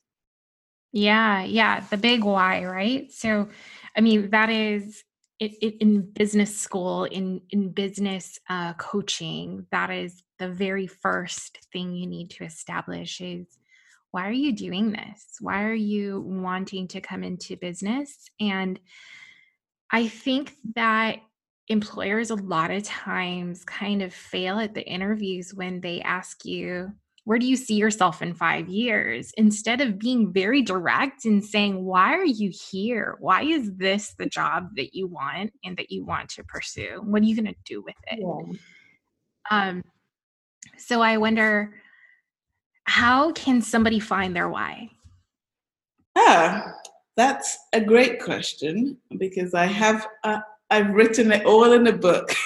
Yeah, 0.92 1.44
yeah, 1.44 1.82
the 1.90 1.98
big 1.98 2.24
why, 2.24 2.64
right? 2.64 3.12
So, 3.12 3.50
I 3.98 4.02
mean, 4.02 4.30
that 4.30 4.50
is 4.50 5.04
it, 5.40 5.52
it, 5.62 5.82
in 5.82 6.02
business 6.02 6.58
school, 6.58 7.04
in 7.06 7.42
in 7.50 7.72
business 7.72 8.40
uh, 8.50 8.74
coaching. 8.74 9.66
That 9.72 9.90
is 9.92 10.24
the 10.40 10.50
very 10.50 10.88
first 10.88 11.60
thing 11.72 11.96
you 11.96 12.08
need 12.08 12.30
to 12.32 12.44
establish 12.44 13.22
is 13.22 13.48
why 14.12 14.28
are 14.28 14.32
you 14.32 14.54
doing 14.54 14.92
this? 14.92 15.36
Why 15.42 15.64
are 15.64 15.74
you 15.74 16.22
wanting 16.22 16.88
to 16.90 17.02
come 17.02 17.24
into 17.24 17.58
business? 17.58 18.30
And 18.40 18.80
I 19.92 20.08
think 20.08 20.54
that 20.76 21.18
employers 21.68 22.30
a 22.30 22.36
lot 22.36 22.72
of 22.72 22.84
times 22.84 23.66
kind 23.66 24.02
of 24.02 24.14
fail 24.14 24.60
at 24.60 24.74
the 24.74 24.86
interviews 24.88 25.54
when 25.54 25.82
they 25.82 26.02
ask 26.02 26.46
you, 26.46 26.94
where 27.26 27.40
do 27.40 27.48
you 27.48 27.56
see 27.56 27.76
yourself 27.76 28.22
in 28.22 28.34
five 28.36 28.70
years? 28.70 29.34
Instead 29.36 29.82
of 29.82 30.00
being 30.00 30.32
very 30.32 30.62
direct 30.62 31.26
and 31.26 31.44
saying, 31.44 31.84
why 31.84 32.14
are 32.14 32.26
you 32.26 32.52
here? 32.72 33.18
Why 33.20 33.42
is 33.42 33.72
this 33.76 34.14
the 34.18 34.28
job 34.28 34.70
that 34.76 34.94
you 34.94 35.08
want 35.08 35.52
and 35.64 35.76
that 35.78 35.92
you 35.92 36.06
want 36.06 36.30
to 36.30 36.44
pursue? 36.44 37.02
What 37.04 37.24
are 37.24 37.26
you 37.26 37.36
going 37.36 37.54
to 37.54 37.56
do 37.66 37.82
with 37.82 37.96
it? 38.08 38.20
Yeah. 38.22 38.58
Um, 39.50 39.84
so 40.78 41.02
I 41.02 41.18
wonder, 41.18 41.74
how 42.84 43.32
can 43.32 43.60
somebody 43.62 44.00
find 44.00 44.36
their 44.36 44.48
why? 44.48 44.92
Ah, 46.16 46.74
that's 47.18 47.58
a 47.74 47.82
great 47.82 48.22
question 48.22 48.98
because 49.18 49.56
I 49.56 49.66
have 49.66 50.08
uh, 50.24 50.40
I've 50.70 50.94
written 50.94 51.32
it 51.32 51.46
all 51.46 51.74
in 51.74 51.88
a 51.88 51.92
book. 51.92 52.32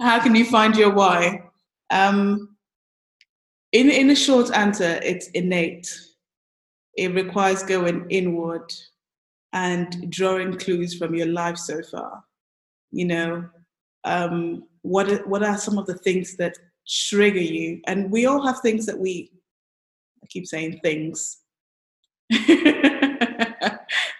how 0.00 0.20
can 0.20 0.34
you 0.34 0.44
find 0.44 0.76
your 0.76 0.90
why? 0.90 1.42
Um, 1.90 2.53
in 3.74 3.90
in 3.90 4.10
a 4.10 4.14
short 4.14 4.56
answer, 4.56 5.00
it's 5.02 5.26
innate. 5.28 5.92
It 6.96 7.12
requires 7.12 7.64
going 7.64 8.06
inward 8.08 8.72
and 9.52 10.10
drawing 10.10 10.56
clues 10.56 10.96
from 10.96 11.14
your 11.14 11.26
life 11.26 11.58
so 11.58 11.82
far. 11.82 12.24
You 12.92 13.06
know, 13.06 13.48
um, 14.04 14.64
what 14.82 15.26
what 15.28 15.42
are 15.42 15.58
some 15.58 15.76
of 15.76 15.86
the 15.86 15.98
things 15.98 16.36
that 16.36 16.56
trigger 16.88 17.40
you? 17.40 17.80
And 17.86 18.12
we 18.12 18.26
all 18.26 18.46
have 18.46 18.60
things 18.60 18.86
that 18.86 18.98
we. 18.98 19.32
I 20.22 20.26
keep 20.28 20.46
saying 20.46 20.80
things. 20.82 21.38
this 22.30 22.40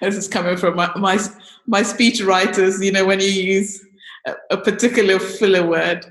is 0.03 0.29
coming 0.29 0.57
from 0.57 0.77
my, 0.77 0.90
my, 0.97 1.19
my 1.67 1.83
speech 1.83 2.21
writers. 2.21 2.83
You 2.83 2.93
know, 2.93 3.07
when 3.07 3.21
you 3.21 3.29
use 3.29 3.81
a, 4.27 4.35
a 4.51 4.57
particular 4.59 5.19
filler 5.19 5.67
word, 5.67 6.05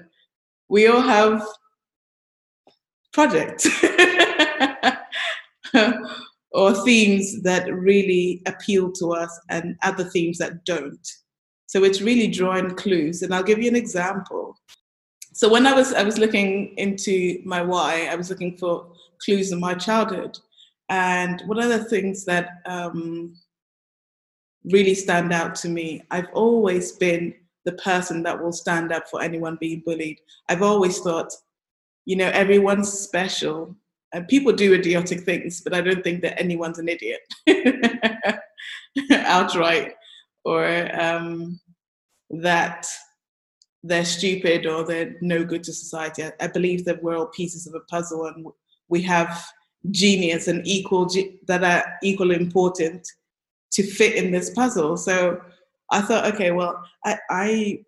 we 0.69 0.87
all 0.87 1.01
have 1.01 1.45
projects 3.13 3.67
or 6.51 6.73
themes 6.83 7.41
that 7.43 7.71
really 7.71 8.41
appeal 8.45 8.91
to 8.91 9.13
us 9.13 9.39
and 9.49 9.77
other 9.83 10.03
themes 10.03 10.37
that 10.39 10.65
don't. 10.65 11.07
So 11.67 11.83
it's 11.83 12.01
really 12.01 12.27
drawing 12.27 12.75
clues. 12.75 13.21
And 13.21 13.33
I'll 13.33 13.43
give 13.43 13.61
you 13.61 13.69
an 13.69 13.75
example. 13.75 14.57
So 15.33 15.49
when 15.49 15.65
I 15.65 15.73
was 15.73 15.93
I 15.93 16.03
was 16.03 16.19
looking 16.19 16.75
into 16.77 17.41
my 17.45 17.61
why, 17.61 18.07
I 18.11 18.15
was 18.15 18.29
looking 18.29 18.57
for 18.57 18.91
clues 19.23 19.51
in 19.51 19.59
my 19.59 19.73
childhood. 19.73 20.37
And 20.89 21.41
one 21.47 21.59
of 21.59 21.69
the 21.69 21.85
things 21.85 22.25
that 22.25 22.61
um, 22.65 23.35
really 24.65 24.93
stand 24.93 25.33
out 25.33 25.55
to 25.55 25.69
me, 25.69 26.03
I've 26.11 26.27
always 26.33 26.91
been 26.91 27.33
the 27.65 27.71
person 27.73 28.21
that 28.23 28.41
will 28.41 28.51
stand 28.51 28.91
up 28.91 29.09
for 29.09 29.21
anyone 29.21 29.57
being 29.59 29.81
bullied. 29.85 30.19
I've 30.49 30.61
always 30.61 30.99
thought, 30.99 31.31
you 32.05 32.15
know, 32.15 32.29
everyone's 32.29 32.91
special. 32.91 33.75
And 34.13 34.27
people 34.27 34.53
do 34.53 34.73
idiotic 34.73 35.21
things, 35.21 35.61
but 35.61 35.73
I 35.73 35.81
don't 35.81 36.03
think 36.03 36.21
that 36.21 36.39
anyone's 36.39 36.77
an 36.77 36.87
idiot 36.87 37.21
outright 39.11 39.93
or 40.45 41.01
um, 41.01 41.59
that 42.29 42.85
they're 43.83 44.05
stupid 44.05 44.65
or 44.65 44.85
they're 44.85 45.15
no 45.21 45.43
good 45.43 45.63
to 45.63 45.73
society. 45.73 46.23
I, 46.23 46.31
I, 46.39 46.47
believe 46.47 46.85
that 46.85 47.01
we're 47.01 47.17
all 47.17 47.27
pieces 47.27 47.65
of 47.65 47.73
a 47.73 47.79
puzzle 47.81 48.25
and 48.25 48.45
we 48.87 49.01
have 49.01 49.43
genius 49.91 50.47
and 50.47 50.65
equal 50.65 51.09
that 51.47 51.63
are 51.63 51.83
equally 52.03 52.35
important 52.35 53.07
to 53.71 53.83
fit 53.83 54.15
in 54.15 54.31
this 54.31 54.51
puzzle. 54.51 54.95
So 54.95 55.41
I 55.91 56.01
thought, 56.01 56.33
okay, 56.33 56.51
well, 56.51 56.81
I, 57.03 57.17
I 57.29 57.79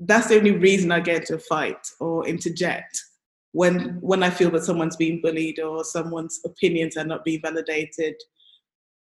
that's 0.00 0.28
the 0.28 0.36
only 0.36 0.50
reason 0.50 0.90
I 0.90 1.00
get 1.00 1.30
a 1.30 1.38
fight 1.38 1.86
or 2.00 2.26
interject 2.26 3.00
when 3.54 3.98
when 4.00 4.24
I 4.24 4.30
feel 4.30 4.50
that 4.50 4.64
someone's 4.64 4.96
being 4.96 5.20
bullied 5.20 5.60
or 5.60 5.84
someone's 5.84 6.40
opinions 6.44 6.96
are 6.96 7.04
not 7.04 7.24
being 7.24 7.40
validated. 7.40 8.16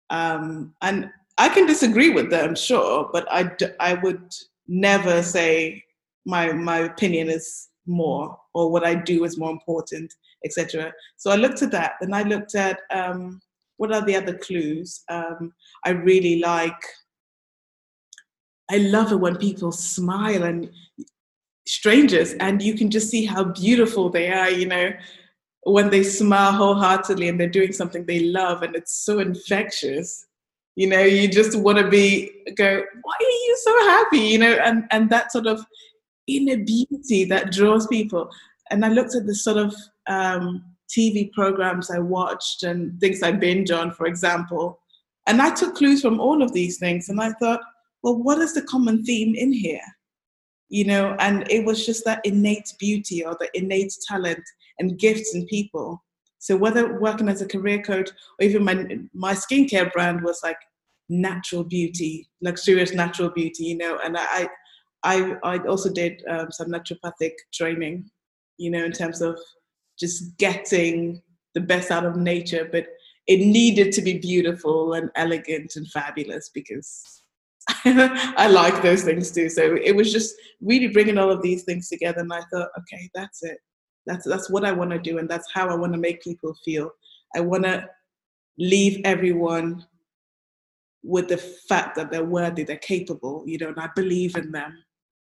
Um, 0.09 0.73
and 0.81 1.09
I 1.37 1.49
can 1.49 1.67
disagree 1.67 2.09
with 2.09 2.29
them, 2.29 2.55
sure, 2.55 3.09
but 3.11 3.27
I, 3.29 3.51
I 3.81 3.95
would 3.95 4.33
never 4.67 5.21
say 5.21 5.83
my 6.25 6.53
my 6.53 6.79
opinion 6.79 7.29
is 7.29 7.67
more 7.85 8.39
or 8.53 8.71
what 8.71 8.85
I 8.85 8.95
do 8.95 9.25
is 9.25 9.37
more 9.37 9.51
important, 9.51 10.13
etc. 10.45 10.93
So 11.17 11.31
I 11.31 11.35
looked 11.35 11.61
at 11.61 11.71
that, 11.71 11.93
and 11.99 12.15
I 12.15 12.23
looked 12.23 12.55
at 12.55 12.79
um, 12.91 13.41
what 13.75 13.93
are 13.93 14.05
the 14.05 14.15
other 14.15 14.37
clues. 14.37 15.03
Um, 15.09 15.53
I 15.83 15.89
really 15.89 16.39
like. 16.39 16.81
I 18.71 18.77
love 18.77 19.11
it 19.11 19.19
when 19.19 19.35
people 19.35 19.73
smile 19.73 20.43
and 20.43 20.69
strangers 21.69 22.33
and 22.39 22.63
you 22.63 22.73
can 22.73 22.89
just 22.89 23.09
see 23.09 23.23
how 23.23 23.43
beautiful 23.43 24.09
they 24.09 24.31
are 24.31 24.49
you 24.49 24.65
know 24.65 24.91
when 25.63 25.91
they 25.91 26.01
smile 26.01 26.51
wholeheartedly 26.51 27.29
and 27.29 27.39
they're 27.39 27.47
doing 27.47 27.71
something 27.71 28.03
they 28.05 28.21
love 28.21 28.63
and 28.63 28.75
it's 28.75 29.05
so 29.05 29.19
infectious. 29.19 30.25
You 30.75 30.87
know 30.87 31.01
you 31.01 31.27
just 31.27 31.55
want 31.59 31.77
to 31.77 31.87
be 31.87 32.31
go 32.55 32.83
why 33.03 33.13
are 33.19 33.39
you 33.47 33.57
so 33.61 33.79
happy? 33.89 34.19
You 34.19 34.39
know 34.39 34.53
and 34.53 34.85
and 34.89 35.09
that 35.11 35.31
sort 35.31 35.45
of 35.45 35.63
inner 36.27 36.57
beauty 36.57 37.25
that 37.25 37.51
draws 37.51 37.85
people. 37.87 38.29
And 38.71 38.85
i 38.85 38.89
looked 38.89 39.15
at 39.15 39.25
the 39.25 39.35
sort 39.35 39.57
of 39.57 39.75
um, 40.07 40.63
tv 40.89 41.31
programs 41.33 41.91
i 41.91 41.99
watched 41.99 42.63
and 42.63 42.99
things 42.99 43.21
i 43.21 43.31
binge 43.31 43.69
on 43.69 43.91
for 43.91 44.05
example 44.07 44.79
and 45.27 45.41
i 45.41 45.53
took 45.53 45.75
clues 45.75 46.01
from 46.01 46.19
all 46.19 46.41
of 46.41 46.53
these 46.53 46.77
things 46.79 47.09
and 47.09 47.19
i 47.21 47.31
thought 47.33 47.61
well 48.03 48.15
what 48.15 48.39
is 48.39 48.53
the 48.53 48.61
common 48.63 49.03
theme 49.03 49.35
in 49.35 49.51
here 49.51 49.81
you 50.69 50.85
know, 50.85 51.15
and 51.19 51.49
it 51.49 51.65
was 51.65 51.85
just 51.85 52.05
that 52.05 52.21
innate 52.23 52.73
beauty 52.79 53.25
or 53.25 53.35
the 53.39 53.49
innate 53.53 53.93
talent 54.07 54.43
and 54.77 54.99
gifts 54.99 55.35
in 55.35 55.45
people. 55.47 56.03
So 56.37 56.55
whether 56.55 56.99
working 56.99 57.27
as 57.27 57.41
a 57.41 57.47
career 57.47 57.81
coach 57.81 58.09
or 58.39 58.45
even 58.45 58.63
my 58.63 58.85
my 59.13 59.33
skincare 59.33 59.91
brand 59.91 60.21
was 60.23 60.39
like 60.43 60.57
natural 61.09 61.63
beauty, 61.63 62.29
luxurious 62.41 62.93
natural 62.93 63.29
beauty, 63.29 63.65
you 63.65 63.77
know, 63.77 63.99
and 64.03 64.15
I 64.17 64.47
I 65.03 65.35
I 65.43 65.57
also 65.59 65.91
did 65.91 66.23
um, 66.29 66.51
some 66.51 66.67
naturopathic 66.67 67.33
training, 67.53 68.09
you 68.57 68.69
know, 68.69 68.85
in 68.85 68.91
terms 68.91 69.21
of 69.21 69.39
just 69.99 70.37
getting 70.37 71.21
the 71.55 71.61
best 71.61 71.91
out 71.91 72.05
of 72.05 72.15
nature, 72.15 72.69
but 72.71 72.85
it 73.27 73.39
needed 73.39 73.91
to 73.93 74.01
be 74.01 74.17
beautiful 74.17 74.93
and 74.93 75.09
elegant 75.15 75.75
and 75.75 75.89
fabulous 75.91 76.49
because 76.53 77.21
I 77.85 78.47
like 78.47 78.81
those 78.81 79.03
things 79.03 79.31
too. 79.31 79.49
So 79.49 79.75
it 79.75 79.95
was 79.95 80.11
just 80.11 80.35
really 80.61 80.87
bringing 80.87 81.17
all 81.17 81.31
of 81.31 81.41
these 81.41 81.63
things 81.63 81.87
together, 81.87 82.21
and 82.21 82.33
I 82.33 82.41
thought, 82.51 82.69
okay, 82.79 83.09
that's 83.13 83.43
it. 83.43 83.59
That's 84.05 84.25
that's 84.25 84.49
what 84.49 84.65
I 84.65 84.71
want 84.71 84.91
to 84.91 84.99
do, 84.99 85.19
and 85.19 85.29
that's 85.29 85.51
how 85.53 85.69
I 85.69 85.75
want 85.75 85.93
to 85.93 85.99
make 85.99 86.23
people 86.23 86.55
feel. 86.65 86.91
I 87.35 87.41
want 87.41 87.63
to 87.63 87.87
leave 88.57 89.01
everyone 89.05 89.85
with 91.03 91.29
the 91.29 91.37
fact 91.37 91.95
that 91.95 92.11
they're 92.11 92.23
worthy, 92.23 92.63
they're 92.63 92.77
capable, 92.77 93.43
you 93.45 93.57
know, 93.57 93.69
and 93.69 93.79
I 93.79 93.89
believe 93.95 94.35
in 94.35 94.51
them. 94.51 94.83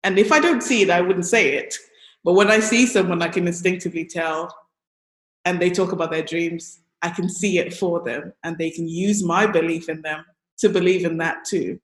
And 0.04 0.18
if 0.18 0.32
I 0.32 0.40
don't 0.40 0.62
see 0.62 0.82
it, 0.82 0.90
I 0.90 1.00
wouldn't 1.00 1.26
say 1.26 1.56
it. 1.56 1.74
But 2.24 2.34
when 2.34 2.50
I 2.50 2.60
see 2.60 2.86
someone, 2.86 3.20
I 3.20 3.28
can 3.28 3.46
instinctively 3.46 4.06
tell, 4.06 4.54
and 5.44 5.60
they 5.60 5.70
talk 5.70 5.92
about 5.92 6.10
their 6.10 6.22
dreams, 6.22 6.80
I 7.02 7.10
can 7.10 7.28
see 7.28 7.58
it 7.58 7.74
for 7.74 8.02
them, 8.02 8.32
and 8.44 8.56
they 8.56 8.70
can 8.70 8.88
use 8.88 9.24
my 9.24 9.46
belief 9.46 9.88
in 9.88 10.02
them 10.02 10.24
to 10.58 10.68
believe 10.68 11.04
in 11.04 11.18
that 11.18 11.44
too 11.44 11.80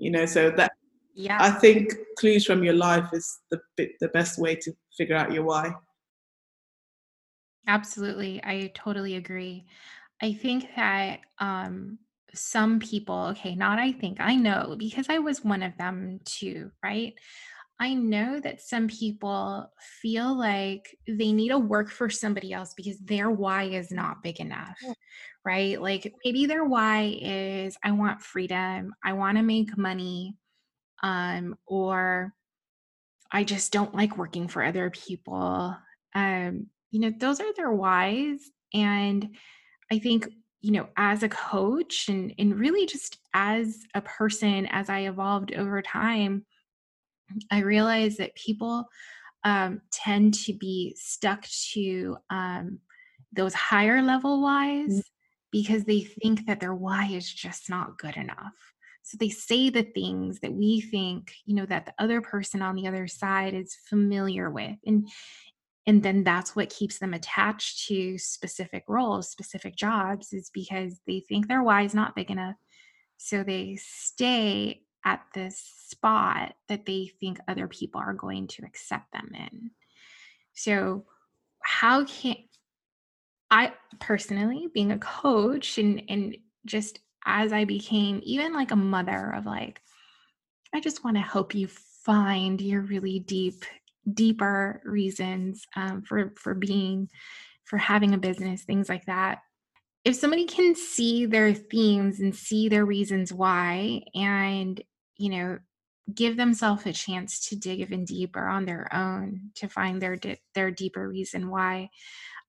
you 0.00 0.10
know 0.10 0.26
so 0.26 0.50
that 0.50 0.72
yeah. 1.14 1.38
I 1.40 1.50
think 1.50 1.92
clues 2.18 2.46
from 2.46 2.64
your 2.64 2.74
life 2.74 3.08
is 3.12 3.40
the 3.50 3.60
the 3.76 4.08
best 4.08 4.38
way 4.38 4.54
to 4.56 4.72
figure 4.96 5.16
out 5.16 5.32
your 5.32 5.44
why. 5.44 5.74
Absolutely 7.66 8.40
i 8.42 8.72
totally 8.74 9.16
agree. 9.16 9.66
I 10.22 10.32
think 10.32 10.68
that 10.76 11.20
um 11.38 11.98
some 12.32 12.78
people 12.78 13.32
okay 13.32 13.56
not 13.56 13.80
i 13.80 13.90
think 13.90 14.18
i 14.20 14.36
know 14.36 14.76
because 14.78 15.06
i 15.08 15.18
was 15.18 15.44
one 15.44 15.64
of 15.64 15.76
them 15.78 16.20
too 16.24 16.70
right? 16.82 17.14
I 17.82 17.94
know 17.94 18.38
that 18.40 18.60
some 18.60 18.88
people 18.88 19.72
feel 20.02 20.38
like 20.38 20.98
they 21.08 21.32
need 21.32 21.48
to 21.48 21.58
work 21.58 21.90
for 21.90 22.10
somebody 22.10 22.52
else 22.52 22.74
because 22.76 22.98
their 22.98 23.30
why 23.30 23.62
is 23.64 23.90
not 23.90 24.22
big 24.22 24.38
enough, 24.38 24.76
right? 25.44 25.80
Like 25.80 26.14
maybe 26.24 26.46
their 26.46 26.64
why 26.64 27.18
is 27.20 27.76
I 27.82 27.92
want 27.92 28.22
freedom, 28.22 28.92
I 29.04 29.14
want 29.14 29.38
to 29.38 29.42
make 29.42 29.76
money, 29.76 30.36
um, 31.02 31.56
or 31.66 32.34
I 33.32 33.44
just 33.44 33.72
don't 33.72 33.94
like 33.94 34.18
working 34.18 34.48
for 34.48 34.62
other 34.62 34.90
people. 34.90 35.76
Um, 36.14 36.66
you 36.90 37.00
know, 37.00 37.12
those 37.18 37.40
are 37.40 37.54
their 37.54 37.72
whys. 37.72 38.50
And 38.74 39.36
I 39.90 39.98
think, 39.98 40.28
you 40.60 40.72
know, 40.72 40.88
as 40.96 41.22
a 41.22 41.28
coach 41.28 42.08
and, 42.08 42.34
and 42.38 42.58
really 42.58 42.86
just 42.86 43.18
as 43.32 43.78
a 43.94 44.00
person, 44.00 44.66
as 44.66 44.90
I 44.90 45.00
evolved 45.00 45.54
over 45.54 45.80
time, 45.80 46.44
I 47.50 47.60
realized 47.60 48.18
that 48.18 48.34
people 48.34 48.86
um, 49.44 49.80
tend 49.92 50.34
to 50.34 50.52
be 50.52 50.94
stuck 50.98 51.46
to 51.72 52.16
um, 52.28 52.80
those 53.32 53.54
higher 53.54 54.02
level 54.02 54.42
whys. 54.42 55.02
Because 55.50 55.84
they 55.84 56.00
think 56.00 56.46
that 56.46 56.60
their 56.60 56.74
why 56.74 57.06
is 57.06 57.32
just 57.32 57.68
not 57.68 57.98
good 57.98 58.16
enough. 58.16 58.54
So 59.02 59.16
they 59.18 59.30
say 59.30 59.70
the 59.70 59.82
things 59.82 60.40
that 60.40 60.52
we 60.52 60.80
think, 60.80 61.32
you 61.46 61.54
know, 61.54 61.66
that 61.66 61.86
the 61.86 61.94
other 61.98 62.20
person 62.20 62.62
on 62.62 62.76
the 62.76 62.86
other 62.86 63.08
side 63.08 63.54
is 63.54 63.76
familiar 63.88 64.50
with. 64.50 64.76
And 64.86 65.08
and 65.86 66.02
then 66.02 66.24
that's 66.24 66.54
what 66.54 66.68
keeps 66.68 66.98
them 66.98 67.14
attached 67.14 67.88
to 67.88 68.18
specific 68.18 68.84
roles, 68.86 69.30
specific 69.30 69.74
jobs, 69.74 70.32
is 70.32 70.50
because 70.52 71.00
they 71.06 71.24
think 71.26 71.48
their 71.48 71.62
why 71.62 71.82
is 71.82 71.94
not 71.94 72.14
big 72.14 72.30
enough. 72.30 72.56
So 73.16 73.42
they 73.42 73.76
stay 73.80 74.82
at 75.04 75.22
this 75.34 75.58
spot 75.88 76.54
that 76.68 76.86
they 76.86 77.10
think 77.18 77.38
other 77.48 77.66
people 77.66 78.00
are 78.00 78.12
going 78.12 78.46
to 78.48 78.64
accept 78.64 79.12
them 79.12 79.30
in. 79.34 79.70
So, 80.54 81.06
how 81.62 82.04
can 82.04 82.36
I 83.50 83.72
personally, 83.98 84.68
being 84.72 84.92
a 84.92 84.98
coach 84.98 85.78
and, 85.78 86.02
and 86.08 86.36
just 86.66 87.00
as 87.26 87.52
I 87.52 87.64
became 87.64 88.20
even 88.22 88.54
like 88.54 88.70
a 88.70 88.76
mother 88.76 89.32
of 89.36 89.46
like, 89.46 89.80
I 90.72 90.80
just 90.80 91.04
want 91.04 91.16
to 91.16 91.22
help 91.22 91.54
you 91.54 91.68
find 92.04 92.60
your 92.60 92.82
really 92.82 93.18
deep, 93.18 93.64
deeper 94.12 94.80
reasons 94.84 95.66
um, 95.74 96.02
for 96.02 96.32
for 96.36 96.54
being, 96.54 97.10
for 97.64 97.76
having 97.76 98.14
a 98.14 98.18
business, 98.18 98.62
things 98.62 98.88
like 98.88 99.06
that. 99.06 99.40
If 100.04 100.16
somebody 100.16 100.46
can 100.46 100.74
see 100.74 101.26
their 101.26 101.52
themes 101.52 102.20
and 102.20 102.34
see 102.34 102.68
their 102.68 102.86
reasons 102.86 103.32
why 103.32 104.02
and 104.14 104.80
you 105.16 105.30
know 105.30 105.58
give 106.12 106.36
themselves 106.36 106.86
a 106.86 106.92
chance 106.92 107.48
to 107.48 107.56
dig 107.56 107.80
even 107.80 108.04
deeper 108.04 108.46
on 108.46 108.64
their 108.64 108.92
own 108.94 109.50
to 109.56 109.68
find 109.68 110.00
their 110.00 110.18
their 110.54 110.70
deeper 110.70 111.08
reason 111.08 111.50
why 111.50 111.90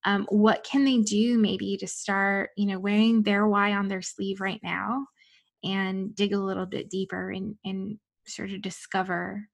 um, 0.04 0.26
what 0.30 0.64
can 0.64 0.84
they 0.84 0.98
do 0.98 1.38
maybe 1.38 1.76
to 1.78 1.86
start 1.86 2.50
you 2.56 2.66
know 2.66 2.78
wearing 2.78 3.22
their 3.22 3.46
why 3.46 3.72
on 3.72 3.88
their 3.88 4.02
sleeve 4.02 4.40
right 4.40 4.60
now 4.62 5.06
and 5.64 6.14
dig 6.14 6.32
a 6.32 6.38
little 6.38 6.66
bit 6.66 6.90
deeper 6.90 7.30
and 7.30 7.56
and 7.64 7.98
sort 8.26 8.50
of 8.50 8.62
discover 8.62 9.48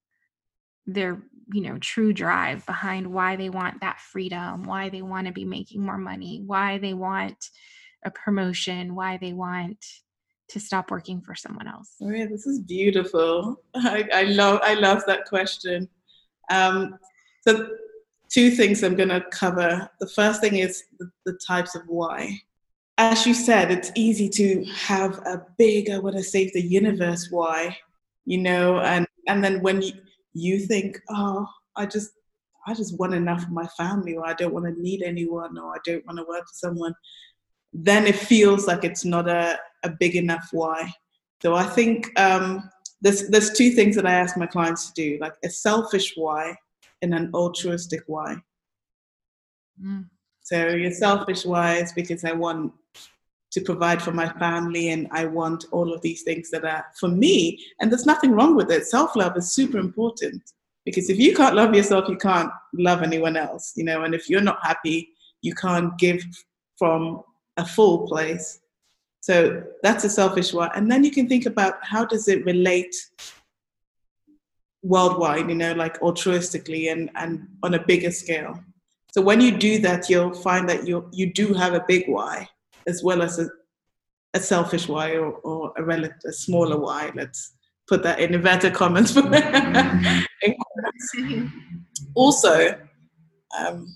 their 0.86 1.22
you 1.52 1.62
know 1.62 1.78
true 1.78 2.12
drive 2.12 2.64
behind 2.66 3.06
why 3.06 3.36
they 3.36 3.50
want 3.50 3.80
that 3.80 4.00
freedom 4.00 4.64
why 4.64 4.88
they 4.88 5.02
want 5.02 5.26
to 5.26 5.32
be 5.32 5.44
making 5.44 5.84
more 5.84 5.98
money 5.98 6.42
why 6.46 6.78
they 6.78 6.94
want 6.94 7.50
a 8.04 8.10
promotion 8.10 8.94
why 8.94 9.18
they 9.18 9.32
want 9.32 9.84
to 10.48 10.58
stop 10.58 10.90
working 10.90 11.20
for 11.20 11.34
someone 11.34 11.68
else. 11.68 11.94
Oh 12.02 12.10
yeah 12.10 12.26
this 12.26 12.46
is 12.46 12.60
beautiful. 12.60 13.62
I, 13.74 14.08
I 14.12 14.22
love 14.24 14.60
i 14.62 14.74
love 14.74 15.02
that 15.06 15.26
question. 15.26 15.88
Um, 16.50 16.98
so 17.46 17.68
two 18.38 18.50
things 18.50 18.82
i'm 18.82 18.96
going 18.96 19.08
to 19.08 19.24
cover 19.30 19.88
the 20.00 20.08
first 20.08 20.40
thing 20.40 20.56
is 20.56 20.84
the, 20.98 21.10
the 21.26 21.38
types 21.46 21.74
of 21.74 21.82
why 21.86 22.18
as 22.98 23.26
you 23.26 23.34
said 23.34 23.70
it's 23.70 23.92
easy 23.94 24.28
to 24.28 24.64
have 24.90 25.18
a 25.26 25.46
big 25.56 25.90
i 25.90 25.98
want 25.98 26.16
to 26.16 26.22
save 26.22 26.52
the 26.52 26.62
universe 26.62 27.28
why 27.30 27.76
you 28.24 28.38
know 28.38 28.78
and 28.80 29.06
and 29.28 29.44
then 29.44 29.60
when 29.62 29.82
you 29.82 29.92
you 30.38 30.58
think, 30.58 31.00
oh, 31.10 31.46
I 31.76 31.86
just 31.86 32.12
I 32.66 32.74
just 32.74 32.98
want 32.98 33.14
enough 33.14 33.44
of 33.44 33.50
my 33.50 33.66
family, 33.68 34.16
or 34.16 34.26
I 34.26 34.34
don't 34.34 34.52
want 34.52 34.66
to 34.66 34.82
need 34.82 35.02
anyone, 35.02 35.58
or 35.58 35.74
I 35.74 35.78
don't 35.84 36.06
want 36.06 36.18
to 36.18 36.24
work 36.24 36.42
for 36.42 36.54
someone, 36.54 36.94
then 37.72 38.06
it 38.06 38.16
feels 38.16 38.66
like 38.66 38.84
it's 38.84 39.04
not 39.04 39.28
a, 39.28 39.58
a 39.84 39.90
big 39.90 40.16
enough 40.16 40.48
why. 40.52 40.92
So 41.40 41.54
I 41.54 41.64
think 41.64 42.18
um, 42.18 42.68
there's 43.00 43.28
there's 43.28 43.52
two 43.52 43.70
things 43.70 43.96
that 43.96 44.06
I 44.06 44.12
ask 44.12 44.36
my 44.36 44.46
clients 44.46 44.90
to 44.90 44.94
do, 44.94 45.18
like 45.20 45.34
a 45.44 45.50
selfish 45.50 46.14
why 46.16 46.56
and 47.02 47.14
an 47.14 47.30
altruistic 47.34 48.02
way. 48.08 48.36
Mm. 49.82 50.06
So 50.42 50.68
your 50.68 50.92
selfish 50.92 51.44
why 51.44 51.76
is 51.76 51.92
because 51.92 52.24
I 52.24 52.32
want 52.32 52.72
to 53.50 53.60
provide 53.60 54.02
for 54.02 54.12
my 54.12 54.28
family 54.38 54.90
and 54.90 55.08
I 55.10 55.24
want 55.24 55.66
all 55.72 55.92
of 55.92 56.02
these 56.02 56.22
things 56.22 56.50
that 56.50 56.64
are 56.64 56.84
for 56.98 57.08
me. 57.08 57.58
And 57.80 57.90
there's 57.90 58.06
nothing 58.06 58.32
wrong 58.32 58.54
with 58.54 58.70
it. 58.70 58.86
Self 58.86 59.16
love 59.16 59.36
is 59.36 59.52
super 59.52 59.78
important 59.78 60.42
because 60.84 61.10
if 61.10 61.18
you 61.18 61.34
can't 61.34 61.54
love 61.54 61.74
yourself, 61.74 62.08
you 62.08 62.16
can't 62.16 62.50
love 62.74 63.02
anyone 63.02 63.36
else, 63.36 63.72
you 63.76 63.84
know, 63.84 64.04
and 64.04 64.14
if 64.14 64.28
you're 64.28 64.40
not 64.40 64.58
happy, 64.62 65.10
you 65.42 65.54
can't 65.54 65.96
give 65.98 66.24
from 66.78 67.22
a 67.56 67.64
full 67.66 68.06
place. 68.06 68.60
So 69.20 69.62
that's 69.82 70.04
a 70.04 70.10
selfish 70.10 70.54
one. 70.54 70.70
And 70.74 70.90
then 70.90 71.04
you 71.04 71.10
can 71.10 71.28
think 71.28 71.46
about 71.46 71.74
how 71.82 72.04
does 72.04 72.28
it 72.28 72.44
relate 72.46 72.94
worldwide, 74.82 75.48
you 75.48 75.54
know, 75.54 75.72
like 75.72 76.00
altruistically 76.00 76.92
and, 76.92 77.10
and 77.14 77.48
on 77.62 77.74
a 77.74 77.84
bigger 77.84 78.10
scale. 78.10 78.58
So 79.12 79.22
when 79.22 79.40
you 79.40 79.56
do 79.56 79.78
that, 79.80 80.08
you'll 80.08 80.34
find 80.34 80.68
that 80.68 80.86
you 80.86 81.08
you 81.12 81.32
do 81.32 81.54
have 81.54 81.74
a 81.74 81.84
big 81.88 82.08
why 82.08 82.48
as 82.86 83.02
well 83.02 83.22
as 83.22 83.38
a, 83.38 83.48
a 84.34 84.40
selfish 84.40 84.88
why 84.88 85.12
or, 85.12 85.32
or 85.44 85.72
a, 85.76 85.82
relative, 85.82 86.18
a 86.26 86.32
smaller 86.32 86.78
why. 86.78 87.12
Let's 87.14 87.54
put 87.86 88.02
that 88.02 88.20
in 88.20 88.34
inverted 88.34 88.74
commas. 88.74 89.16
also, 92.14 92.78
um, 93.58 93.94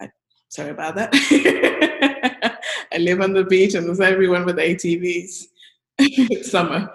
I, 0.00 0.10
sorry 0.48 0.70
about 0.70 0.96
that. 0.96 1.10
I 2.92 2.98
live 2.98 3.20
on 3.20 3.32
the 3.32 3.44
beach 3.44 3.74
and 3.74 3.86
there's 3.86 4.00
everyone 4.00 4.44
with 4.44 4.56
ATVs. 4.56 5.44
it's 5.98 6.50
summer. 6.50 6.90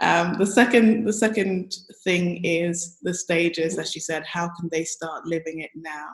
Um, 0.00 0.34
the 0.38 0.46
second, 0.46 1.04
the 1.04 1.12
second 1.12 1.74
thing 2.02 2.44
is 2.44 2.98
the 3.02 3.14
stages, 3.14 3.78
as 3.78 3.92
she 3.92 4.00
said. 4.00 4.24
How 4.24 4.48
can 4.58 4.68
they 4.70 4.84
start 4.84 5.26
living 5.26 5.60
it 5.60 5.70
now? 5.74 6.08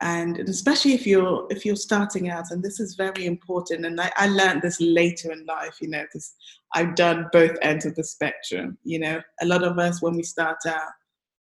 and 0.00 0.38
especially 0.48 0.94
if 0.94 1.06
you're 1.06 1.46
if 1.50 1.64
you're 1.64 1.76
starting 1.76 2.30
out 2.30 2.50
and 2.50 2.62
this 2.62 2.80
is 2.80 2.94
very 2.94 3.26
important 3.26 3.84
and 3.84 4.00
i, 4.00 4.10
I 4.16 4.28
learned 4.28 4.62
this 4.62 4.80
later 4.80 5.30
in 5.30 5.44
life 5.46 5.76
you 5.80 5.88
know 5.88 6.02
because 6.02 6.34
i've 6.74 6.94
done 6.94 7.26
both 7.32 7.56
ends 7.62 7.84
of 7.84 7.94
the 7.94 8.04
spectrum 8.04 8.78
you 8.84 8.98
know 8.98 9.20
a 9.42 9.46
lot 9.46 9.62
of 9.62 9.78
us 9.78 10.02
when 10.02 10.14
we 10.14 10.22
start 10.22 10.58
out 10.66 10.92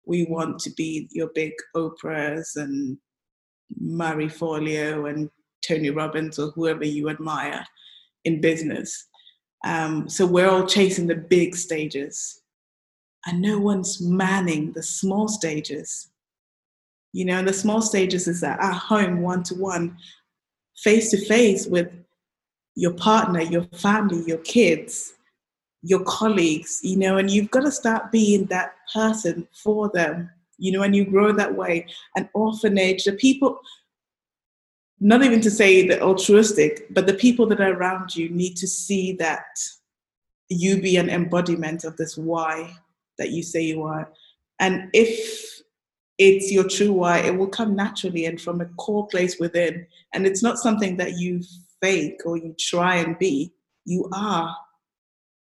we 0.06 0.26
want 0.26 0.60
to 0.60 0.70
be 0.72 1.08
your 1.12 1.30
big 1.34 1.54
oprahs 1.76 2.56
and 2.56 2.98
marie 3.80 4.28
forleo 4.28 5.10
and 5.10 5.30
tony 5.66 5.90
robbins 5.90 6.38
or 6.38 6.52
whoever 6.52 6.86
you 6.86 7.10
admire 7.10 7.66
in 8.26 8.42
business 8.42 9.08
um, 9.64 10.10
so 10.10 10.26
we're 10.26 10.50
all 10.50 10.66
chasing 10.66 11.08
the 11.08 11.16
big 11.16 11.56
stages 11.56 12.42
and 13.26 13.42
no 13.42 13.60
one's 13.60 14.02
manning 14.02 14.72
the 14.74 14.84
small 14.84 15.28
stages 15.28 16.12
you 17.14 17.26
know, 17.26 17.42
the 17.44 17.54
small 17.54 17.82
stages 17.82 18.28
is 18.28 18.44
at 18.44 18.62
home, 18.62 19.22
one 19.22 19.44
to 19.44 19.56
one, 19.56 19.98
face 20.78 21.12
to 21.12 21.26
face 21.26 21.68
with 21.68 21.90
your 22.76 22.94
partner, 22.94 23.42
your 23.42 23.64
family, 23.74 24.24
your 24.26 24.38
kids, 24.40 25.14
your 25.82 26.04
colleagues, 26.04 26.80
you 26.84 26.98
know, 26.98 27.18
and 27.18 27.30
you've 27.30 27.52
got 27.52 27.62
to 27.62 27.72
start 27.72 28.12
being 28.12 28.46
that 28.46 28.76
person 28.94 29.48
for 29.52 29.90
them, 29.94 30.30
you 30.58 30.72
know, 30.72 30.84
and 30.84 30.96
you 30.96 31.04
grow 31.04 31.34
that 31.34 31.54
way. 31.54 31.86
An 32.16 32.30
orphanage, 32.34 33.04
the 33.04 33.14
people, 33.14 33.60
not 35.02 35.24
even 35.24 35.42
to 35.42 35.52
say 35.52 35.86
the 35.86 36.02
altruistic, 36.02 36.88
but 36.94 37.08
the 37.08 37.14
people 37.14 37.46
that 37.48 37.60
are 37.60 37.74
around 37.74 38.16
you 38.16 38.30
need 38.30 38.56
to 38.56 38.68
see 38.68 39.14
that 39.14 39.46
you 40.48 40.82
be 40.82 40.96
an 40.96 41.10
embodiment 41.10 41.84
of 41.84 41.98
this 41.98 42.18
why 42.18 42.74
that 43.18 43.32
you 43.32 43.44
say 43.44 43.62
you 43.62 43.84
are. 43.84 44.10
And 44.60 44.90
if 44.94 45.62
it's 46.22 46.52
your 46.52 46.68
true 46.68 46.94
why. 46.94 47.18
It 47.18 47.36
will 47.36 47.48
come 47.48 47.76
naturally 47.76 48.26
and 48.26 48.40
from 48.40 48.62
a 48.62 48.66
core 48.78 49.08
place 49.08 49.40
within. 49.40 49.88
And 50.14 50.28
it's 50.28 50.44
not 50.44 50.60
something 50.60 50.98
that 50.98 51.18
you 51.18 51.42
fake 51.82 52.22
or 52.26 52.38
you 52.38 52.56
try 52.60 52.98
and 52.98 53.18
be. 53.18 53.52
You 53.86 54.08
are. 54.14 54.56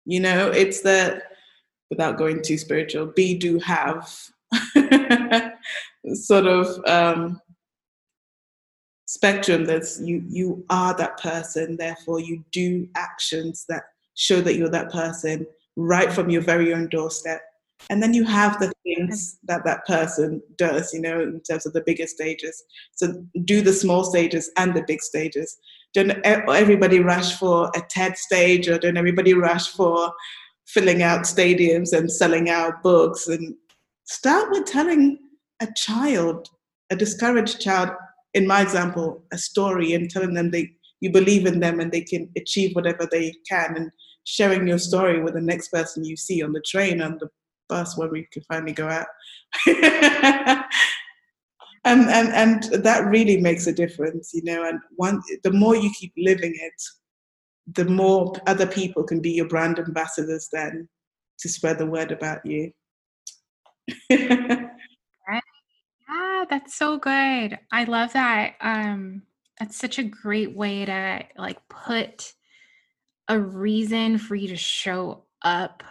You 0.06 0.20
know, 0.20 0.50
it's 0.50 0.82
the, 0.82 1.22
without 1.92 2.18
going 2.18 2.42
too 2.42 2.58
spiritual, 2.58 3.06
be, 3.06 3.38
do, 3.38 3.60
have 3.60 4.12
sort 6.14 6.48
of 6.48 6.84
um, 6.88 7.40
spectrum 9.14 9.64
that's 9.64 10.02
you 10.02 10.24
you 10.28 10.66
are 10.72 10.96
that 10.98 11.20
person 11.20 11.78
therefore 11.78 12.20
you 12.20 12.44
do 12.52 12.88
actions 12.96 13.64
that 13.70 13.84
show 14.16 14.42
that 14.42 14.56
you're 14.56 14.70
that 14.70 14.92
person 14.92 15.46
right 15.76 16.12
from 16.12 16.32
your 16.32 16.42
very 16.42 16.74
own 16.74 16.88
doorstep. 16.90 17.42
And 17.90 18.02
then 18.02 18.14
you 18.14 18.24
have 18.24 18.60
the 18.60 18.72
things 18.84 19.38
that 19.44 19.66
that 19.66 19.86
person 19.86 20.42
does 20.58 20.94
you 20.94 21.02
know 21.02 21.22
in 21.22 21.42
terms 21.42 21.68
of 21.68 21.74
the 21.74 21.84
bigger 21.86 22.08
stages. 22.08 22.64
So 22.94 23.24
do 23.46 23.62
the 23.62 23.74
small 23.74 24.04
stages 24.04 24.50
and 24.58 24.74
the 24.74 24.84
big 24.88 25.02
stages. 25.02 25.58
Don't 25.94 26.12
everybody 26.26 27.00
rush 27.00 27.38
for 27.38 27.70
a 27.76 27.82
ted 27.90 28.18
stage 28.18 28.68
or 28.68 28.80
don't 28.80 28.98
everybody 28.98 29.36
rush 29.36 29.70
for 29.70 30.12
filling 30.66 31.04
out 31.04 31.22
stadiums 31.22 31.96
and 31.96 32.12
selling 32.12 32.50
out 32.50 32.82
books. 32.82 33.28
And 33.28 33.54
start 34.06 34.50
with 34.50 34.66
telling 34.66 35.20
a 35.62 35.68
child 35.76 36.50
a 36.90 36.96
discouraged 36.96 37.60
child 37.60 37.90
in 38.34 38.48
my 38.48 38.62
example 38.62 39.24
a 39.32 39.38
story 39.38 39.94
and 39.94 40.10
telling 40.10 40.34
them 40.34 40.52
they 40.52 40.72
you 41.02 41.12
believe 41.12 41.46
in 41.46 41.60
them 41.60 41.80
and 41.80 41.92
they 41.92 42.02
can 42.02 42.30
achieve 42.38 42.74
whatever 42.76 43.08
they 43.12 43.34
can 43.48 43.76
and 43.76 43.92
sharing 44.26 44.68
your 44.68 44.78
story 44.78 45.22
with 45.22 45.34
the 45.34 45.42
next 45.42 45.68
person 45.70 46.06
you 46.06 46.16
see 46.16 46.42
on 46.42 46.54
the 46.54 46.62
train 46.62 47.02
on 47.02 47.18
the 47.20 47.28
bus 47.70 47.98
when 47.98 48.10
we 48.12 48.28
can 48.32 48.44
finally 48.44 48.72
go 48.72 48.88
out. 48.88 49.08
and, 51.86 52.10
and 52.10 52.30
and 52.34 52.64
that 52.84 53.06
really 53.06 53.42
makes 53.42 53.68
a 53.68 53.74
difference, 53.74 54.32
you 54.34 54.44
know. 54.44 54.64
And 54.68 54.80
one, 54.96 55.22
the 55.44 55.52
more 55.52 55.76
you 55.76 55.92
keep 56.00 56.14
living 56.18 56.54
it, 56.56 56.82
the 57.76 57.86
more 57.86 58.34
other 58.48 58.68
people 58.68 59.04
can 59.04 59.22
be 59.22 59.32
your 59.32 59.48
brand 59.48 59.80
ambassadors 59.80 60.50
then 60.52 60.88
to 61.40 61.50
spread 61.50 61.78
the 61.78 61.86
word 61.86 62.12
about 62.12 62.46
you. 62.46 62.72
yeah, 66.14 66.46
that's 66.50 66.76
so 66.76 66.98
good. 66.98 67.58
I 67.72 67.84
love 67.86 68.14
that. 68.14 68.56
Um, 68.62 69.24
that's 69.60 69.78
such 69.78 70.00
a 70.00 70.04
great 70.04 70.56
way 70.56 70.86
to 70.86 71.24
like 71.38 71.68
put 71.70 72.34
a 73.28 73.40
reason 73.40 74.18
for 74.18 74.36
you 74.36 74.50
to 74.50 74.58
show 74.58 75.24
up 75.42 75.84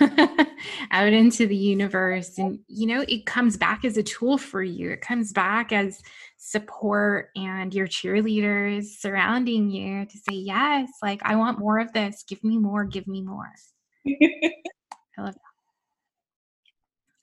out 0.90 1.12
into 1.12 1.46
the 1.46 1.56
universe 1.56 2.36
and 2.36 2.58
you 2.68 2.86
know 2.86 3.02
it 3.08 3.24
comes 3.24 3.56
back 3.56 3.86
as 3.86 3.96
a 3.96 4.02
tool 4.02 4.36
for 4.36 4.62
you 4.62 4.90
it 4.90 5.00
comes 5.00 5.32
back 5.32 5.72
as 5.72 6.02
support 6.36 7.30
and 7.36 7.72
your 7.72 7.86
cheerleaders 7.86 8.84
surrounding 8.84 9.70
you 9.70 10.04
to 10.04 10.18
say 10.18 10.34
yes 10.34 10.90
like 11.02 11.22
i 11.24 11.34
want 11.34 11.58
more 11.58 11.78
of 11.78 11.90
this 11.94 12.22
give 12.28 12.44
me 12.44 12.58
more 12.58 12.84
give 12.84 13.06
me 13.06 13.22
more 13.22 13.50
i 14.06 14.52
love 15.16 15.32
that 15.32 15.40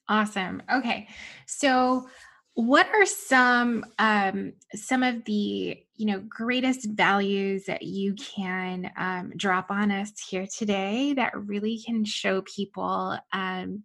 awesome 0.09 0.63
okay 0.73 1.07
so 1.45 2.07
what 2.55 2.87
are 2.87 3.05
some 3.05 3.85
um, 3.99 4.53
some 4.73 5.03
of 5.03 5.25
the 5.25 5.77
you 5.97 6.05
know 6.05 6.23
greatest 6.27 6.89
values 6.89 7.65
that 7.65 7.83
you 7.83 8.15
can 8.15 8.89
um, 8.97 9.33
drop 9.35 9.69
on 9.69 9.91
us 9.91 10.11
here 10.29 10.47
today 10.47 11.13
that 11.13 11.37
really 11.37 11.81
can 11.85 12.05
show 12.05 12.41
people 12.43 13.17
um, 13.33 13.83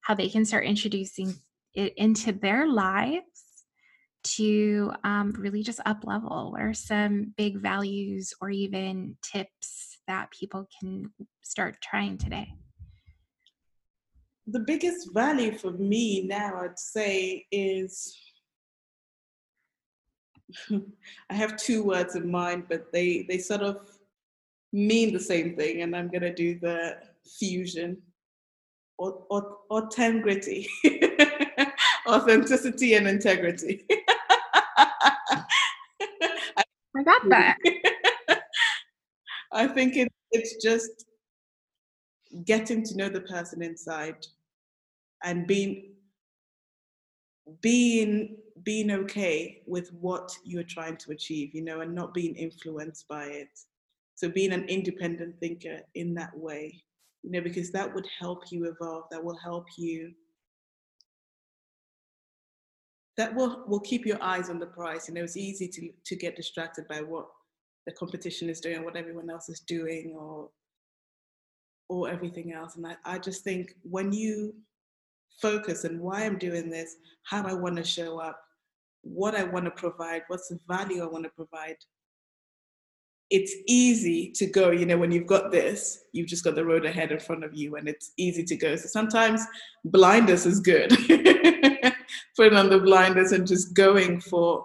how 0.00 0.14
they 0.14 0.28
can 0.28 0.44
start 0.44 0.64
introducing 0.64 1.32
it 1.74 1.94
into 1.96 2.32
their 2.32 2.66
lives 2.68 3.22
to 4.24 4.90
um, 5.04 5.32
really 5.38 5.62
just 5.62 5.80
up 5.86 6.02
level 6.04 6.50
what 6.50 6.60
are 6.60 6.74
some 6.74 7.32
big 7.36 7.60
values 7.60 8.34
or 8.40 8.50
even 8.50 9.16
tips 9.22 9.98
that 10.08 10.28
people 10.32 10.66
can 10.80 11.08
start 11.42 11.76
trying 11.80 12.18
today 12.18 12.48
the 14.50 14.60
biggest 14.60 15.12
value 15.12 15.56
for 15.56 15.72
me 15.72 16.22
now, 16.26 16.60
I'd 16.62 16.78
say, 16.78 17.46
is 17.52 18.16
I 21.30 21.34
have 21.34 21.56
two 21.56 21.82
words 21.82 22.16
in 22.16 22.30
mind, 22.30 22.64
but 22.68 22.90
they 22.92 23.26
they 23.28 23.38
sort 23.38 23.60
of 23.60 23.90
mean 24.72 25.12
the 25.12 25.20
same 25.20 25.54
thing, 25.56 25.82
and 25.82 25.94
I'm 25.94 26.08
gonna 26.08 26.34
do 26.34 26.58
the 26.58 26.96
fusion 27.38 27.98
or, 28.96 29.22
or, 29.30 29.58
integrity, 29.82 30.68
authenticity, 32.08 32.94
and 32.94 33.06
integrity. 33.06 33.86
I 36.96 37.02
got 37.04 37.28
that. 37.28 37.56
I 39.52 39.68
think 39.68 39.96
it, 39.96 40.08
it's 40.32 40.56
just 40.56 41.04
getting 42.44 42.82
to 42.84 42.96
know 42.96 43.08
the 43.08 43.20
person 43.20 43.62
inside 43.62 44.26
and 45.24 45.46
being 45.46 45.94
being 47.62 48.36
being 48.62 48.90
okay 48.90 49.62
with 49.66 49.92
what 49.92 50.30
you're 50.44 50.62
trying 50.62 50.96
to 50.96 51.12
achieve 51.12 51.54
you 51.54 51.62
know 51.62 51.80
and 51.80 51.94
not 51.94 52.12
being 52.14 52.34
influenced 52.34 53.06
by 53.08 53.24
it. 53.24 53.48
So 54.14 54.28
being 54.28 54.52
an 54.52 54.64
independent 54.64 55.38
thinker 55.40 55.80
in 55.94 56.14
that 56.14 56.36
way 56.36 56.82
you 57.22 57.30
know 57.30 57.40
because 57.40 57.70
that 57.72 57.92
would 57.94 58.06
help 58.18 58.44
you 58.50 58.64
evolve 58.64 59.04
that 59.10 59.22
will 59.22 59.36
help 59.36 59.66
you 59.76 60.12
that 63.16 63.34
will 63.34 63.64
will 63.66 63.80
keep 63.80 64.06
your 64.06 64.22
eyes 64.22 64.48
on 64.48 64.58
the 64.58 64.66
prize. 64.66 65.08
You 65.08 65.14
know 65.14 65.24
it's 65.24 65.36
easy 65.36 65.68
to 65.68 65.90
to 66.06 66.16
get 66.16 66.36
distracted 66.36 66.86
by 66.88 67.00
what 67.02 67.26
the 67.86 67.92
competition 67.92 68.48
is 68.48 68.60
doing 68.60 68.84
what 68.84 68.96
everyone 68.96 69.30
else 69.30 69.48
is 69.48 69.60
doing 69.60 70.14
or 70.16 70.50
or 71.88 72.08
everything 72.08 72.52
else. 72.52 72.76
And 72.76 72.86
i, 72.86 72.96
I 73.04 73.18
just 73.18 73.42
think 73.42 73.74
when 73.82 74.12
you 74.12 74.54
focus 75.40 75.84
and 75.84 76.00
why 76.00 76.24
I'm 76.24 76.38
doing 76.38 76.70
this, 76.70 76.96
how 77.24 77.46
I 77.46 77.52
want 77.54 77.76
to 77.76 77.84
show 77.84 78.18
up, 78.18 78.40
what 79.02 79.34
I 79.34 79.44
want 79.44 79.64
to 79.64 79.70
provide, 79.70 80.22
what's 80.28 80.48
the 80.48 80.58
value 80.68 81.02
I 81.02 81.06
want 81.06 81.24
to 81.24 81.30
provide. 81.30 81.76
It's 83.30 83.54
easy 83.66 84.32
to 84.36 84.46
go, 84.46 84.70
you 84.70 84.86
know, 84.86 84.96
when 84.96 85.12
you've 85.12 85.26
got 85.26 85.50
this, 85.50 86.04
you've 86.12 86.28
just 86.28 86.44
got 86.44 86.54
the 86.54 86.64
road 86.64 86.86
ahead 86.86 87.12
in 87.12 87.20
front 87.20 87.44
of 87.44 87.54
you 87.54 87.76
and 87.76 87.88
it's 87.88 88.12
easy 88.16 88.42
to 88.44 88.56
go. 88.56 88.74
So 88.76 88.88
sometimes 88.88 89.44
blinders 89.84 90.46
is 90.46 90.60
good. 90.60 90.90
Putting 92.36 92.58
on 92.58 92.70
the 92.70 92.80
blinders 92.82 93.32
and 93.32 93.46
just 93.46 93.74
going 93.74 94.20
for 94.20 94.64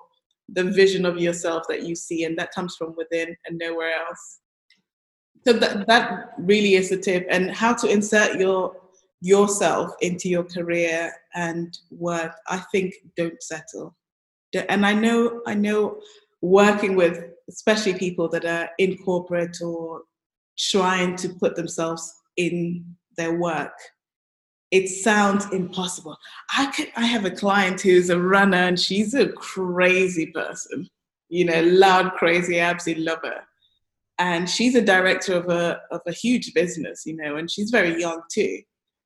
the 0.50 0.64
vision 0.64 1.06
of 1.06 1.18
yourself 1.18 1.64
that 1.70 1.84
you 1.84 1.96
see, 1.96 2.26
and 2.26 2.38
that 2.38 2.52
comes 2.52 2.76
from 2.76 2.96
within 2.96 3.36
and 3.46 3.58
nowhere 3.58 3.94
else. 4.08 4.40
So 5.46 5.54
that, 5.54 5.88
that 5.88 6.34
really 6.38 6.76
is 6.76 6.90
the 6.90 6.98
tip. 6.98 7.26
And 7.30 7.52
how 7.52 7.74
to 7.74 7.88
insert 7.88 8.40
your 8.40 8.76
yourself 9.24 9.92
into 10.02 10.28
your 10.28 10.44
career 10.44 11.12
and 11.34 11.78
work, 11.90 12.36
I 12.48 12.58
think 12.72 12.94
don't 13.16 13.42
settle. 13.42 13.96
And 14.70 14.86
I 14.86 14.94
know, 14.94 15.42
I 15.48 15.54
know 15.56 15.98
working 16.42 16.96
with 16.98 17.24
especially 17.50 17.94
people 17.94 18.28
that 18.30 18.46
are 18.46 18.70
in 18.80 18.98
corporate 18.98 19.58
or 19.62 20.02
trying 20.60 21.16
to 21.16 21.30
put 21.30 21.56
themselves 21.56 22.14
in 22.36 22.86
their 23.16 23.40
work, 23.40 23.72
it 24.72 24.90
sounds 24.90 25.46
impossible. 25.54 26.18
I 26.58 26.66
could 26.72 26.92
I 26.98 27.06
have 27.06 27.24
a 27.24 27.32
client 27.32 27.80
who's 27.80 28.10
a 28.10 28.20
runner 28.20 28.58
and 28.58 28.80
she's 28.80 29.14
a 29.14 29.30
crazy 29.30 30.28
person, 30.28 30.90
you 31.30 31.46
know, 31.46 31.62
loud, 31.64 32.12
crazy, 32.14 32.60
absolutely 32.60 33.06
love 33.06 33.20
her. 33.24 33.42
And 34.20 34.50
she's 34.50 34.76
a 34.76 34.82
director 34.82 35.36
of 35.36 35.48
a 35.48 35.80
of 35.92 36.02
a 36.08 36.12
huge 36.12 36.54
business, 36.54 37.06
you 37.06 37.16
know, 37.16 37.38
and 37.38 37.50
she's 37.50 37.72
very 37.72 38.00
young 38.02 38.22
too. 38.30 38.60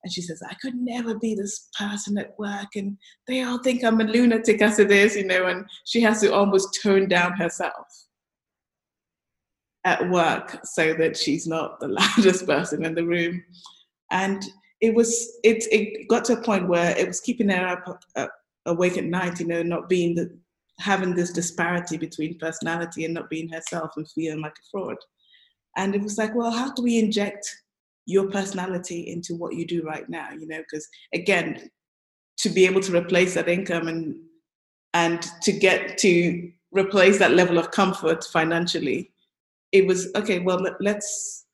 And 0.07 0.13
she 0.13 0.21
says, 0.21 0.41
I 0.41 0.53
could 0.61 0.75
never 0.75 1.19
be 1.19 1.35
this 1.35 1.67
person 1.77 2.17
at 2.17 2.33
work. 2.39 2.77
And 2.77 2.97
they 3.27 3.43
all 3.43 3.61
think 3.61 3.83
I'm 3.83 3.99
a 3.99 4.05
lunatic 4.05 4.61
as 4.61 4.79
it 4.79 4.89
is, 4.89 5.17
you 5.17 5.25
know, 5.25 5.47
and 5.47 5.65
she 5.85 5.99
has 5.99 6.21
to 6.21 6.33
almost 6.33 6.79
tone 6.81 7.09
down 7.09 7.33
herself 7.33 7.85
at 9.83 10.09
work 10.09 10.61
so 10.63 10.93
that 10.93 11.17
she's 11.17 11.45
not 11.45 11.81
the 11.81 11.87
loudest 12.17 12.47
person 12.47 12.85
in 12.85 12.95
the 12.95 13.03
room. 13.03 13.43
And 14.09 14.41
it 14.79 14.95
was, 14.95 15.39
it, 15.43 15.65
it 15.73 16.07
got 16.07 16.23
to 16.25 16.37
a 16.37 16.41
point 16.41 16.69
where 16.69 16.97
it 16.97 17.05
was 17.05 17.19
keeping 17.19 17.49
her 17.49 17.67
up, 17.67 18.01
up 18.15 18.31
awake 18.65 18.97
at 18.97 19.03
night, 19.03 19.41
you 19.41 19.47
know, 19.47 19.61
not 19.61 19.89
being 19.89 20.15
the, 20.15 20.33
having 20.79 21.15
this 21.15 21.33
disparity 21.33 21.97
between 21.97 22.39
personality 22.39 23.03
and 23.03 23.13
not 23.13 23.29
being 23.29 23.49
herself 23.49 23.91
and 23.97 24.09
feeling 24.11 24.39
like 24.39 24.53
a 24.53 24.67
fraud. 24.71 24.95
And 25.75 25.93
it 25.93 26.01
was 26.01 26.17
like, 26.17 26.33
well, 26.33 26.51
how 26.51 26.71
do 26.71 26.81
we 26.81 26.97
inject 26.97 27.45
your 28.07 28.29
personality 28.31 29.01
into 29.07 29.35
what 29.35 29.53
you 29.53 29.65
do 29.65 29.83
right 29.83 30.09
now 30.09 30.29
you 30.31 30.47
know 30.47 30.59
because 30.59 30.87
again 31.13 31.69
to 32.37 32.49
be 32.49 32.65
able 32.65 32.81
to 32.81 32.95
replace 32.95 33.35
that 33.35 33.47
income 33.47 33.87
and 33.87 34.15
and 34.93 35.21
to 35.43 35.51
get 35.51 35.97
to 35.99 36.51
replace 36.71 37.19
that 37.19 37.33
level 37.33 37.59
of 37.59 37.69
comfort 37.71 38.23
financially 38.23 39.11
it 39.71 39.85
was 39.85 40.09
okay 40.15 40.39
well 40.39 40.59
let's 40.79 41.45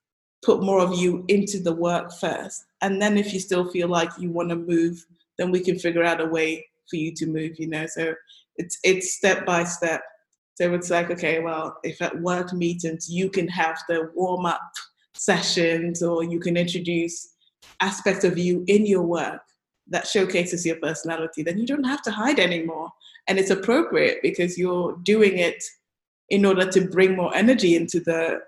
put 0.43 0.61
more 0.61 0.79
of 0.79 0.97
you 0.99 1.23
into 1.29 1.59
the 1.59 1.73
work 1.73 2.11
first. 2.19 2.65
And 2.81 3.01
then 3.01 3.17
if 3.17 3.33
you 3.33 3.39
still 3.39 3.69
feel 3.71 3.87
like 3.87 4.09
you 4.19 4.29
want 4.29 4.49
to 4.49 4.55
move 4.55 5.03
then 5.39 5.49
we 5.49 5.61
can 5.61 5.79
figure 5.79 6.03
out 6.03 6.21
a 6.21 6.25
way 6.25 6.63
for 6.87 6.97
you 6.97 7.11
to 7.15 7.25
move 7.25 7.53
you 7.57 7.67
know? 7.67 7.87
So 7.87 8.13
it's 8.57 8.77
it's 8.83 9.15
step 9.15 9.45
by 9.45 9.63
step. 9.63 10.01
So 10.55 10.73
it's 10.73 10.89
like 10.89 11.09
okay 11.11 11.39
well 11.39 11.77
if 11.83 12.01
at 12.01 12.19
work 12.21 12.53
meetings 12.53 13.09
you 13.09 13.29
can 13.29 13.47
have 13.47 13.79
the 13.87 14.11
warm 14.13 14.45
up 14.45 14.61
sessions 15.13 16.01
or 16.01 16.23
you 16.23 16.39
can 16.39 16.57
introduce 16.57 17.33
aspects 17.79 18.23
of 18.23 18.37
you 18.37 18.63
in 18.67 18.85
your 18.85 19.03
work 19.03 19.41
that 19.87 20.07
showcases 20.07 20.65
your 20.65 20.77
personality, 20.77 21.43
then 21.43 21.57
you 21.57 21.65
don't 21.65 21.83
have 21.83 22.01
to 22.03 22.11
hide 22.11 22.39
anymore. 22.39 22.89
And 23.27 23.37
it's 23.37 23.51
appropriate 23.51 24.19
because 24.21 24.57
you're 24.57 24.97
doing 25.03 25.37
it 25.37 25.63
in 26.29 26.45
order 26.45 26.69
to 26.71 26.81
bring 26.81 27.15
more 27.15 27.35
energy 27.35 27.75
into 27.75 27.99
the 27.99 28.39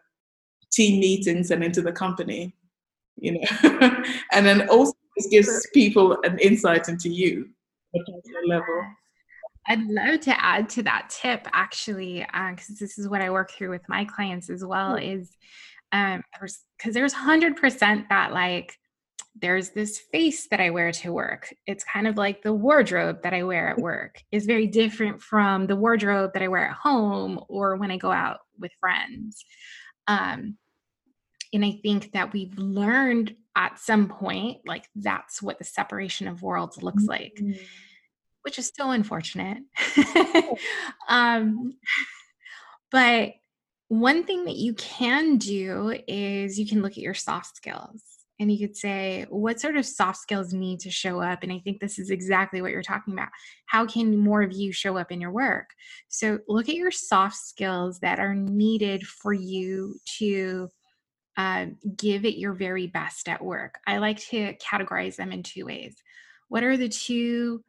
team 0.72 0.99
meetings 0.99 1.51
and 1.51 1.63
into 1.63 1.82
the 1.82 1.91
company, 1.91 2.53
you 3.18 3.34
know. 3.34 4.03
and 4.32 4.45
then 4.45 4.68
also 4.70 4.93
this 5.16 5.28
gives 5.28 5.68
people 5.74 6.18
an 6.24 6.39
insight 6.39 6.89
into 6.89 7.09
you 7.09 7.49
level. 8.47 8.84
I'd 9.68 9.82
love 9.88 10.20
to 10.22 10.43
add 10.43 10.70
to 10.70 10.84
that 10.84 11.09
tip 11.09 11.47
actually, 11.53 12.26
because 12.49 12.70
uh, 12.70 12.76
this 12.80 12.97
is 12.97 13.07
what 13.07 13.22
I 13.22 13.30
work 13.30 13.51
through 13.51 13.72
with 13.72 13.88
my 13.89 14.05
clients 14.05 14.49
as 14.49 14.63
well. 14.63 14.95
Is 14.95 15.32
um 15.91 16.23
because 16.33 16.93
there's 16.93 17.13
100% 17.13 18.09
that 18.09 18.33
like 18.33 18.77
there's 19.39 19.71
this 19.71 19.99
face 19.99 20.47
that 20.47 20.61
I 20.61 20.69
wear 20.69 20.91
to 20.93 21.11
work. 21.11 21.53
It's 21.67 21.83
kind 21.83 22.07
of 22.07 22.15
like 22.15 22.41
the 22.41 22.53
wardrobe 22.53 23.23
that 23.23 23.33
I 23.33 23.43
wear 23.43 23.69
at 23.69 23.77
work 23.79 24.21
is 24.31 24.45
very 24.45 24.67
different 24.67 25.21
from 25.21 25.67
the 25.67 25.75
wardrobe 25.75 26.31
that 26.33 26.41
I 26.41 26.47
wear 26.47 26.69
at 26.69 26.75
home 26.75 27.43
or 27.49 27.75
when 27.75 27.91
I 27.91 27.97
go 27.97 28.11
out 28.11 28.39
with 28.57 28.71
friends. 28.79 29.43
Um, 30.07 30.57
and 31.53 31.65
I 31.65 31.79
think 31.81 32.13
that 32.13 32.33
we've 32.33 32.57
learned 32.57 33.36
at 33.55 33.79
some 33.79 34.07
point, 34.07 34.59
like 34.65 34.86
that's 34.95 35.41
what 35.41 35.57
the 35.57 35.63
separation 35.63 36.27
of 36.27 36.41
worlds 36.41 36.81
looks 36.81 37.03
mm-hmm. 37.03 37.49
like, 37.51 37.57
which 38.41 38.59
is 38.59 38.71
so 38.75 38.91
unfortunate. 38.91 39.59
um, 41.09 41.73
but 42.91 43.33
one 43.88 44.23
thing 44.23 44.45
that 44.45 44.55
you 44.55 44.73
can 44.73 45.38
do 45.38 45.95
is 46.07 46.59
you 46.59 46.67
can 46.67 46.81
look 46.81 46.93
at 46.93 46.97
your 46.97 47.13
soft 47.13 47.55
skills 47.55 48.01
and 48.39 48.51
you 48.51 48.67
could 48.67 48.75
say, 48.75 49.25
what 49.29 49.59
sort 49.59 49.77
of 49.77 49.86
soft 49.86 50.17
skills 50.17 50.53
need 50.53 50.79
to 50.81 50.91
show 50.91 51.21
up? 51.21 51.43
And 51.43 51.51
I 51.51 51.59
think 51.59 51.79
this 51.79 51.99
is 51.99 52.09
exactly 52.09 52.61
what 52.61 52.71
you're 52.71 52.81
talking 52.81 53.13
about. 53.13 53.29
How 53.67 53.86
can 53.86 54.17
more 54.17 54.41
of 54.41 54.51
you 54.51 54.71
show 54.71 54.97
up 54.97 55.11
in 55.11 55.21
your 55.21 55.31
work? 55.31 55.69
So 56.09 56.39
look 56.47 56.67
at 56.67 56.75
your 56.75 56.91
soft 56.91 57.38
skills 57.38 57.99
that 57.99 58.19
are 58.19 58.36
needed 58.36 59.05
for 59.07 59.33
you 59.33 59.99
to 60.17 60.69
uh, 61.38 61.67
give 61.95 62.25
it 62.25 62.38
your 62.38 62.53
very 62.53 62.88
best 62.88 63.29
at 63.29 63.43
work. 63.43 63.79
I 63.88 63.97
like 63.97 64.19
to 64.29 64.55
categorize 64.55 65.15
them 65.15 65.31
in 65.31 65.43
two 65.43 65.65
ways. 65.65 65.95
What 66.49 66.63
are 66.63 66.77
the 66.77 66.89
two 66.89 67.63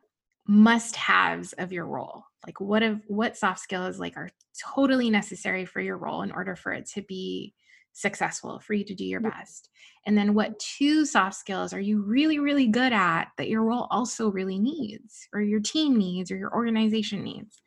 must 0.48 0.96
haves 0.96 1.52
of 1.54 1.72
your 1.72 1.86
role? 1.86 2.24
like 2.46 2.60
what 2.60 2.82
of 2.82 3.00
what 3.08 3.36
soft 3.36 3.60
skills 3.60 3.98
like 3.98 4.16
are 4.16 4.30
totally 4.57 5.11
necessary 5.11 5.64
for 5.64 5.80
your 5.80 5.96
role 5.96 6.22
in 6.22 6.32
order 6.32 6.57
for 6.57 6.72
it 6.72 6.86
to 6.94 7.02
be 7.02 7.54
successful, 7.92 8.61
for 8.61 8.74
you 8.74 8.84
to 8.84 8.94
do 8.94 9.04
your 9.04 9.20
best. 9.20 9.70
And 10.04 10.16
then 10.16 10.34
what 10.34 10.59
two 10.59 11.07
soft 11.07 11.36
skills 11.36 11.72
are 11.72 11.80
you 11.80 12.02
really, 12.02 12.38
really 12.38 12.66
good 12.66 12.92
at 12.92 13.28
that 13.38 13.48
your 13.48 13.62
role 13.62 13.88
also 13.90 14.30
really 14.30 14.59
needs, 14.59 15.28
or 15.32 15.40
your 15.40 15.61
team 15.61 15.96
needs, 15.96 16.30
or 16.30 16.36
your 16.36 16.54
organization 16.54 17.24
needs? 17.24 17.62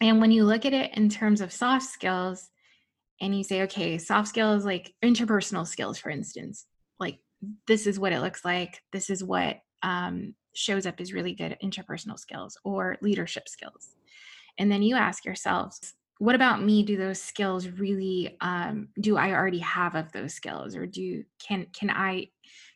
And 0.00 0.20
when 0.20 0.30
you 0.30 0.44
look 0.44 0.64
at 0.64 0.74
it 0.74 0.96
in 0.96 1.08
terms 1.08 1.40
of 1.40 1.52
soft 1.52 1.86
skills, 1.86 2.50
and 3.20 3.36
you 3.36 3.42
say, 3.42 3.62
okay, 3.62 3.98
soft 3.98 4.28
skills 4.28 4.64
like 4.64 4.94
interpersonal 5.02 5.66
skills, 5.66 5.98
for 5.98 6.10
instance, 6.10 6.66
like 7.00 7.18
this 7.66 7.86
is 7.86 7.98
what 7.98 8.12
it 8.12 8.20
looks 8.20 8.44
like, 8.44 8.80
this 8.92 9.10
is 9.10 9.24
what 9.24 9.58
um, 9.82 10.34
shows 10.54 10.86
up 10.86 11.00
as 11.00 11.12
really 11.12 11.34
good 11.34 11.56
interpersonal 11.62 12.18
skills 12.18 12.58
or 12.62 12.96
leadership 13.00 13.48
skills. 13.48 13.96
And 14.58 14.70
then 14.70 14.82
you 14.82 14.96
ask 14.96 15.24
yourselves, 15.24 15.94
what 16.18 16.34
about 16.34 16.62
me? 16.62 16.82
Do 16.82 16.96
those 16.96 17.22
skills 17.22 17.68
really 17.68 18.36
um, 18.40 18.88
do 19.00 19.16
i 19.16 19.30
already 19.30 19.60
have 19.60 19.94
of 19.94 20.10
those 20.12 20.34
skills? 20.34 20.74
Or 20.74 20.86
do 20.86 21.24
can 21.38 21.66
can 21.72 21.90
i 21.90 22.28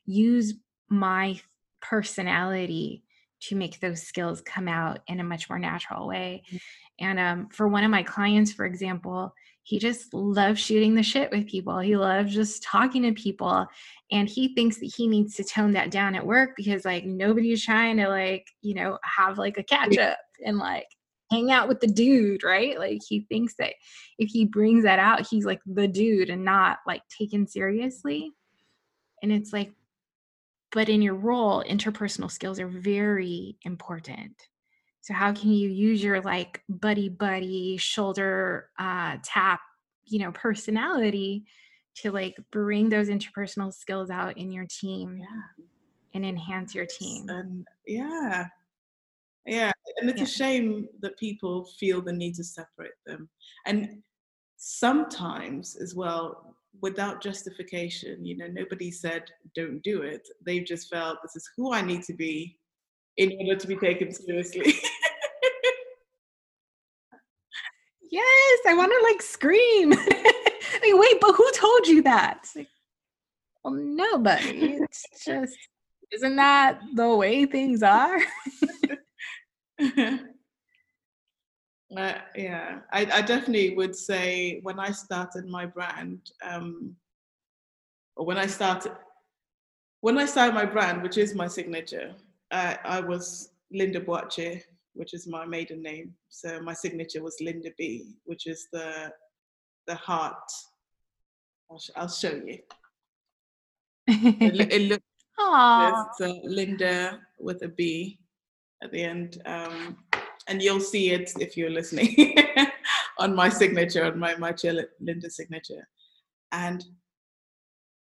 use 0.06 0.54
my 0.88 1.40
personality 1.80 3.02
to 3.40 3.56
make 3.56 3.80
those 3.80 4.02
skills 4.02 4.40
come 4.40 4.68
out 4.68 5.00
in 5.08 5.18
a 5.18 5.24
much 5.24 5.50
more 5.50 5.58
natural 5.58 6.06
way? 6.06 6.44
Mm. 6.52 6.60
and 7.00 7.18
um, 7.18 7.48
for 7.48 7.66
one 7.66 7.84
of 7.84 7.90
my 7.90 8.04
clients 8.04 8.52
for 8.52 8.64
example 8.64 9.34
he 9.64 9.78
just 9.78 10.12
loves 10.12 10.60
shooting 10.60 10.94
the 10.94 11.02
shit 11.02 11.30
with 11.30 11.46
people. 11.46 11.78
He 11.78 11.96
loves 11.96 12.34
just 12.34 12.62
talking 12.62 13.02
to 13.02 13.12
people. 13.12 13.66
And 14.10 14.28
he 14.28 14.54
thinks 14.54 14.78
that 14.78 14.92
he 14.94 15.06
needs 15.06 15.36
to 15.36 15.44
tone 15.44 15.72
that 15.72 15.90
down 15.90 16.14
at 16.14 16.26
work 16.26 16.50
because 16.56 16.84
like 16.84 17.04
nobody's 17.04 17.64
trying 17.64 17.96
to 17.98 18.08
like 18.08 18.46
you 18.60 18.74
know 18.74 18.98
have 19.04 19.38
like 19.38 19.58
a 19.58 19.62
catch 19.62 19.96
up 19.98 20.18
and 20.44 20.58
like 20.58 20.86
hang 21.32 21.50
out 21.50 21.66
with 21.66 21.80
the 21.80 21.86
dude, 21.86 22.44
right? 22.44 22.78
Like 22.78 23.00
he 23.08 23.26
thinks 23.28 23.54
that 23.58 23.74
if 24.18 24.28
he 24.28 24.44
brings 24.44 24.84
that 24.84 24.98
out, 24.98 25.26
he's 25.26 25.44
like 25.44 25.60
the 25.66 25.88
dude 25.88 26.30
and 26.30 26.44
not 26.44 26.78
like 26.86 27.02
taken 27.08 27.46
seriously. 27.46 28.30
And 29.22 29.32
it's 29.32 29.52
like, 29.52 29.72
but 30.72 30.88
in 30.88 31.02
your 31.02 31.14
role, 31.14 31.64
interpersonal 31.64 32.30
skills 32.30 32.60
are 32.60 32.68
very 32.68 33.56
important. 33.62 34.34
So 35.00 35.14
how 35.14 35.32
can 35.32 35.52
you 35.52 35.68
use 35.68 36.02
your 36.02 36.20
like 36.20 36.62
buddy 36.68 37.08
buddy 37.08 37.76
shoulder 37.76 38.68
uh, 38.78 39.16
tap, 39.24 39.60
you 40.04 40.18
know, 40.20 40.32
personality 40.32 41.44
to 41.96 42.12
like 42.12 42.36
bring 42.50 42.88
those 42.88 43.08
interpersonal 43.08 43.72
skills 43.72 44.10
out 44.10 44.38
in 44.38 44.52
your 44.52 44.66
team 44.66 45.18
yeah. 45.18 45.64
and 46.14 46.24
enhance 46.24 46.74
your 46.74 46.86
team? 46.86 47.28
And 47.28 47.66
yeah, 47.86 48.46
yeah, 49.44 49.71
and 49.98 50.10
it's 50.10 50.18
yeah. 50.18 50.24
a 50.24 50.28
shame 50.28 50.88
that 51.00 51.18
people 51.18 51.64
feel 51.78 52.00
the 52.02 52.12
need 52.12 52.34
to 52.36 52.44
separate 52.44 52.92
them. 53.06 53.28
And 53.66 54.02
sometimes 54.56 55.76
as 55.76 55.94
well, 55.94 56.56
without 56.80 57.22
justification, 57.22 58.24
you 58.24 58.36
know, 58.36 58.46
nobody 58.46 58.90
said 58.90 59.24
don't 59.54 59.82
do 59.82 60.02
it. 60.02 60.26
They've 60.44 60.64
just 60.64 60.88
felt 60.88 61.18
this 61.22 61.36
is 61.36 61.48
who 61.56 61.72
I 61.72 61.82
need 61.82 62.02
to 62.04 62.14
be 62.14 62.58
in 63.16 63.32
order 63.40 63.56
to 63.56 63.66
be 63.66 63.76
taken 63.76 64.12
seriously. 64.12 64.74
yes, 68.10 68.58
I 68.66 68.74
want 68.74 68.92
to 68.92 69.04
like 69.04 69.20
scream. 69.20 69.90
like, 69.90 70.02
wait, 70.84 71.20
but 71.20 71.34
who 71.34 71.50
told 71.52 71.86
you 71.86 72.02
that? 72.02 72.48
Like, 72.56 72.68
well, 73.64 73.74
nobody. 73.74 74.78
It's 74.80 75.04
just, 75.24 75.56
isn't 76.10 76.36
that 76.36 76.80
the 76.94 77.14
way 77.14 77.44
things 77.46 77.82
are? 77.82 78.18
Uh, 81.96 82.14
yeah, 82.34 82.78
I, 82.90 83.00
I, 83.00 83.20
definitely 83.20 83.74
would 83.76 83.94
say 83.94 84.60
when 84.62 84.80
I 84.80 84.92
started 84.92 85.46
my 85.46 85.66
brand, 85.66 86.30
um, 86.42 86.96
or 88.16 88.24
when 88.24 88.38
I 88.38 88.46
started, 88.46 88.92
when 90.00 90.16
I 90.16 90.24
started 90.24 90.54
my 90.54 90.64
brand, 90.64 91.02
which 91.02 91.18
is 91.18 91.34
my 91.34 91.46
signature, 91.46 92.14
uh, 92.50 92.76
I 92.82 93.00
was 93.00 93.50
Linda 93.70 94.00
Boakye, 94.00 94.62
which 94.94 95.12
is 95.12 95.26
my 95.26 95.44
maiden 95.44 95.82
name. 95.82 96.14
So 96.30 96.60
my 96.62 96.72
signature 96.72 97.22
was 97.22 97.36
Linda 97.42 97.68
B, 97.76 98.14
which 98.24 98.46
is 98.46 98.68
the 98.72 99.12
the 99.86 99.94
heart. 99.94 100.50
I'll, 101.70 101.78
sh- 101.78 101.90
I'll 101.94 102.08
show 102.08 102.40
you. 102.46 102.58
it, 104.06 104.72
it 104.72 104.82
looks. 104.88 105.04
It's 105.38 106.20
uh, 106.22 106.40
Linda 106.44 107.20
with 107.38 107.62
a 107.62 107.68
B 107.68 108.18
at 108.82 108.90
the 108.92 109.02
end. 109.02 109.42
Um, 109.46 109.96
and 110.48 110.60
you'll 110.60 110.80
see 110.80 111.12
it 111.12 111.32
if 111.38 111.56
you're 111.56 111.70
listening 111.70 112.36
on 113.18 113.34
my 113.34 113.48
signature, 113.48 114.04
on 114.04 114.18
my, 114.18 114.34
my 114.36 114.52
chair 114.52 114.88
Linda 115.00 115.30
signature. 115.30 115.88
And 116.50 116.84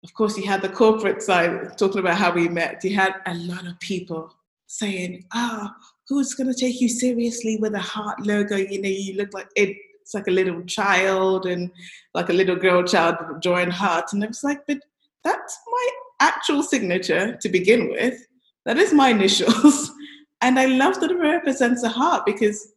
of 0.04 0.14
course, 0.14 0.36
you 0.36 0.46
had 0.46 0.62
the 0.62 0.68
corporate 0.68 1.22
side 1.22 1.76
talking 1.76 1.98
about 1.98 2.18
how 2.18 2.32
we 2.32 2.48
met. 2.48 2.84
You 2.84 2.94
had 2.94 3.14
a 3.26 3.34
lot 3.34 3.66
of 3.66 3.78
people 3.80 4.32
saying, 4.68 5.24
"Ah, 5.34 5.74
oh, 5.74 5.84
who's 6.08 6.34
going 6.34 6.52
to 6.52 6.58
take 6.58 6.80
you 6.80 6.88
seriously 6.88 7.56
with 7.56 7.74
a 7.74 7.80
heart 7.80 8.24
logo? 8.24 8.56
You 8.56 8.80
know, 8.80 8.88
you 8.88 9.16
look 9.16 9.34
like 9.34 9.48
it, 9.56 9.76
it's 10.00 10.14
like 10.14 10.28
a 10.28 10.30
little 10.32 10.62
child 10.62 11.46
and 11.46 11.72
like 12.14 12.28
a 12.28 12.34
little 12.34 12.54
girl 12.54 12.84
child 12.84 13.16
drawing 13.42 13.70
hearts. 13.70 14.12
And 14.12 14.22
I 14.22 14.28
was 14.28 14.44
like, 14.44 14.64
"But 14.68 14.78
that's 15.24 15.58
my 15.68 15.88
actual 16.20 16.62
signature 16.62 17.36
to 17.40 17.48
begin 17.48 17.88
with. 17.90 18.24
That 18.64 18.78
is 18.78 18.92
my 18.92 19.08
initials." 19.08 19.90
And 20.42 20.58
I 20.58 20.66
love 20.66 21.00
that 21.00 21.10
it 21.10 21.18
represents 21.18 21.82
a 21.82 21.88
heart 21.88 22.26
because 22.26 22.72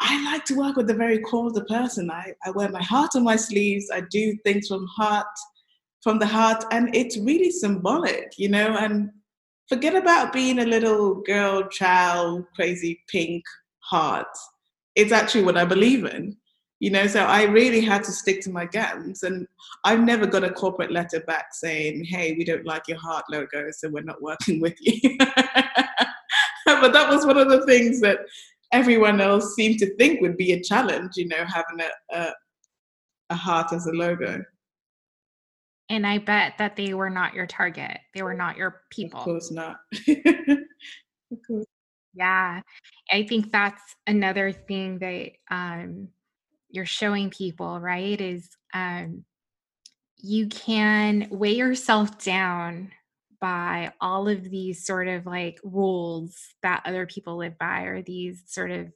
I 0.00 0.22
like 0.24 0.44
to 0.46 0.54
work 0.54 0.76
with 0.76 0.86
the 0.86 0.94
very 0.94 1.18
core 1.18 1.46
of 1.46 1.54
the 1.54 1.64
person. 1.64 2.10
I, 2.10 2.34
I 2.44 2.50
wear 2.50 2.68
my 2.68 2.82
heart 2.82 3.10
on 3.16 3.24
my 3.24 3.36
sleeves. 3.36 3.90
I 3.92 4.02
do 4.10 4.36
things 4.44 4.68
from 4.68 4.86
heart, 4.86 5.26
from 6.02 6.18
the 6.18 6.26
heart, 6.26 6.64
and 6.70 6.94
it's 6.94 7.16
really 7.18 7.50
symbolic, 7.50 8.32
you 8.36 8.48
know. 8.48 8.76
And 8.76 9.10
forget 9.68 9.94
about 9.94 10.32
being 10.32 10.58
a 10.58 10.66
little 10.66 11.22
girl, 11.22 11.66
child, 11.68 12.44
crazy 12.54 13.00
pink 13.08 13.42
heart. 13.80 14.26
It's 14.94 15.12
actually 15.12 15.44
what 15.44 15.56
I 15.56 15.64
believe 15.64 16.04
in, 16.04 16.36
you 16.78 16.90
know. 16.90 17.06
So 17.06 17.20
I 17.24 17.44
really 17.44 17.80
had 17.80 18.04
to 18.04 18.12
stick 18.12 18.42
to 18.42 18.50
my 18.50 18.66
guns, 18.66 19.22
and 19.22 19.48
I've 19.84 20.00
never 20.00 20.26
got 20.26 20.44
a 20.44 20.52
corporate 20.52 20.92
letter 20.92 21.20
back 21.20 21.54
saying, 21.54 22.04
"Hey, 22.04 22.34
we 22.36 22.44
don't 22.44 22.66
like 22.66 22.86
your 22.86 22.98
heart 22.98 23.24
logo, 23.30 23.70
so 23.70 23.88
we're 23.88 24.02
not 24.02 24.20
working 24.20 24.60
with 24.60 24.76
you." 24.80 25.16
but 26.80 26.92
that 26.92 27.08
was 27.08 27.24
one 27.24 27.38
of 27.38 27.48
the 27.48 27.64
things 27.64 28.00
that 28.00 28.20
everyone 28.72 29.20
else 29.20 29.54
seemed 29.54 29.78
to 29.78 29.94
think 29.96 30.20
would 30.20 30.36
be 30.36 30.52
a 30.52 30.62
challenge, 30.62 31.12
you 31.16 31.28
know, 31.28 31.44
having 31.46 31.80
a, 31.80 32.16
a, 32.16 32.32
a 33.30 33.34
heart 33.34 33.72
as 33.72 33.86
a 33.86 33.92
logo. 33.92 34.42
And 35.88 36.04
I 36.04 36.18
bet 36.18 36.54
that 36.58 36.74
they 36.74 36.94
were 36.94 37.10
not 37.10 37.34
your 37.34 37.46
target. 37.46 37.98
They 38.14 38.22
were 38.22 38.34
not 38.34 38.56
your 38.56 38.82
people. 38.90 39.20
Of 39.20 39.24
course 39.24 39.52
not. 39.52 39.76
of 40.08 41.38
course. 41.46 41.66
Yeah. 42.14 42.62
I 43.12 43.22
think 43.22 43.52
that's 43.52 43.82
another 44.06 44.50
thing 44.50 44.98
that 44.98 45.30
um, 45.50 46.08
you're 46.68 46.86
showing 46.86 47.30
people, 47.30 47.78
right? 47.78 48.20
Is 48.20 48.48
um, 48.74 49.24
you 50.16 50.48
can 50.48 51.28
weigh 51.30 51.54
yourself 51.54 52.18
down 52.18 52.90
by 53.40 53.92
all 54.00 54.28
of 54.28 54.50
these 54.50 54.84
sort 54.84 55.08
of 55.08 55.26
like 55.26 55.60
rules 55.62 56.36
that 56.62 56.82
other 56.84 57.06
people 57.06 57.36
live 57.36 57.58
by 57.58 57.82
or 57.82 58.02
these 58.02 58.42
sort 58.46 58.70
of 58.70 58.88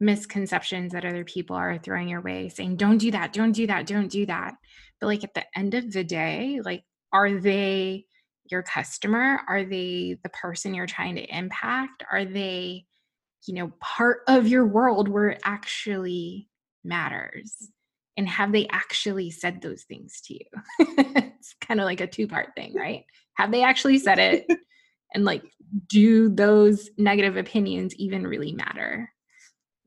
misconceptions 0.00 0.92
that 0.92 1.04
other 1.04 1.24
people 1.24 1.56
are 1.56 1.78
throwing 1.78 2.08
your 2.08 2.20
way 2.20 2.48
saying 2.48 2.76
don't 2.76 2.98
do 2.98 3.10
that 3.10 3.32
don't 3.32 3.52
do 3.52 3.66
that 3.66 3.86
don't 3.86 4.08
do 4.08 4.26
that. 4.26 4.54
But 5.00 5.06
like 5.08 5.24
at 5.24 5.34
the 5.34 5.44
end 5.56 5.74
of 5.74 5.92
the 5.92 6.04
day 6.04 6.60
like 6.64 6.84
are 7.12 7.40
they 7.40 8.04
your 8.50 8.62
customer? 8.62 9.40
Are 9.48 9.64
they 9.64 10.18
the 10.22 10.28
person 10.30 10.74
you're 10.74 10.86
trying 10.86 11.16
to 11.16 11.36
impact? 11.36 12.02
Are 12.10 12.24
they 12.24 12.86
you 13.46 13.54
know 13.54 13.72
part 13.80 14.20
of 14.28 14.48
your 14.48 14.66
world 14.66 15.08
where 15.08 15.28
it 15.28 15.40
actually 15.44 16.48
matters 16.84 17.70
and 18.18 18.28
have 18.28 18.52
they 18.52 18.66
actually 18.68 19.30
said 19.30 19.62
those 19.62 19.84
things 19.84 20.20
to 20.20 20.34
you 20.34 20.44
it's 20.98 21.54
kind 21.60 21.80
of 21.80 21.84
like 21.84 22.02
a 22.02 22.06
two 22.06 22.28
part 22.28 22.48
thing 22.54 22.74
right 22.76 23.06
have 23.38 23.52
they 23.52 23.62
actually 23.62 23.98
said 23.98 24.18
it? 24.18 24.46
and 25.14 25.24
like, 25.24 25.42
do 25.86 26.28
those 26.28 26.90
negative 26.98 27.36
opinions 27.36 27.94
even 27.94 28.26
really 28.26 28.52
matter? 28.52 29.10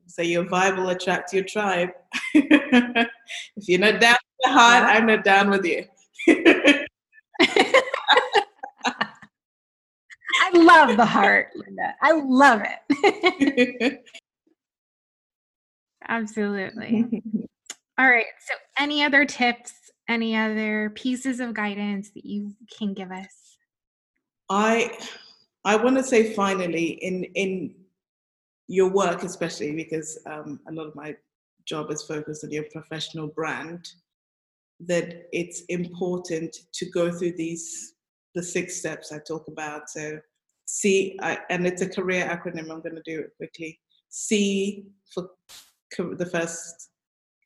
So 0.08 0.22
your 0.22 0.46
vibe 0.46 0.78
will 0.78 0.90
attract 0.90 1.34
your 1.34 1.44
tribe. 1.44 1.90
if 2.34 3.08
you're 3.68 3.80
not 3.80 4.00
down 4.00 4.16
with 4.16 4.46
the 4.46 4.52
heart. 4.52 4.84
I'm 4.84 5.06
not 5.06 5.24
down 5.24 5.50
with 5.50 5.66
you. 5.66 5.86
I 10.44 10.52
love 10.54 10.98
the 10.98 11.06
heart, 11.06 11.50
Linda. 11.56 11.94
I 12.02 12.12
love 12.14 12.62
it. 12.64 14.04
Absolutely. 16.08 17.22
All 17.98 18.10
right. 18.10 18.26
So, 18.46 18.54
any 18.80 19.04
other 19.04 19.26
tips, 19.26 19.74
any 20.08 20.36
other 20.36 20.92
pieces 20.96 21.40
of 21.40 21.54
guidance 21.54 22.12
that 22.12 22.26
you 22.26 22.54
can 22.78 22.94
give 22.94 23.12
us? 23.12 23.58
I 24.50 24.98
I 25.66 25.76
want 25.76 25.98
to 25.98 26.04
say 26.04 26.34
finally 26.34 26.92
in 27.04 27.24
in 27.36 27.76
your 28.68 28.90
work, 28.92 29.24
especially 29.24 29.74
because 29.74 30.20
um, 30.26 30.60
a 30.68 30.72
lot 30.72 30.88
of 30.88 30.96
my 30.96 31.16
job 31.66 31.92
is 31.92 32.04
focused 32.04 32.44
on 32.44 32.52
your 32.52 32.66
professional 32.72 33.28
brand. 33.28 33.88
that 34.80 35.28
it's 35.32 35.62
important 35.70 36.56
to 36.74 36.86
go 36.92 37.12
through 37.12 37.34
these 37.38 37.96
the 38.36 38.44
six 38.44 38.78
steps 38.78 39.12
I 39.12 39.20
talk 39.20 39.48
about. 39.48 39.90
So 39.90 40.20
C, 40.66 41.18
I, 41.22 41.40
and 41.50 41.68
it's 41.68 41.82
a 41.82 41.90
career 41.90 42.26
acronym. 42.26 42.72
I'm 42.72 42.82
going 42.82 42.96
to 42.96 43.04
do 43.06 43.20
it 43.20 43.32
quickly. 43.38 43.80
C 44.10 44.86
for 45.14 45.30
the 46.00 46.26
first 46.26 46.91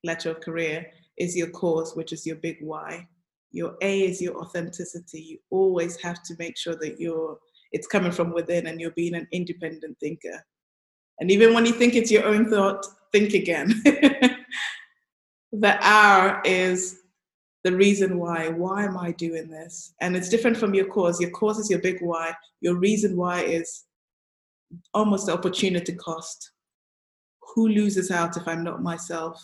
letter 0.05 0.31
of 0.31 0.41
career 0.41 0.85
is 1.17 1.35
your 1.35 1.49
cause, 1.49 1.95
which 1.95 2.13
is 2.13 2.25
your 2.25 2.37
big 2.37 2.57
why. 2.61 3.07
Your 3.51 3.75
A 3.81 4.01
is 4.01 4.21
your 4.21 4.37
authenticity. 4.37 5.21
You 5.21 5.37
always 5.49 5.95
have 6.01 6.21
to 6.23 6.35
make 6.37 6.57
sure 6.57 6.75
that 6.75 6.99
you're 6.99 7.37
it's 7.71 7.87
coming 7.87 8.11
from 8.11 8.31
within 8.31 8.67
and 8.67 8.79
you're 8.79 8.91
being 8.91 9.15
an 9.15 9.27
independent 9.31 9.99
thinker. 9.99 10.45
And 11.19 11.29
even 11.31 11.53
when 11.53 11.65
you 11.65 11.73
think 11.73 11.95
it's 11.95 12.11
your 12.11 12.25
own 12.25 12.49
thought, 12.49 12.85
think 13.11 13.33
again. 13.33 13.81
the 15.51 15.77
R 15.81 16.41
is 16.45 16.99
the 17.63 17.75
reason 17.75 18.17
why. 18.17 18.49
Why 18.49 18.85
am 18.85 18.97
I 18.97 19.11
doing 19.11 19.49
this? 19.49 19.93
And 20.01 20.15
it's 20.15 20.29
different 20.29 20.55
from 20.55 20.73
your 20.73 20.85
cause. 20.85 21.19
Your 21.19 21.31
cause 21.31 21.57
is 21.57 21.69
your 21.69 21.79
big 21.79 21.97
why. 22.01 22.33
Your 22.61 22.75
reason 22.75 23.17
why 23.17 23.41
is 23.41 23.85
almost 24.93 25.25
the 25.25 25.33
opportunity 25.33 25.93
cost. 25.95 26.51
Who 27.55 27.69
loses 27.69 28.11
out 28.11 28.37
if 28.37 28.47
I'm 28.47 28.63
not 28.63 28.83
myself? 28.83 29.41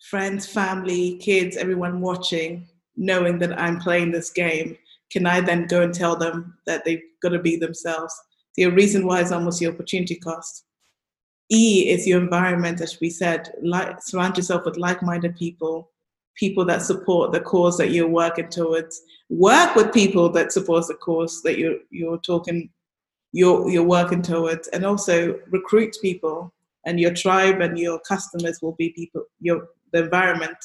Friends, 0.00 0.46
family, 0.46 1.16
kids, 1.18 1.56
everyone 1.56 2.00
watching, 2.00 2.68
knowing 2.96 3.38
that 3.40 3.58
I'm 3.60 3.80
playing 3.80 4.12
this 4.12 4.30
game. 4.30 4.76
Can 5.10 5.26
I 5.26 5.40
then 5.40 5.66
go 5.66 5.82
and 5.82 5.92
tell 5.92 6.16
them 6.16 6.56
that 6.66 6.84
they've 6.84 7.02
got 7.22 7.30
to 7.30 7.38
be 7.38 7.56
themselves? 7.56 8.14
The 8.56 8.66
reason 8.66 9.06
why 9.06 9.20
is 9.20 9.32
almost 9.32 9.60
the 9.60 9.66
opportunity 9.66 10.16
cost. 10.16 10.64
E 11.50 11.88
is 11.88 12.06
your 12.06 12.20
environment, 12.20 12.80
as 12.80 12.98
we 13.00 13.10
said. 13.10 13.52
Like, 13.62 14.02
surround 14.02 14.36
yourself 14.36 14.64
with 14.64 14.76
like-minded 14.76 15.36
people, 15.36 15.90
people 16.36 16.64
that 16.66 16.82
support 16.82 17.32
the 17.32 17.40
cause 17.40 17.78
that 17.78 17.90
you're 17.90 18.06
working 18.08 18.48
towards. 18.48 19.00
Work 19.30 19.74
with 19.74 19.92
people 19.92 20.28
that 20.30 20.52
support 20.52 20.86
the 20.86 20.94
cause 20.94 21.42
that 21.42 21.58
you're 21.58 21.78
you're 21.90 22.18
talking, 22.18 22.70
you're 23.32 23.68
you're 23.70 23.82
working 23.82 24.22
towards, 24.22 24.68
and 24.68 24.84
also 24.84 25.40
recruit 25.50 25.96
people. 26.02 26.52
And 26.86 26.98
your 26.98 27.12
tribe 27.12 27.60
and 27.60 27.78
your 27.78 27.98
customers 28.00 28.60
will 28.62 28.72
be 28.72 28.90
people. 28.90 29.24
Your 29.40 29.68
the 29.92 30.04
environment 30.04 30.56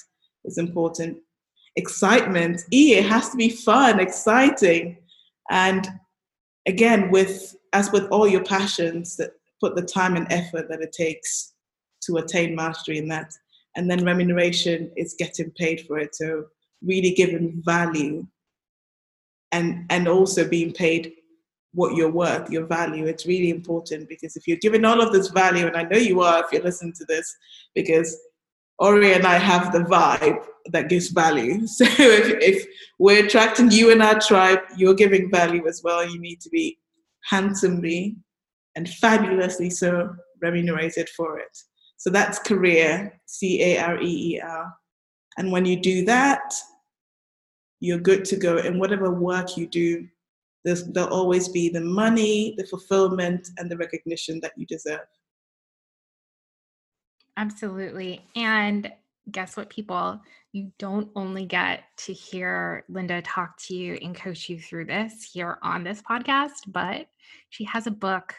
is 0.46 0.58
important. 0.58 1.18
Excitement. 1.76 2.64
E. 2.72 2.96
It 2.96 3.06
has 3.06 3.30
to 3.30 3.38
be 3.38 3.50
fun, 3.50 4.00
exciting, 4.00 4.98
and 5.50 5.88
again 6.66 7.12
with 7.12 7.56
as 7.74 7.92
with 7.92 8.08
all 8.12 8.28
your 8.28 8.44
passions 8.44 9.18
that 9.18 9.32
put 9.60 9.76
the 9.76 9.82
time 9.82 10.16
and 10.16 10.32
effort 10.32 10.70
that 10.70 10.82
it 10.82 10.94
takes 10.94 11.54
to 12.04 12.18
attain 12.18 12.56
mastery 12.56 12.98
in 12.98 13.08
that. 13.08 13.32
And 13.76 13.90
then 13.90 14.06
remuneration 14.06 14.92
is 14.96 15.16
getting 15.18 15.52
paid 15.52 15.86
for 15.88 15.98
it. 15.98 16.16
So 16.16 16.46
really 16.84 17.12
giving 17.12 17.62
value 17.66 18.28
and 19.52 19.86
and 19.90 20.08
also 20.08 20.48
being 20.48 20.74
paid 20.74 21.14
what 21.74 21.96
you're 21.96 22.12
worth, 22.12 22.52
your 22.52 22.66
value. 22.66 23.06
It's 23.06 23.26
really 23.26 23.50
important 23.50 24.08
because 24.08 24.36
if 24.36 24.48
you're 24.48 24.58
giving 24.58 24.86
all 24.86 25.02
of 25.02 25.12
this 25.12 25.30
value, 25.30 25.66
and 25.66 25.76
I 25.76 25.84
know 25.84 25.98
you 25.98 26.22
are 26.22 26.44
if 26.44 26.52
you're 26.52 26.62
listening 26.62 26.94
to 26.98 27.06
this, 27.06 27.36
because 27.74 28.16
Aria 28.80 29.16
and 29.16 29.26
I 29.26 29.38
have 29.38 29.72
the 29.72 29.80
vibe 29.80 30.44
that 30.72 30.90
gives 30.90 31.10
value. 31.10 31.68
So 31.68 31.86
if, 31.86 32.42
if 32.42 32.66
we're 33.00 33.26
attracting 33.26 33.72
you 33.72 33.92
and 33.92 34.02
our 34.02 34.20
tribe, 34.20 34.60
you're 34.78 34.94
giving 34.94 35.30
value 35.30 35.68
as 35.68 35.82
well. 35.84 36.08
You 36.08 36.20
need 36.20 36.42
to 36.42 36.50
be 36.50 36.78
handsomely 37.30 38.16
and 38.76 38.90
fabulously 38.90 39.70
so 39.70 40.16
remunerated 40.42 41.10
for 41.10 41.40
it. 41.40 41.58
So 41.98 42.10
that's 42.10 42.40
career, 42.40 43.20
C 43.26 43.62
A 43.64 43.78
R 43.80 44.02
E 44.02 44.36
E 44.36 44.42
R. 44.42 44.74
And 45.38 45.52
when 45.52 45.66
you 45.66 45.80
do 45.80 46.06
that, 46.06 46.54
you're 47.80 48.00
good 48.00 48.26
to 48.26 48.36
go. 48.36 48.58
And 48.58 48.80
whatever 48.80 49.12
work 49.12 49.58
you 49.58 49.68
do, 49.68 50.08
there'll 50.64 51.10
always 51.10 51.50
be 51.50 51.70
the 51.70 51.82
money, 51.82 52.56
the 52.58 52.66
fulfillment, 52.66 53.50
and 53.58 53.70
the 53.70 53.78
recognition 53.78 54.40
that 54.42 54.54
you 54.58 54.66
deserve. 54.66 55.08
Absolutely. 57.38 58.22
And 58.36 58.92
guess 59.32 59.58
what, 59.58 59.70
people? 59.70 60.22
You 60.52 60.72
don't 60.78 61.10
only 61.16 61.46
get 61.46 61.84
to 61.98 62.14
hear 62.14 62.84
Linda 62.90 63.22
talk 63.22 63.58
to 63.68 63.76
you 63.76 63.98
and 64.02 64.16
coach 64.16 64.50
you 64.50 64.60
through 64.60 64.86
this 64.86 65.30
here 65.34 65.58
on 65.64 65.84
this 65.84 66.02
podcast, 66.02 66.62
but 66.68 67.08
she 67.50 67.64
has 67.66 67.88
a 67.88 67.92
book 67.92 68.36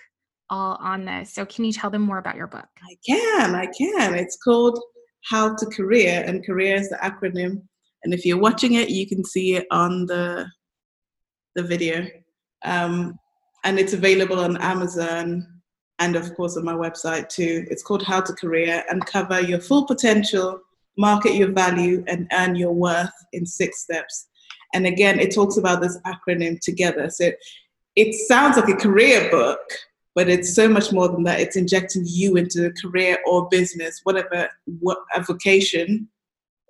all 0.50 0.76
on 0.80 1.04
this. 1.04 1.32
So, 1.32 1.44
can 1.44 1.64
you 1.64 1.72
tell 1.72 1.90
them 1.90 2.02
more 2.02 2.18
about 2.18 2.36
your 2.36 2.46
book? 2.46 2.68
I 2.82 2.96
can, 3.04 3.54
I 3.54 3.66
can. 3.66 4.14
It's 4.14 4.36
called 4.36 4.80
How 5.24 5.56
to 5.56 5.66
Career, 5.66 6.22
and 6.24 6.46
career 6.46 6.76
is 6.76 6.88
the 6.88 6.96
acronym. 6.96 7.62
And 8.04 8.12
if 8.12 8.24
you're 8.24 8.38
watching 8.38 8.74
it, 8.74 8.90
you 8.90 9.08
can 9.08 9.24
see 9.24 9.56
it 9.56 9.66
on 9.70 10.06
the 10.06 10.46
the 11.56 11.62
video. 11.62 12.06
Um, 12.64 13.18
and 13.64 13.78
it's 13.78 13.92
available 13.92 14.40
on 14.40 14.56
Amazon 14.58 15.53
and 15.98 16.16
of 16.16 16.34
course 16.34 16.56
on 16.56 16.64
my 16.64 16.74
website 16.74 17.28
too. 17.28 17.66
It's 17.70 17.82
called 17.82 18.02
How 18.02 18.20
to 18.20 18.32
Career 18.32 18.84
Uncover 18.90 19.40
Your 19.40 19.60
Full 19.60 19.86
Potential, 19.86 20.60
Market 20.96 21.34
Your 21.34 21.52
Value, 21.52 22.04
and 22.08 22.28
Earn 22.32 22.56
Your 22.56 22.72
Worth 22.72 23.12
in 23.32 23.46
Six 23.46 23.82
Steps. 23.82 24.28
And 24.74 24.86
again, 24.86 25.20
it 25.20 25.34
talks 25.34 25.56
about 25.56 25.80
this 25.80 25.98
acronym 26.04 26.58
together. 26.60 27.08
So 27.10 27.30
it 27.96 28.14
sounds 28.26 28.56
like 28.56 28.68
a 28.68 28.76
career 28.76 29.30
book, 29.30 29.60
but 30.14 30.28
it's 30.28 30.54
so 30.54 30.68
much 30.68 30.92
more 30.92 31.08
than 31.08 31.22
that. 31.24 31.40
It's 31.40 31.56
injecting 31.56 32.04
you 32.06 32.36
into 32.36 32.66
a 32.66 32.72
career 32.72 33.18
or 33.26 33.48
business, 33.48 34.00
whatever 34.02 34.48
what 34.80 34.98
a 35.14 35.22
vocation 35.22 36.08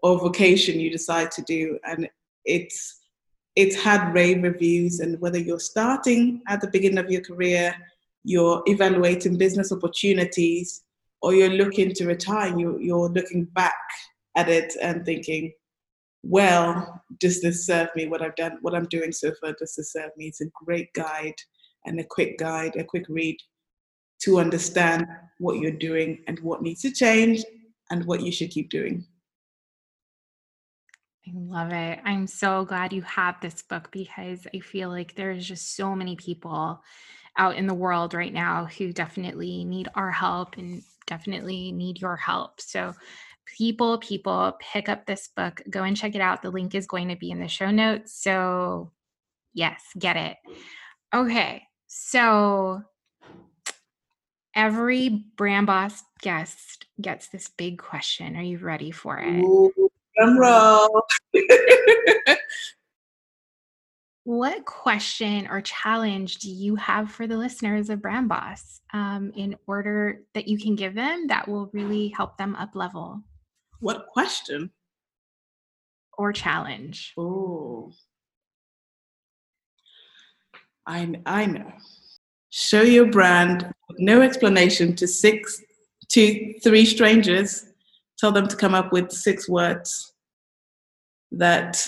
or 0.02 0.18
vocation 0.18 0.78
you 0.78 0.90
decide 0.90 1.30
to 1.32 1.42
do. 1.42 1.78
And 1.84 2.08
it's 2.44 3.00
it's 3.56 3.76
had 3.76 4.12
rave 4.12 4.42
reviews, 4.42 5.00
and 5.00 5.18
whether 5.20 5.38
you're 5.38 5.60
starting 5.60 6.42
at 6.48 6.60
the 6.60 6.66
beginning 6.68 6.98
of 6.98 7.10
your 7.10 7.22
career, 7.22 7.74
you're 8.24 8.62
evaluating 8.66 9.36
business 9.36 9.70
opportunities, 9.70 10.82
or 11.22 11.34
you're 11.34 11.50
looking 11.50 11.92
to 11.94 12.06
retire, 12.06 12.58
you, 12.58 12.78
you're 12.80 13.08
looking 13.08 13.44
back 13.44 13.74
at 14.36 14.48
it 14.48 14.74
and 14.82 15.04
thinking, 15.04 15.52
well, 16.22 17.02
does 17.20 17.40
this 17.42 17.66
serve 17.66 17.88
me? 17.94 18.06
What 18.08 18.22
I've 18.22 18.36
done, 18.36 18.58
what 18.62 18.74
I'm 18.74 18.86
doing 18.86 19.12
so 19.12 19.32
far, 19.40 19.54
does 19.58 19.74
this 19.76 19.92
serve 19.92 20.10
me? 20.16 20.26
It's 20.26 20.40
a 20.40 20.46
great 20.64 20.92
guide 20.94 21.34
and 21.84 22.00
a 22.00 22.04
quick 22.04 22.38
guide, 22.38 22.76
a 22.76 22.84
quick 22.84 23.04
read 23.08 23.36
to 24.22 24.38
understand 24.38 25.06
what 25.38 25.58
you're 25.58 25.70
doing 25.70 26.24
and 26.26 26.40
what 26.40 26.62
needs 26.62 26.80
to 26.82 26.90
change 26.90 27.44
and 27.90 28.04
what 28.06 28.22
you 28.22 28.32
should 28.32 28.50
keep 28.50 28.70
doing. 28.70 29.04
I 31.26 31.30
love 31.34 31.72
it. 31.72 32.00
I'm 32.04 32.26
so 32.26 32.64
glad 32.64 32.92
you 32.92 33.02
have 33.02 33.36
this 33.40 33.62
book 33.62 33.90
because 33.90 34.46
I 34.54 34.60
feel 34.60 34.88
like 34.88 35.14
there's 35.14 35.46
just 35.46 35.74
so 35.74 35.94
many 35.94 36.16
people 36.16 36.82
out 37.36 37.56
in 37.56 37.66
the 37.66 37.74
world 37.74 38.14
right 38.14 38.32
now 38.32 38.66
who 38.66 38.92
definitely 38.92 39.64
need 39.64 39.88
our 39.94 40.10
help 40.10 40.56
and 40.56 40.82
definitely 41.06 41.72
need 41.72 42.00
your 42.00 42.16
help. 42.16 42.60
So, 42.60 42.94
people, 43.58 43.98
people, 43.98 44.56
pick 44.60 44.88
up 44.88 45.06
this 45.06 45.28
book, 45.28 45.60
go 45.68 45.82
and 45.82 45.96
check 45.96 46.14
it 46.14 46.20
out. 46.20 46.42
The 46.42 46.50
link 46.50 46.74
is 46.74 46.86
going 46.86 47.08
to 47.08 47.16
be 47.16 47.30
in 47.30 47.40
the 47.40 47.48
show 47.48 47.70
notes. 47.70 48.14
So, 48.14 48.92
yes, 49.52 49.82
get 49.98 50.16
it. 50.16 50.36
Okay. 51.14 51.62
So 51.86 52.82
every 54.54 55.08
brand 55.36 55.66
boss 55.66 56.02
guest 56.20 56.86
gets 57.00 57.28
this 57.28 57.48
big 57.48 57.78
question. 57.78 58.36
Are 58.36 58.42
you 58.42 58.58
ready 58.58 58.90
for 58.90 59.18
it? 59.18 59.44
Ooh, 59.44 59.72
drum 60.16 60.38
roll. 60.38 61.02
what 64.24 64.64
question 64.64 65.46
or 65.50 65.60
challenge 65.60 66.38
do 66.38 66.50
you 66.50 66.76
have 66.76 67.10
for 67.10 67.26
the 67.26 67.36
listeners 67.36 67.90
of 67.90 68.00
Brand 68.00 68.28
Boss 68.28 68.80
um, 68.94 69.32
in 69.36 69.54
order 69.66 70.22
that 70.32 70.48
you 70.48 70.58
can 70.58 70.74
give 70.74 70.94
them 70.94 71.26
that 71.28 71.46
will 71.46 71.70
really 71.74 72.08
help 72.08 72.38
them 72.38 72.56
up 72.56 72.70
level? 72.74 73.22
What 73.80 74.06
question? 74.08 74.70
Or 76.16 76.32
challenge? 76.32 77.12
Oh, 77.18 77.92
I, 80.86 81.20
I 81.26 81.46
know. 81.46 81.72
Show 82.48 82.82
your 82.82 83.06
brand 83.06 83.70
no 83.98 84.22
explanation 84.22 84.96
to 84.96 85.06
six 85.06 85.60
to 86.10 86.58
three 86.60 86.86
strangers. 86.86 87.66
Tell 88.18 88.32
them 88.32 88.48
to 88.48 88.56
come 88.56 88.74
up 88.74 88.92
with 88.92 89.10
six 89.10 89.48
words 89.48 90.14
that 91.32 91.86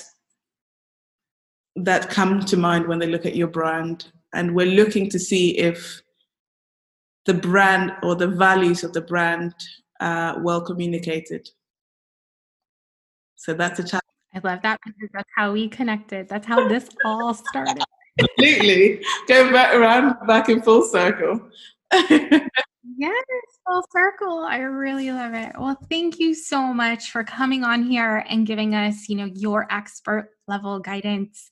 that 1.77 2.11
come 2.11 2.41
to 2.41 2.57
mind 2.57 2.87
when 2.87 2.99
they 2.99 3.07
look 3.07 3.27
at 3.27 3.37
your 3.37 3.49
brand. 3.49 4.11
And 4.35 4.55
we're 4.55 4.67
looking 4.67 5.09
to 5.11 5.19
see 5.19 5.57
if 5.59 6.03
the 7.27 7.35
brand 7.35 7.93
or 8.03 8.15
the 8.15 8.29
values 8.29 8.85
of 8.85 8.93
the 8.93 9.01
brand 9.01 9.55
are 10.01 10.41
well 10.41 10.61
communicated. 10.61 11.49
So 13.37 13.55
that's 13.55 13.79
a 13.79 13.85
challenge. 13.85 14.03
I 14.35 14.41
love 14.43 14.61
that 14.63 14.81
because 14.85 15.11
that's 15.13 15.31
how 15.35 15.53
we 15.53 15.69
connected. 15.69 16.29
That's 16.29 16.47
how 16.47 16.69
this 16.69 16.89
all 17.05 17.33
started 17.33 17.83
completely 18.19 19.05
going 19.29 19.53
back 19.53 19.75
around 19.75 20.17
back 20.27 20.49
in 20.49 20.63
full 20.63 20.83
circle 20.83 21.41
Yes, 22.99 23.25
full 23.67 23.85
circle. 23.91 24.39
I 24.49 24.59
really 24.59 25.11
love 25.13 25.35
it. 25.35 25.53
Well, 25.59 25.77
thank 25.91 26.19
you 26.19 26.35
so 26.35 26.73
much 26.73 27.11
for 27.11 27.25
coming 27.25 27.63
on 27.63 27.83
here 27.83 28.25
and 28.29 28.47
giving 28.47 28.75
us, 28.75 29.09
you 29.09 29.17
know, 29.17 29.31
your 29.35 29.67
expert 29.71 30.31
level 30.49 30.79
guidance 30.79 31.51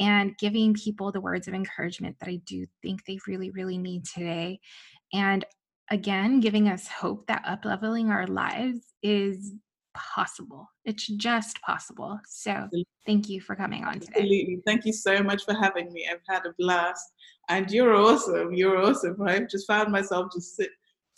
and 0.00 0.36
giving 0.38 0.74
people 0.74 1.12
the 1.12 1.20
words 1.20 1.46
of 1.46 1.54
encouragement 1.54 2.16
that 2.18 2.28
I 2.28 2.40
do 2.44 2.66
think 2.82 3.04
they 3.04 3.18
really, 3.26 3.50
really 3.50 3.78
need 3.78 4.04
today. 4.04 4.58
And 5.12 5.44
again, 5.90 6.40
giving 6.40 6.68
us 6.68 6.88
hope 6.88 7.26
that 7.26 7.42
up 7.46 7.64
leveling 7.64 8.10
our 8.10 8.26
lives 8.26 8.80
is 9.02 9.52
possible. 9.94 10.68
It's 10.84 11.06
just 11.06 11.60
possible. 11.62 12.18
So 12.26 12.68
thank 13.06 13.28
you 13.28 13.40
for 13.40 13.54
coming 13.54 13.84
on 13.84 13.94
today. 14.00 14.12
Absolutely. 14.16 14.62
Thank 14.66 14.86
you 14.86 14.92
so 14.92 15.22
much 15.22 15.44
for 15.44 15.54
having 15.54 15.92
me. 15.92 16.08
I've 16.10 16.20
had 16.28 16.46
a 16.46 16.54
blast. 16.58 17.04
And 17.48 17.68
you're 17.70 17.94
awesome. 17.94 18.52
You're 18.54 18.78
awesome. 18.78 19.20
I've 19.22 19.48
just 19.48 19.66
found 19.66 19.90
myself 19.90 20.32
just 20.32 20.56
sit, 20.56 20.70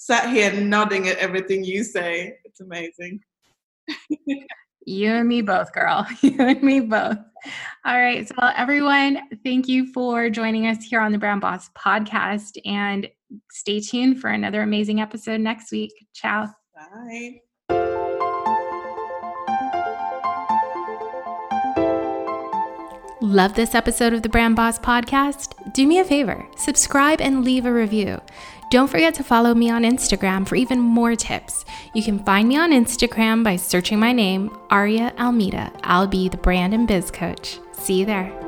sat 0.03 0.31
here 0.31 0.53
nodding 0.53 1.09
at 1.09 1.17
everything 1.19 1.63
you 1.63 1.85
say. 1.85 2.35
It's 2.45 2.61
amazing. 2.61 3.21
you 4.85 5.13
and 5.13 5.29
me 5.29 5.43
both, 5.43 5.73
girl. 5.73 6.05
You 6.23 6.41
and 6.41 6.61
me 6.61 6.81
both. 6.81 7.19
All 7.85 8.01
right. 8.01 8.27
So, 8.27 8.35
everyone, 8.57 9.21
thank 9.45 9.69
you 9.69 9.93
for 9.93 10.29
joining 10.29 10.67
us 10.67 10.85
here 10.85 11.01
on 11.01 11.13
the 11.13 11.19
Brand 11.19 11.41
Boss 11.41 11.71
podcast. 11.71 12.59
And 12.65 13.09
stay 13.53 13.79
tuned 13.79 14.21
for 14.21 14.29
another 14.31 14.63
amazing 14.63 15.01
episode 15.01 15.41
next 15.41 15.71
week. 15.71 15.93
Ciao. 16.13 16.49
Bye. 16.75 17.41
Love 23.21 23.55
this 23.55 23.77
episode 23.77 24.13
of 24.13 24.23
the 24.23 24.29
Brand 24.29 24.57
Boss 24.57 24.81
podcast? 24.81 25.73
Do 25.73 25.87
me 25.87 26.01
a 26.01 26.05
favor, 26.05 26.45
subscribe 26.57 27.21
and 27.21 27.45
leave 27.45 27.67
a 27.67 27.73
review. 27.73 28.21
Don't 28.73 28.89
forget 28.89 29.13
to 29.17 29.23
follow 29.23 29.53
me 29.53 29.69
on 29.69 29.83
Instagram 29.83 30.49
for 30.49 30.57
even 30.57 30.81
more 30.81 31.15
tips. 31.15 31.67
You 31.93 32.03
can 32.03 32.25
find 32.25 32.49
me 32.49 32.57
on 32.57 32.71
Instagram 32.71 33.45
by 33.45 33.57
searching 33.57 33.99
my 33.99 34.13
name, 34.13 34.51
Aria 34.71 35.13
Almeida. 35.19 35.71
I'll 35.83 36.07
be 36.07 36.31
the 36.31 36.39
brand 36.39 36.73
and 36.73 36.89
biz 36.89 37.11
coach. 37.11 37.59
See 37.73 38.01
you 38.01 38.07
there. 38.07 38.42